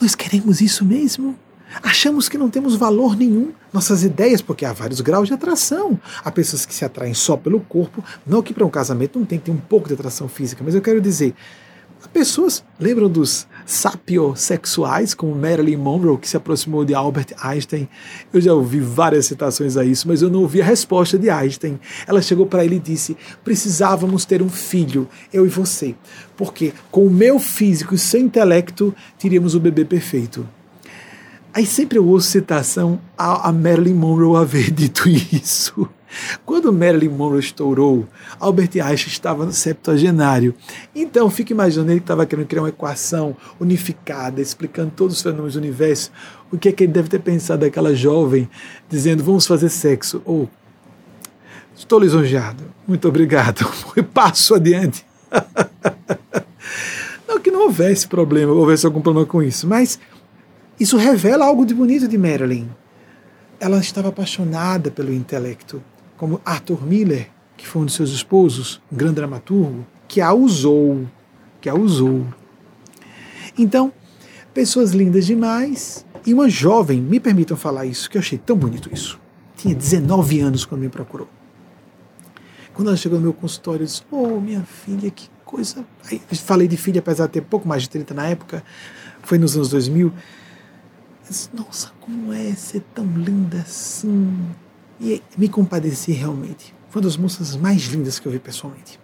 [0.00, 1.38] Nós queremos isso mesmo?
[1.82, 3.52] Achamos que não temos valor nenhum.
[3.72, 5.98] Nossas ideias, porque há vários graus de atração.
[6.24, 9.38] Há pessoas que se atraem só pelo corpo, não que para um casamento não tem
[9.38, 11.34] ter um pouco de atração física, mas eu quero dizer,
[12.12, 17.88] pessoas lembram dos sapiosexuais, como Marilyn Monroe, que se aproximou de Albert Einstein.
[18.32, 21.80] Eu já ouvi várias citações a isso, mas eu não ouvi a resposta de Einstein.
[22.06, 25.94] Ela chegou para ele e disse: precisávamos ter um filho, eu e você,
[26.36, 30.46] porque com o meu físico e seu intelecto teríamos o bebê perfeito.
[31.54, 35.88] Aí sempre eu ouço citação a, a Marilyn Monroe haver dito isso.
[36.44, 38.06] Quando Marilyn Monroe estourou,
[38.38, 40.54] Albert Einstein estava no septuagenário.
[40.94, 45.54] Então, fica imaginando ele que estava querendo criar uma equação unificada, explicando todos os fenômenos
[45.54, 46.10] do universo.
[46.50, 48.48] O que é que ele deve ter pensado daquela jovem
[48.88, 50.20] dizendo, vamos fazer sexo?
[50.24, 50.48] Ou,
[51.74, 53.66] estou lisonjeado, muito obrigado,
[54.12, 55.04] passo adiante.
[57.26, 59.98] não que não houvesse problema, houvesse algum problema com isso, mas
[60.82, 62.68] isso revela algo de bonito de Marilyn.
[63.60, 65.80] Ela estava apaixonada pelo intelecto,
[66.16, 71.06] como Arthur Miller, que foi um de seus esposos, um grande dramaturgo, que a usou,
[71.60, 72.26] que a usou.
[73.56, 73.92] Então,
[74.52, 78.90] pessoas lindas demais e uma jovem, me permitam falar isso, que eu achei tão bonito
[78.92, 79.20] isso.
[79.56, 81.28] Tinha 19 anos quando me procurou.
[82.74, 85.84] Quando ela chegou no meu consultório, eu disse: Oh, minha filha, que coisa.
[86.10, 88.64] Aí, falei de filha, apesar de ter pouco mais de 30 na época,
[89.22, 90.12] foi nos anos 2000
[91.52, 94.38] nossa, como é ser tão linda assim?
[95.00, 96.74] E me compadeci realmente.
[96.90, 99.00] Foi uma das moças mais lindas que eu vi pessoalmente.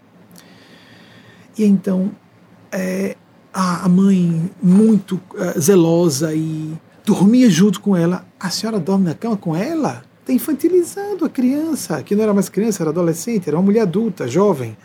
[1.57, 2.13] E então,
[2.71, 3.17] é,
[3.53, 6.73] a mãe, muito uh, zelosa e
[7.05, 8.25] dormia junto com ela.
[8.39, 10.05] A senhora dorme na cama com ela?
[10.21, 14.29] Está infantilizando a criança, que não era mais criança, era adolescente, era uma mulher adulta,
[14.29, 14.77] jovem.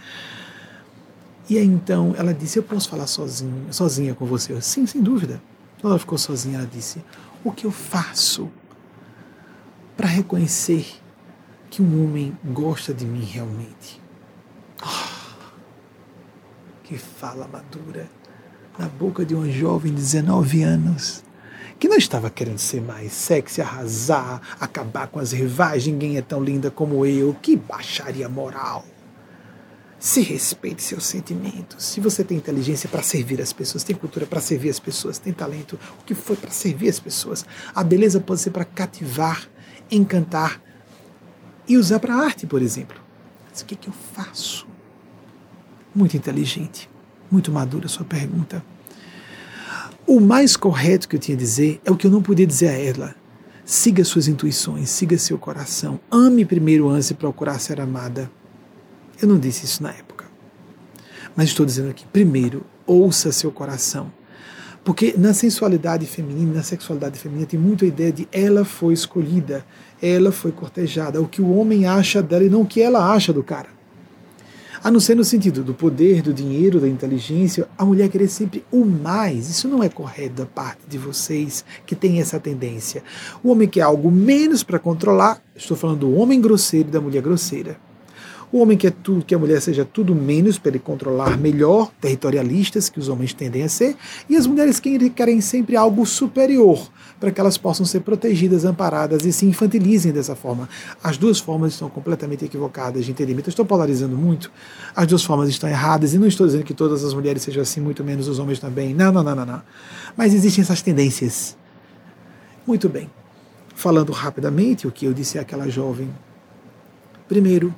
[1.50, 4.54] E aí, então ela disse: Eu posso falar sozinha, sozinha com você?
[4.54, 5.42] Eu, Sim, sem dúvida.
[5.84, 7.04] Ela ficou sozinha, ela disse:
[7.44, 8.50] o que eu faço
[9.98, 10.86] para reconhecer
[11.70, 14.02] que um homem gosta de mim realmente?
[14.82, 15.44] Oh,
[16.84, 18.10] que fala madura
[18.78, 21.24] na boca de uma jovem de 19 anos
[21.80, 26.42] que não estava querendo ser mais sexy, arrasar, acabar com as rivais, ninguém é tão
[26.42, 28.86] linda como eu, que baixaria moral.
[30.04, 31.86] Se respeite seus sentimentos.
[31.86, 35.32] Se você tem inteligência para servir as pessoas, tem cultura para servir as pessoas, tem
[35.32, 37.46] talento, o que foi para servir as pessoas.
[37.74, 39.48] A beleza pode ser para cativar,
[39.90, 40.62] encantar
[41.66, 42.98] e usar para arte, por exemplo.
[43.50, 44.68] Mas o que, que eu faço?
[45.96, 46.90] Muito inteligente,
[47.32, 48.62] muito madura a sua pergunta.
[50.06, 52.68] O mais correto que eu tinha a dizer é o que eu não podia dizer
[52.68, 53.16] a ela.
[53.64, 55.98] Siga suas intuições, siga seu coração.
[56.12, 58.30] Ame primeiro antes de procurar ser amada.
[59.24, 60.26] Eu não disse isso na época.
[61.34, 64.12] Mas estou dizendo aqui, primeiro, ouça seu coração.
[64.84, 69.66] Porque na sensualidade feminina, na sexualidade feminina, tem muito a ideia de ela foi escolhida,
[70.02, 73.32] ela foi cortejada, o que o homem acha dela e não o que ela acha
[73.32, 73.70] do cara.
[74.84, 78.66] A não ser no sentido do poder, do dinheiro, da inteligência, a mulher querer sempre
[78.70, 79.50] o mais.
[79.50, 83.02] Isso não é correto da parte de vocês que têm essa tendência.
[83.42, 87.22] O homem quer algo menos para controlar, estou falando do homem grosseiro e da mulher
[87.22, 87.80] grosseira.
[88.54, 92.88] O homem quer tudo, que a mulher seja tudo menos para ele controlar melhor, territorialistas
[92.88, 93.96] que os homens tendem a ser,
[94.30, 96.88] e as mulheres querem sempre algo superior,
[97.20, 100.70] para que elas possam ser protegidas, amparadas e se infantilizem dessa forma.
[101.04, 103.50] As duas formas estão completamente equivocadas de entendimento.
[103.50, 104.52] Estou polarizando muito.
[104.96, 107.82] As duas formas estão erradas e não estou dizendo que todas as mulheres sejam assim,
[107.82, 108.94] muito menos os homens também.
[108.94, 109.62] Não, não, não, não, não.
[110.16, 111.58] Mas existem essas tendências.
[112.68, 113.10] Muito bem.
[113.74, 116.08] Falando rapidamente o que eu disse àquela jovem.
[117.28, 117.74] Primeiro,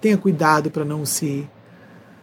[0.00, 1.48] tenha cuidado para não se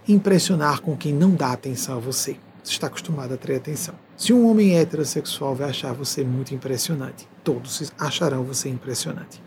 [0.08, 2.38] impressionar com quem não dá atenção a você.
[2.64, 3.96] Você está acostumado a ter atenção.
[4.18, 9.42] Se um homem heterossexual vai achar você muito impressionante, todos acharão você impressionante.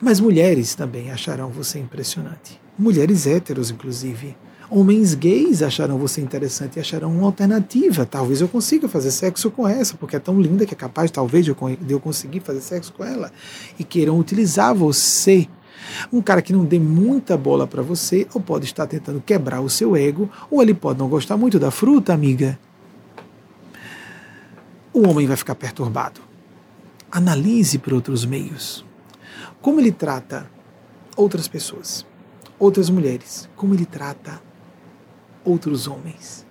[0.00, 2.60] Mas mulheres também acharão você impressionante.
[2.78, 4.36] Mulheres héteros, inclusive.
[4.70, 8.04] Homens gays acharão você interessante e acharão uma alternativa.
[8.04, 11.44] Talvez eu consiga fazer sexo com essa, porque é tão linda que é capaz, talvez,
[11.44, 11.50] de
[11.88, 13.32] eu conseguir fazer sexo com ela.
[13.78, 15.48] E queiram utilizar você.
[16.12, 19.70] Um cara que não dê muita bola para você, ou pode estar tentando quebrar o
[19.70, 22.58] seu ego, ou ele pode não gostar muito da fruta, amiga.
[24.92, 26.20] O homem vai ficar perturbado.
[27.10, 28.84] Analise por outros meios.
[29.60, 30.50] Como ele trata
[31.16, 32.06] outras pessoas,
[32.58, 34.40] outras mulheres, como ele trata
[35.44, 36.46] outros homens,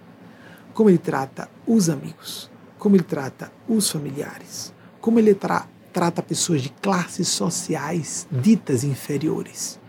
[0.73, 6.61] como ele trata os amigos, como ele trata os familiares, como ele tra trata pessoas
[6.61, 9.79] de classes sociais ditas inferiores.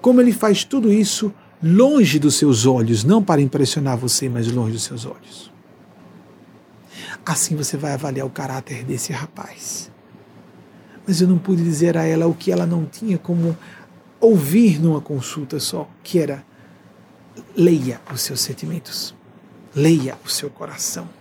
[0.00, 1.30] Como ele faz tudo isso
[1.62, 5.52] longe dos seus olhos, não para impressionar você, mas longe dos seus olhos.
[7.22, 9.90] Assim você vai avaliar o caráter desse rapaz.
[11.06, 13.54] Mas eu não pude dizer a ela o que ela não tinha como
[14.18, 16.42] ouvir numa consulta só, que era
[17.54, 19.14] leia os seus sentimentos,
[19.74, 21.17] leia o seu coração.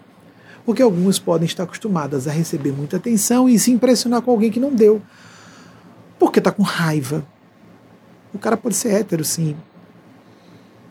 [0.67, 4.59] Porque algumas podem estar acostumadas a receber muita atenção e se impressionar com alguém que
[4.59, 5.01] não deu.
[6.19, 7.25] Porque está com raiva.
[8.33, 9.55] O cara pode ser hétero, sim.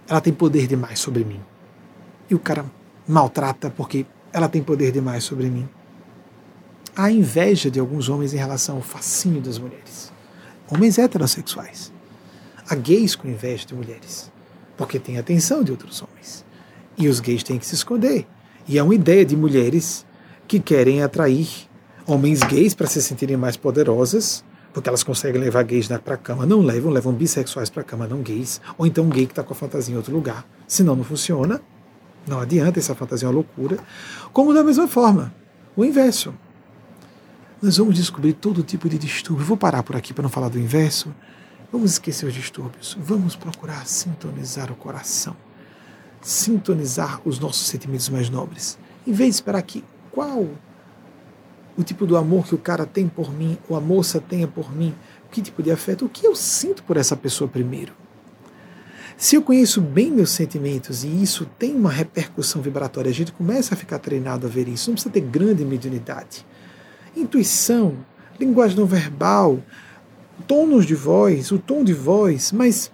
[0.08, 1.42] Ela tem poder demais sobre mim.
[2.30, 2.64] E o cara
[3.06, 5.68] maltrata porque ela tem poder demais sobre mim.
[6.96, 10.10] Há inveja de alguns homens em relação ao fascínio das mulheres.
[10.70, 11.92] Homens heterossexuais.
[12.66, 14.32] Há gays com inveja de mulheres,
[14.74, 16.46] porque tem atenção de outros homens.
[16.96, 18.26] E os gays têm que se esconder.
[18.68, 20.04] E há uma ideia de mulheres
[20.48, 21.48] que querem atrair
[22.06, 26.44] homens gays para se sentirem mais poderosas, porque elas conseguem levar gays para a cama.
[26.44, 28.60] Não levam, levam bissexuais para a cama, não gays.
[28.76, 30.46] Ou então um gay que está com a fantasia em outro lugar.
[30.66, 31.60] Senão não funciona.
[32.26, 33.78] Não adianta, essa fantasia é uma loucura.
[34.32, 35.32] Como da mesma forma,
[35.76, 36.34] o inverso.
[37.62, 39.46] Nós vamos descobrir todo tipo de distúrbio.
[39.46, 41.14] Vou parar por aqui para não falar do inverso.
[41.72, 42.96] Vamos esquecer os distúrbios.
[43.00, 45.36] Vamos procurar sintonizar o coração.
[46.26, 48.76] Sintonizar os nossos sentimentos mais nobres.
[49.06, 50.44] Em vez de esperar que qual
[51.78, 54.74] o tipo do amor que o cara tem por mim, ou a moça tenha por
[54.74, 54.92] mim,
[55.30, 57.92] que tipo de afeto, o que eu sinto por essa pessoa primeiro.
[59.16, 63.74] Se eu conheço bem meus sentimentos e isso tem uma repercussão vibratória, a gente começa
[63.74, 64.90] a ficar treinado a ver isso.
[64.90, 66.44] Não precisa ter grande mediunidade.
[67.16, 67.94] Intuição,
[68.40, 69.62] linguagem não verbal,
[70.48, 72.90] tonos de voz, o tom de voz, mas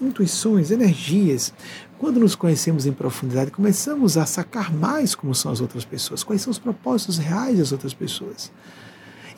[0.00, 1.52] intuições, energias.
[2.02, 6.42] Quando nos conhecemos em profundidade, começamos a sacar mais como são as outras pessoas, quais
[6.42, 8.50] são os propósitos reais das outras pessoas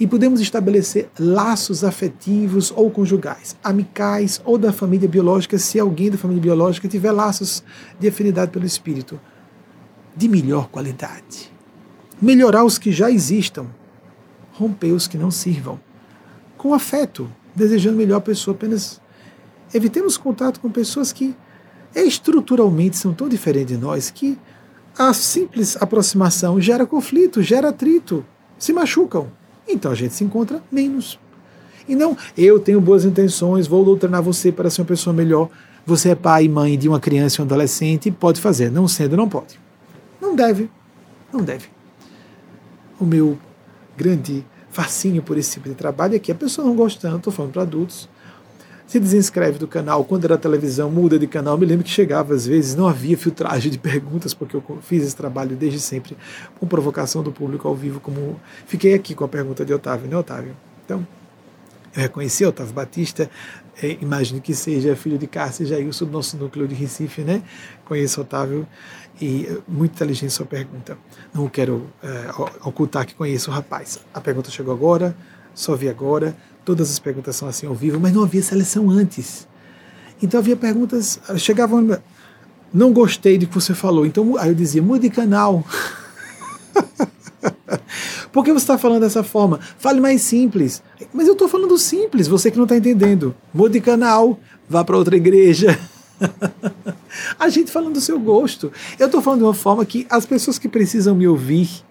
[0.01, 6.17] e podemos estabelecer laços afetivos ou conjugais, amicais ou da família biológica, se alguém da
[6.17, 7.63] família biológica tiver laços
[8.01, 9.21] de afinidade pelo espírito,
[10.17, 11.53] de melhor qualidade.
[12.19, 13.67] Melhorar os que já existam,
[14.55, 15.79] romper os que não sirvam.
[16.57, 19.03] Com afeto, desejando melhor a pessoa, apenas
[19.75, 21.37] evitemos contato com pessoas que
[21.95, 24.39] estruturalmente são tão diferentes de nós que
[24.97, 28.25] a simples aproximação gera conflito, gera atrito,
[28.59, 29.31] se machucam.
[29.67, 31.19] Então a gente se encontra menos.
[31.89, 35.49] E não, eu tenho boas intenções, vou doutrinar você para ser uma pessoa melhor.
[35.87, 38.71] Você é pai e mãe de uma criança e um adolescente, pode fazer.
[38.71, 39.61] Não sendo, não pode.
[40.21, 40.71] Não deve.
[41.33, 41.69] Não deve.
[42.99, 43.39] O meu
[43.97, 47.33] grande fascínio por esse tipo de trabalho é que a pessoa não gosta tanto, estou
[47.33, 48.09] falando para adultos,
[48.95, 50.05] se desinscreve do canal.
[50.05, 51.59] Quando era televisão, muda de canal.
[51.59, 55.17] Me lembro que chegava às vezes, não havia filtragem de perguntas, porque eu fiz esse
[55.17, 56.17] trabalho desde sempre
[56.61, 57.99] com provocação do público ao vivo.
[57.99, 60.55] Como Fiquei aqui com a pergunta de Otávio, né, Otávio?
[60.85, 61.05] Então,
[61.97, 63.29] eu reconheci Otávio Batista,
[63.83, 67.43] é, imagino que seja filho de Cássia Jailson, do nosso núcleo de Recife, né?
[67.85, 68.65] Conheço Otávio
[69.21, 70.97] e é, muito inteligente sua pergunta.
[71.35, 72.31] Não quero é,
[72.65, 73.99] ocultar que conheço o rapaz.
[74.15, 75.17] A pergunta chegou agora,
[75.53, 79.47] só vi agora Todas as perguntas são assim ao vivo, mas não havia seleção antes.
[80.23, 81.99] Então havia perguntas, chegavam,
[82.73, 85.65] não gostei do que você falou, então aí eu dizia, mude canal.
[88.33, 89.61] Por que você está falando dessa forma?
[89.79, 90.83] Fale mais simples.
[91.13, 93.35] Mas eu estou falando simples, você que não está entendendo.
[93.53, 95.79] Mude canal, vá para outra igreja.
[97.39, 98.73] a gente falando do seu gosto.
[98.99, 101.85] Eu estou falando de uma forma que as pessoas que precisam me ouvir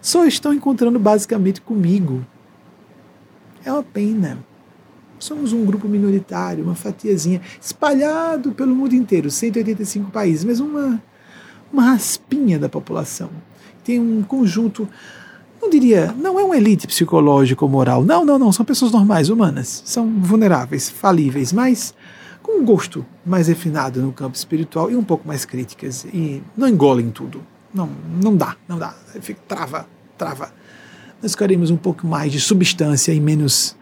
[0.00, 2.24] só estão encontrando basicamente comigo.
[3.64, 4.38] É uma pena.
[5.18, 11.00] Somos um grupo minoritário, uma fatiazinha, espalhado pelo mundo inteiro, 185 países, mas uma,
[11.70, 13.28] uma raspinha da população.
[13.84, 14.88] Tem um conjunto,
[15.60, 19.28] não diria, não é uma elite psicológica ou moral, não, não, não, são pessoas normais,
[19.28, 21.94] humanas, são vulneráveis, falíveis, mas
[22.42, 26.66] com um gosto mais refinado no campo espiritual e um pouco mais críticas, e não
[26.66, 27.44] engolem tudo.
[27.72, 27.90] Não,
[28.22, 30.50] não dá, não dá, fica, trava, trava.
[31.22, 33.76] Nós queremos um pouco mais de substância e menos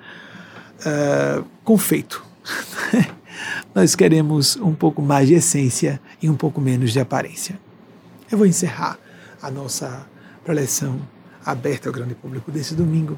[0.81, 2.25] uh, confeito.
[3.73, 7.57] Nós queremos um pouco mais de essência e um pouco menos de aparência.
[8.29, 8.99] Eu vou encerrar
[9.41, 10.05] a nossa
[10.45, 11.01] preleção
[11.47, 13.17] aberta ao grande público desse domingo.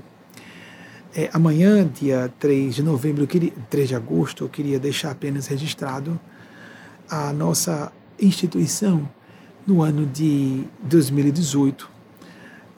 [1.16, 6.20] É, amanhã, dia 3 de novembro, queria, 3 de agosto, eu queria deixar apenas registrado
[7.08, 7.90] a nossa
[8.20, 9.08] instituição
[9.66, 11.99] no ano de 2018,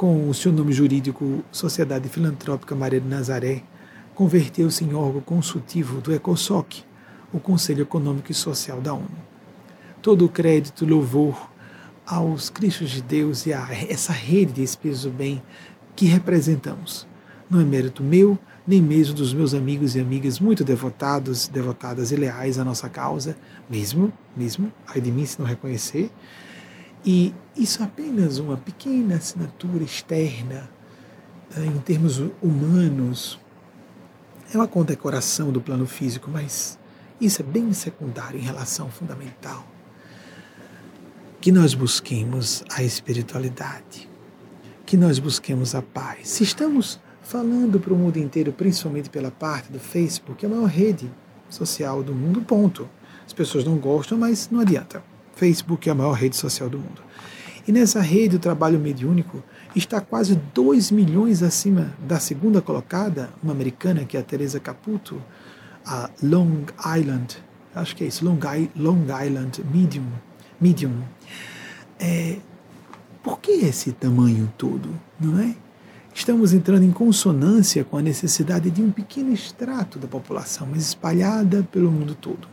[0.03, 3.63] com o seu nome jurídico Sociedade Filantrópica Maria de Nazaré,
[4.17, 6.83] converteu-se em órgão consultivo do ECOSOC,
[7.33, 9.07] o Conselho Econômico e Social da ONU.
[10.03, 11.49] Todo o crédito, louvor
[12.05, 15.41] aos Cristos de Deus e a essa rede de espíritos do bem
[15.95, 17.07] que representamos.
[17.49, 22.17] Não é mérito meu, nem mesmo dos meus amigos e amigas muito devotados, devotadas e
[22.17, 23.37] leais à nossa causa,
[23.71, 26.11] mesmo, mesmo, ai de mim se não reconhecer.
[27.05, 30.71] E isso é apenas uma pequena assinatura externa,
[31.57, 33.41] eh, em termos humanos,
[34.53, 36.79] é uma condecoração do plano físico, mas
[37.21, 39.67] isso é bem secundário em relação fundamental.
[41.41, 44.09] Que nós busquemos a espiritualidade,
[44.87, 46.29] que nós busquemos a paz.
[46.29, 50.67] Se estamos falando para o mundo inteiro, principalmente pela parte do Facebook, é a maior
[50.67, 51.11] rede
[51.49, 52.89] social do mundo, ponto.
[53.27, 55.03] As pessoas não gostam, mas não adianta.
[55.43, 57.03] Facebook é a maior rede social do mundo.
[57.67, 59.43] E nessa rede, o trabalho mediúnico
[59.75, 65.21] está quase 2 milhões acima da segunda colocada, uma americana, que é a Teresa Caputo,
[65.85, 66.67] a Long
[66.97, 67.39] Island,
[67.75, 68.39] acho que é isso, Long,
[68.77, 70.07] Long Island Medium.
[70.61, 71.03] medium.
[71.99, 72.37] É,
[73.21, 75.57] por que esse tamanho todo, não é?
[76.15, 81.67] Estamos entrando em consonância com a necessidade de um pequeno extrato da população, mas espalhada
[81.73, 82.53] pelo mundo todo.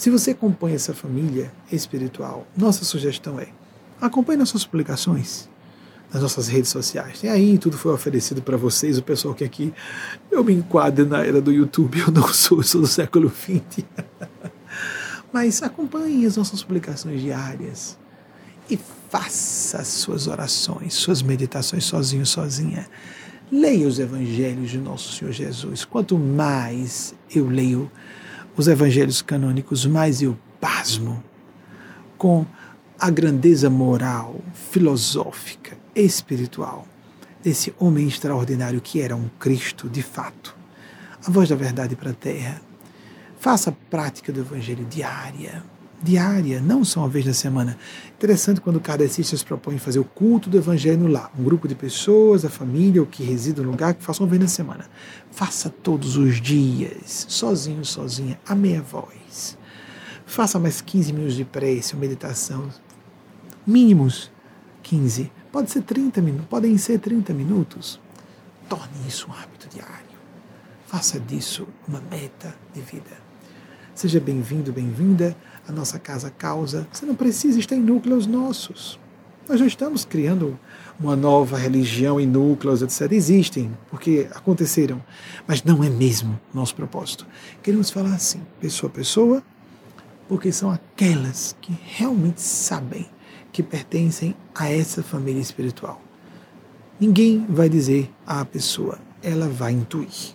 [0.00, 3.48] Se você acompanha essa família espiritual, nossa sugestão é
[4.00, 5.46] acompanhe nossas publicações,
[6.10, 7.22] nas nossas redes sociais.
[7.22, 9.74] E aí tudo foi oferecido para vocês, o pessoal que aqui
[10.30, 13.84] eu me enquadro na era do YouTube, eu não sou, eu sou do século XX.
[15.30, 17.98] Mas acompanhe as nossas publicações diárias
[18.70, 18.78] e
[19.10, 22.88] faça as suas orações, suas meditações sozinho, sozinha.
[23.52, 25.84] Leia os evangelhos de nosso Senhor Jesus.
[25.84, 27.92] Quanto mais eu leio
[28.60, 31.24] os evangelhos canônicos, mais eu pasmo
[32.18, 32.44] com
[32.98, 36.86] a grandeza moral, filosófica, espiritual
[37.42, 40.54] desse homem extraordinário que era um Cristo de fato,
[41.26, 42.60] a voz da verdade para a terra.
[43.38, 45.64] Faça a prática do Evangelho diária,
[46.02, 47.76] diária, não só uma vez na semana.
[48.14, 51.30] Interessante quando kardecistas propõem fazer o culto do Evangelho lá.
[51.38, 54.40] Um grupo de pessoas, a família, ou que reside no lugar, que faça uma vez
[54.40, 54.88] na semana.
[55.30, 59.58] Faça todos os dias, sozinho, sozinha, a meia voz.
[60.26, 62.68] Faça mais 15 minutos de prece ou meditação.
[63.66, 64.30] Mínimos
[64.82, 68.00] 15 Pode ser 30 minutos, podem ser 30 minutos.
[68.68, 69.90] Torne isso um hábito diário.
[70.86, 73.18] Faça disso uma meta de vida.
[73.92, 75.36] Seja bem-vindo, bem-vinda
[75.70, 76.86] à nossa Casa Causa.
[76.92, 78.98] Você não precisa estar em núcleos nossos.
[79.48, 80.58] Nós não estamos criando
[80.98, 83.12] uma nova religião em núcleos, etc.
[83.12, 85.02] Existem, porque aconteceram,
[85.46, 87.26] mas não é mesmo nosso propósito.
[87.62, 89.42] Queremos falar assim, pessoa a pessoa,
[90.28, 93.08] porque são aquelas que realmente sabem
[93.52, 96.00] que pertencem a essa família espiritual.
[97.00, 100.34] Ninguém vai dizer à pessoa, ela vai intuir.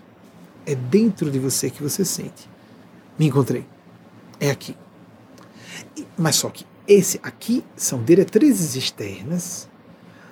[0.65, 2.49] É dentro de você que você sente.
[3.19, 3.65] Me encontrei.
[4.39, 4.75] É aqui.
[6.17, 9.67] Mas só que esse aqui são diretrizes externas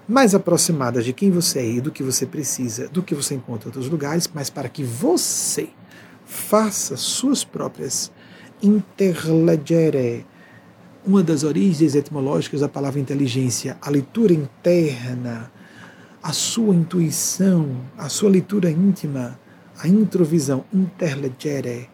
[0.07, 3.67] mais aproximadas de quem você é e do que você precisa, do que você encontra
[3.67, 5.69] em outros lugares, mas para que você
[6.25, 8.11] faça suas próprias
[8.61, 10.25] interlegere,
[11.05, 15.51] uma das origens etimológicas da palavra inteligência, a leitura interna,
[16.21, 19.37] a sua intuição, a sua leitura íntima,
[19.77, 21.89] a introvisão, interlegere,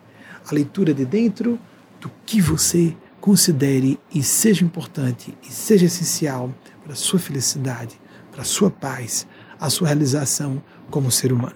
[0.47, 1.59] a leitura de dentro
[1.99, 2.95] do que você
[3.29, 6.51] considere e seja importante e seja essencial
[6.83, 8.01] para a sua felicidade,
[8.31, 9.27] para a sua paz,
[9.59, 11.55] a sua realização como ser humano.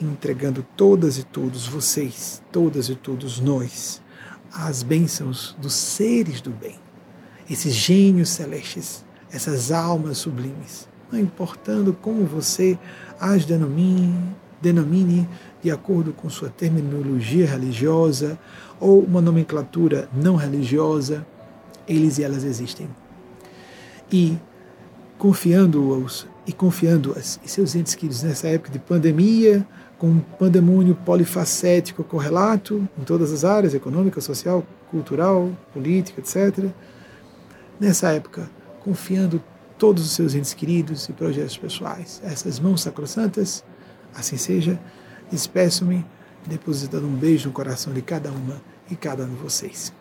[0.00, 4.00] Entregando todas e todos vocês, todas e todos nós,
[4.52, 6.78] as bênçãos dos seres do bem,
[7.50, 12.78] esses gênios celestes, essas almas sublimes, não importando como você
[13.18, 15.28] as denomine, denomine
[15.60, 18.38] de acordo com sua terminologia religiosa
[18.82, 21.24] ou uma nomenclatura não religiosa,
[21.86, 22.88] eles e elas existem.
[24.10, 24.36] E
[25.16, 29.64] confiando-os e confiando-as e seus entes queridos nessa época de pandemia,
[29.96, 36.68] com um pandemônio polifacético correlato em todas as áreas, econômica, social, cultural, política, etc.
[37.78, 38.50] Nessa época,
[38.80, 39.40] confiando
[39.78, 43.64] todos os seus entes queridos e projetos pessoais, essas mãos sacrosantas,
[44.12, 44.76] assim seja,
[45.30, 46.04] despeço-me
[46.44, 49.92] depositando um beijo no coração de cada uma e cada um de vocês.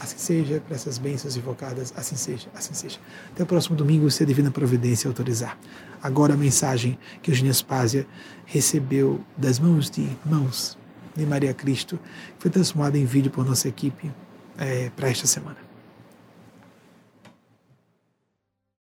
[0.00, 2.98] Assim seja, para essas bênçãos invocadas, assim seja, assim seja.
[3.30, 5.56] Até o próximo domingo, se a Divina Providência autorizar.
[6.02, 8.04] Agora a mensagem que Eugênia Spásia
[8.44, 10.76] recebeu das mãos de mãos
[11.14, 12.00] de Maria Cristo,
[12.38, 14.10] foi transformada em vídeo por nossa equipe
[14.58, 15.58] é, para esta semana.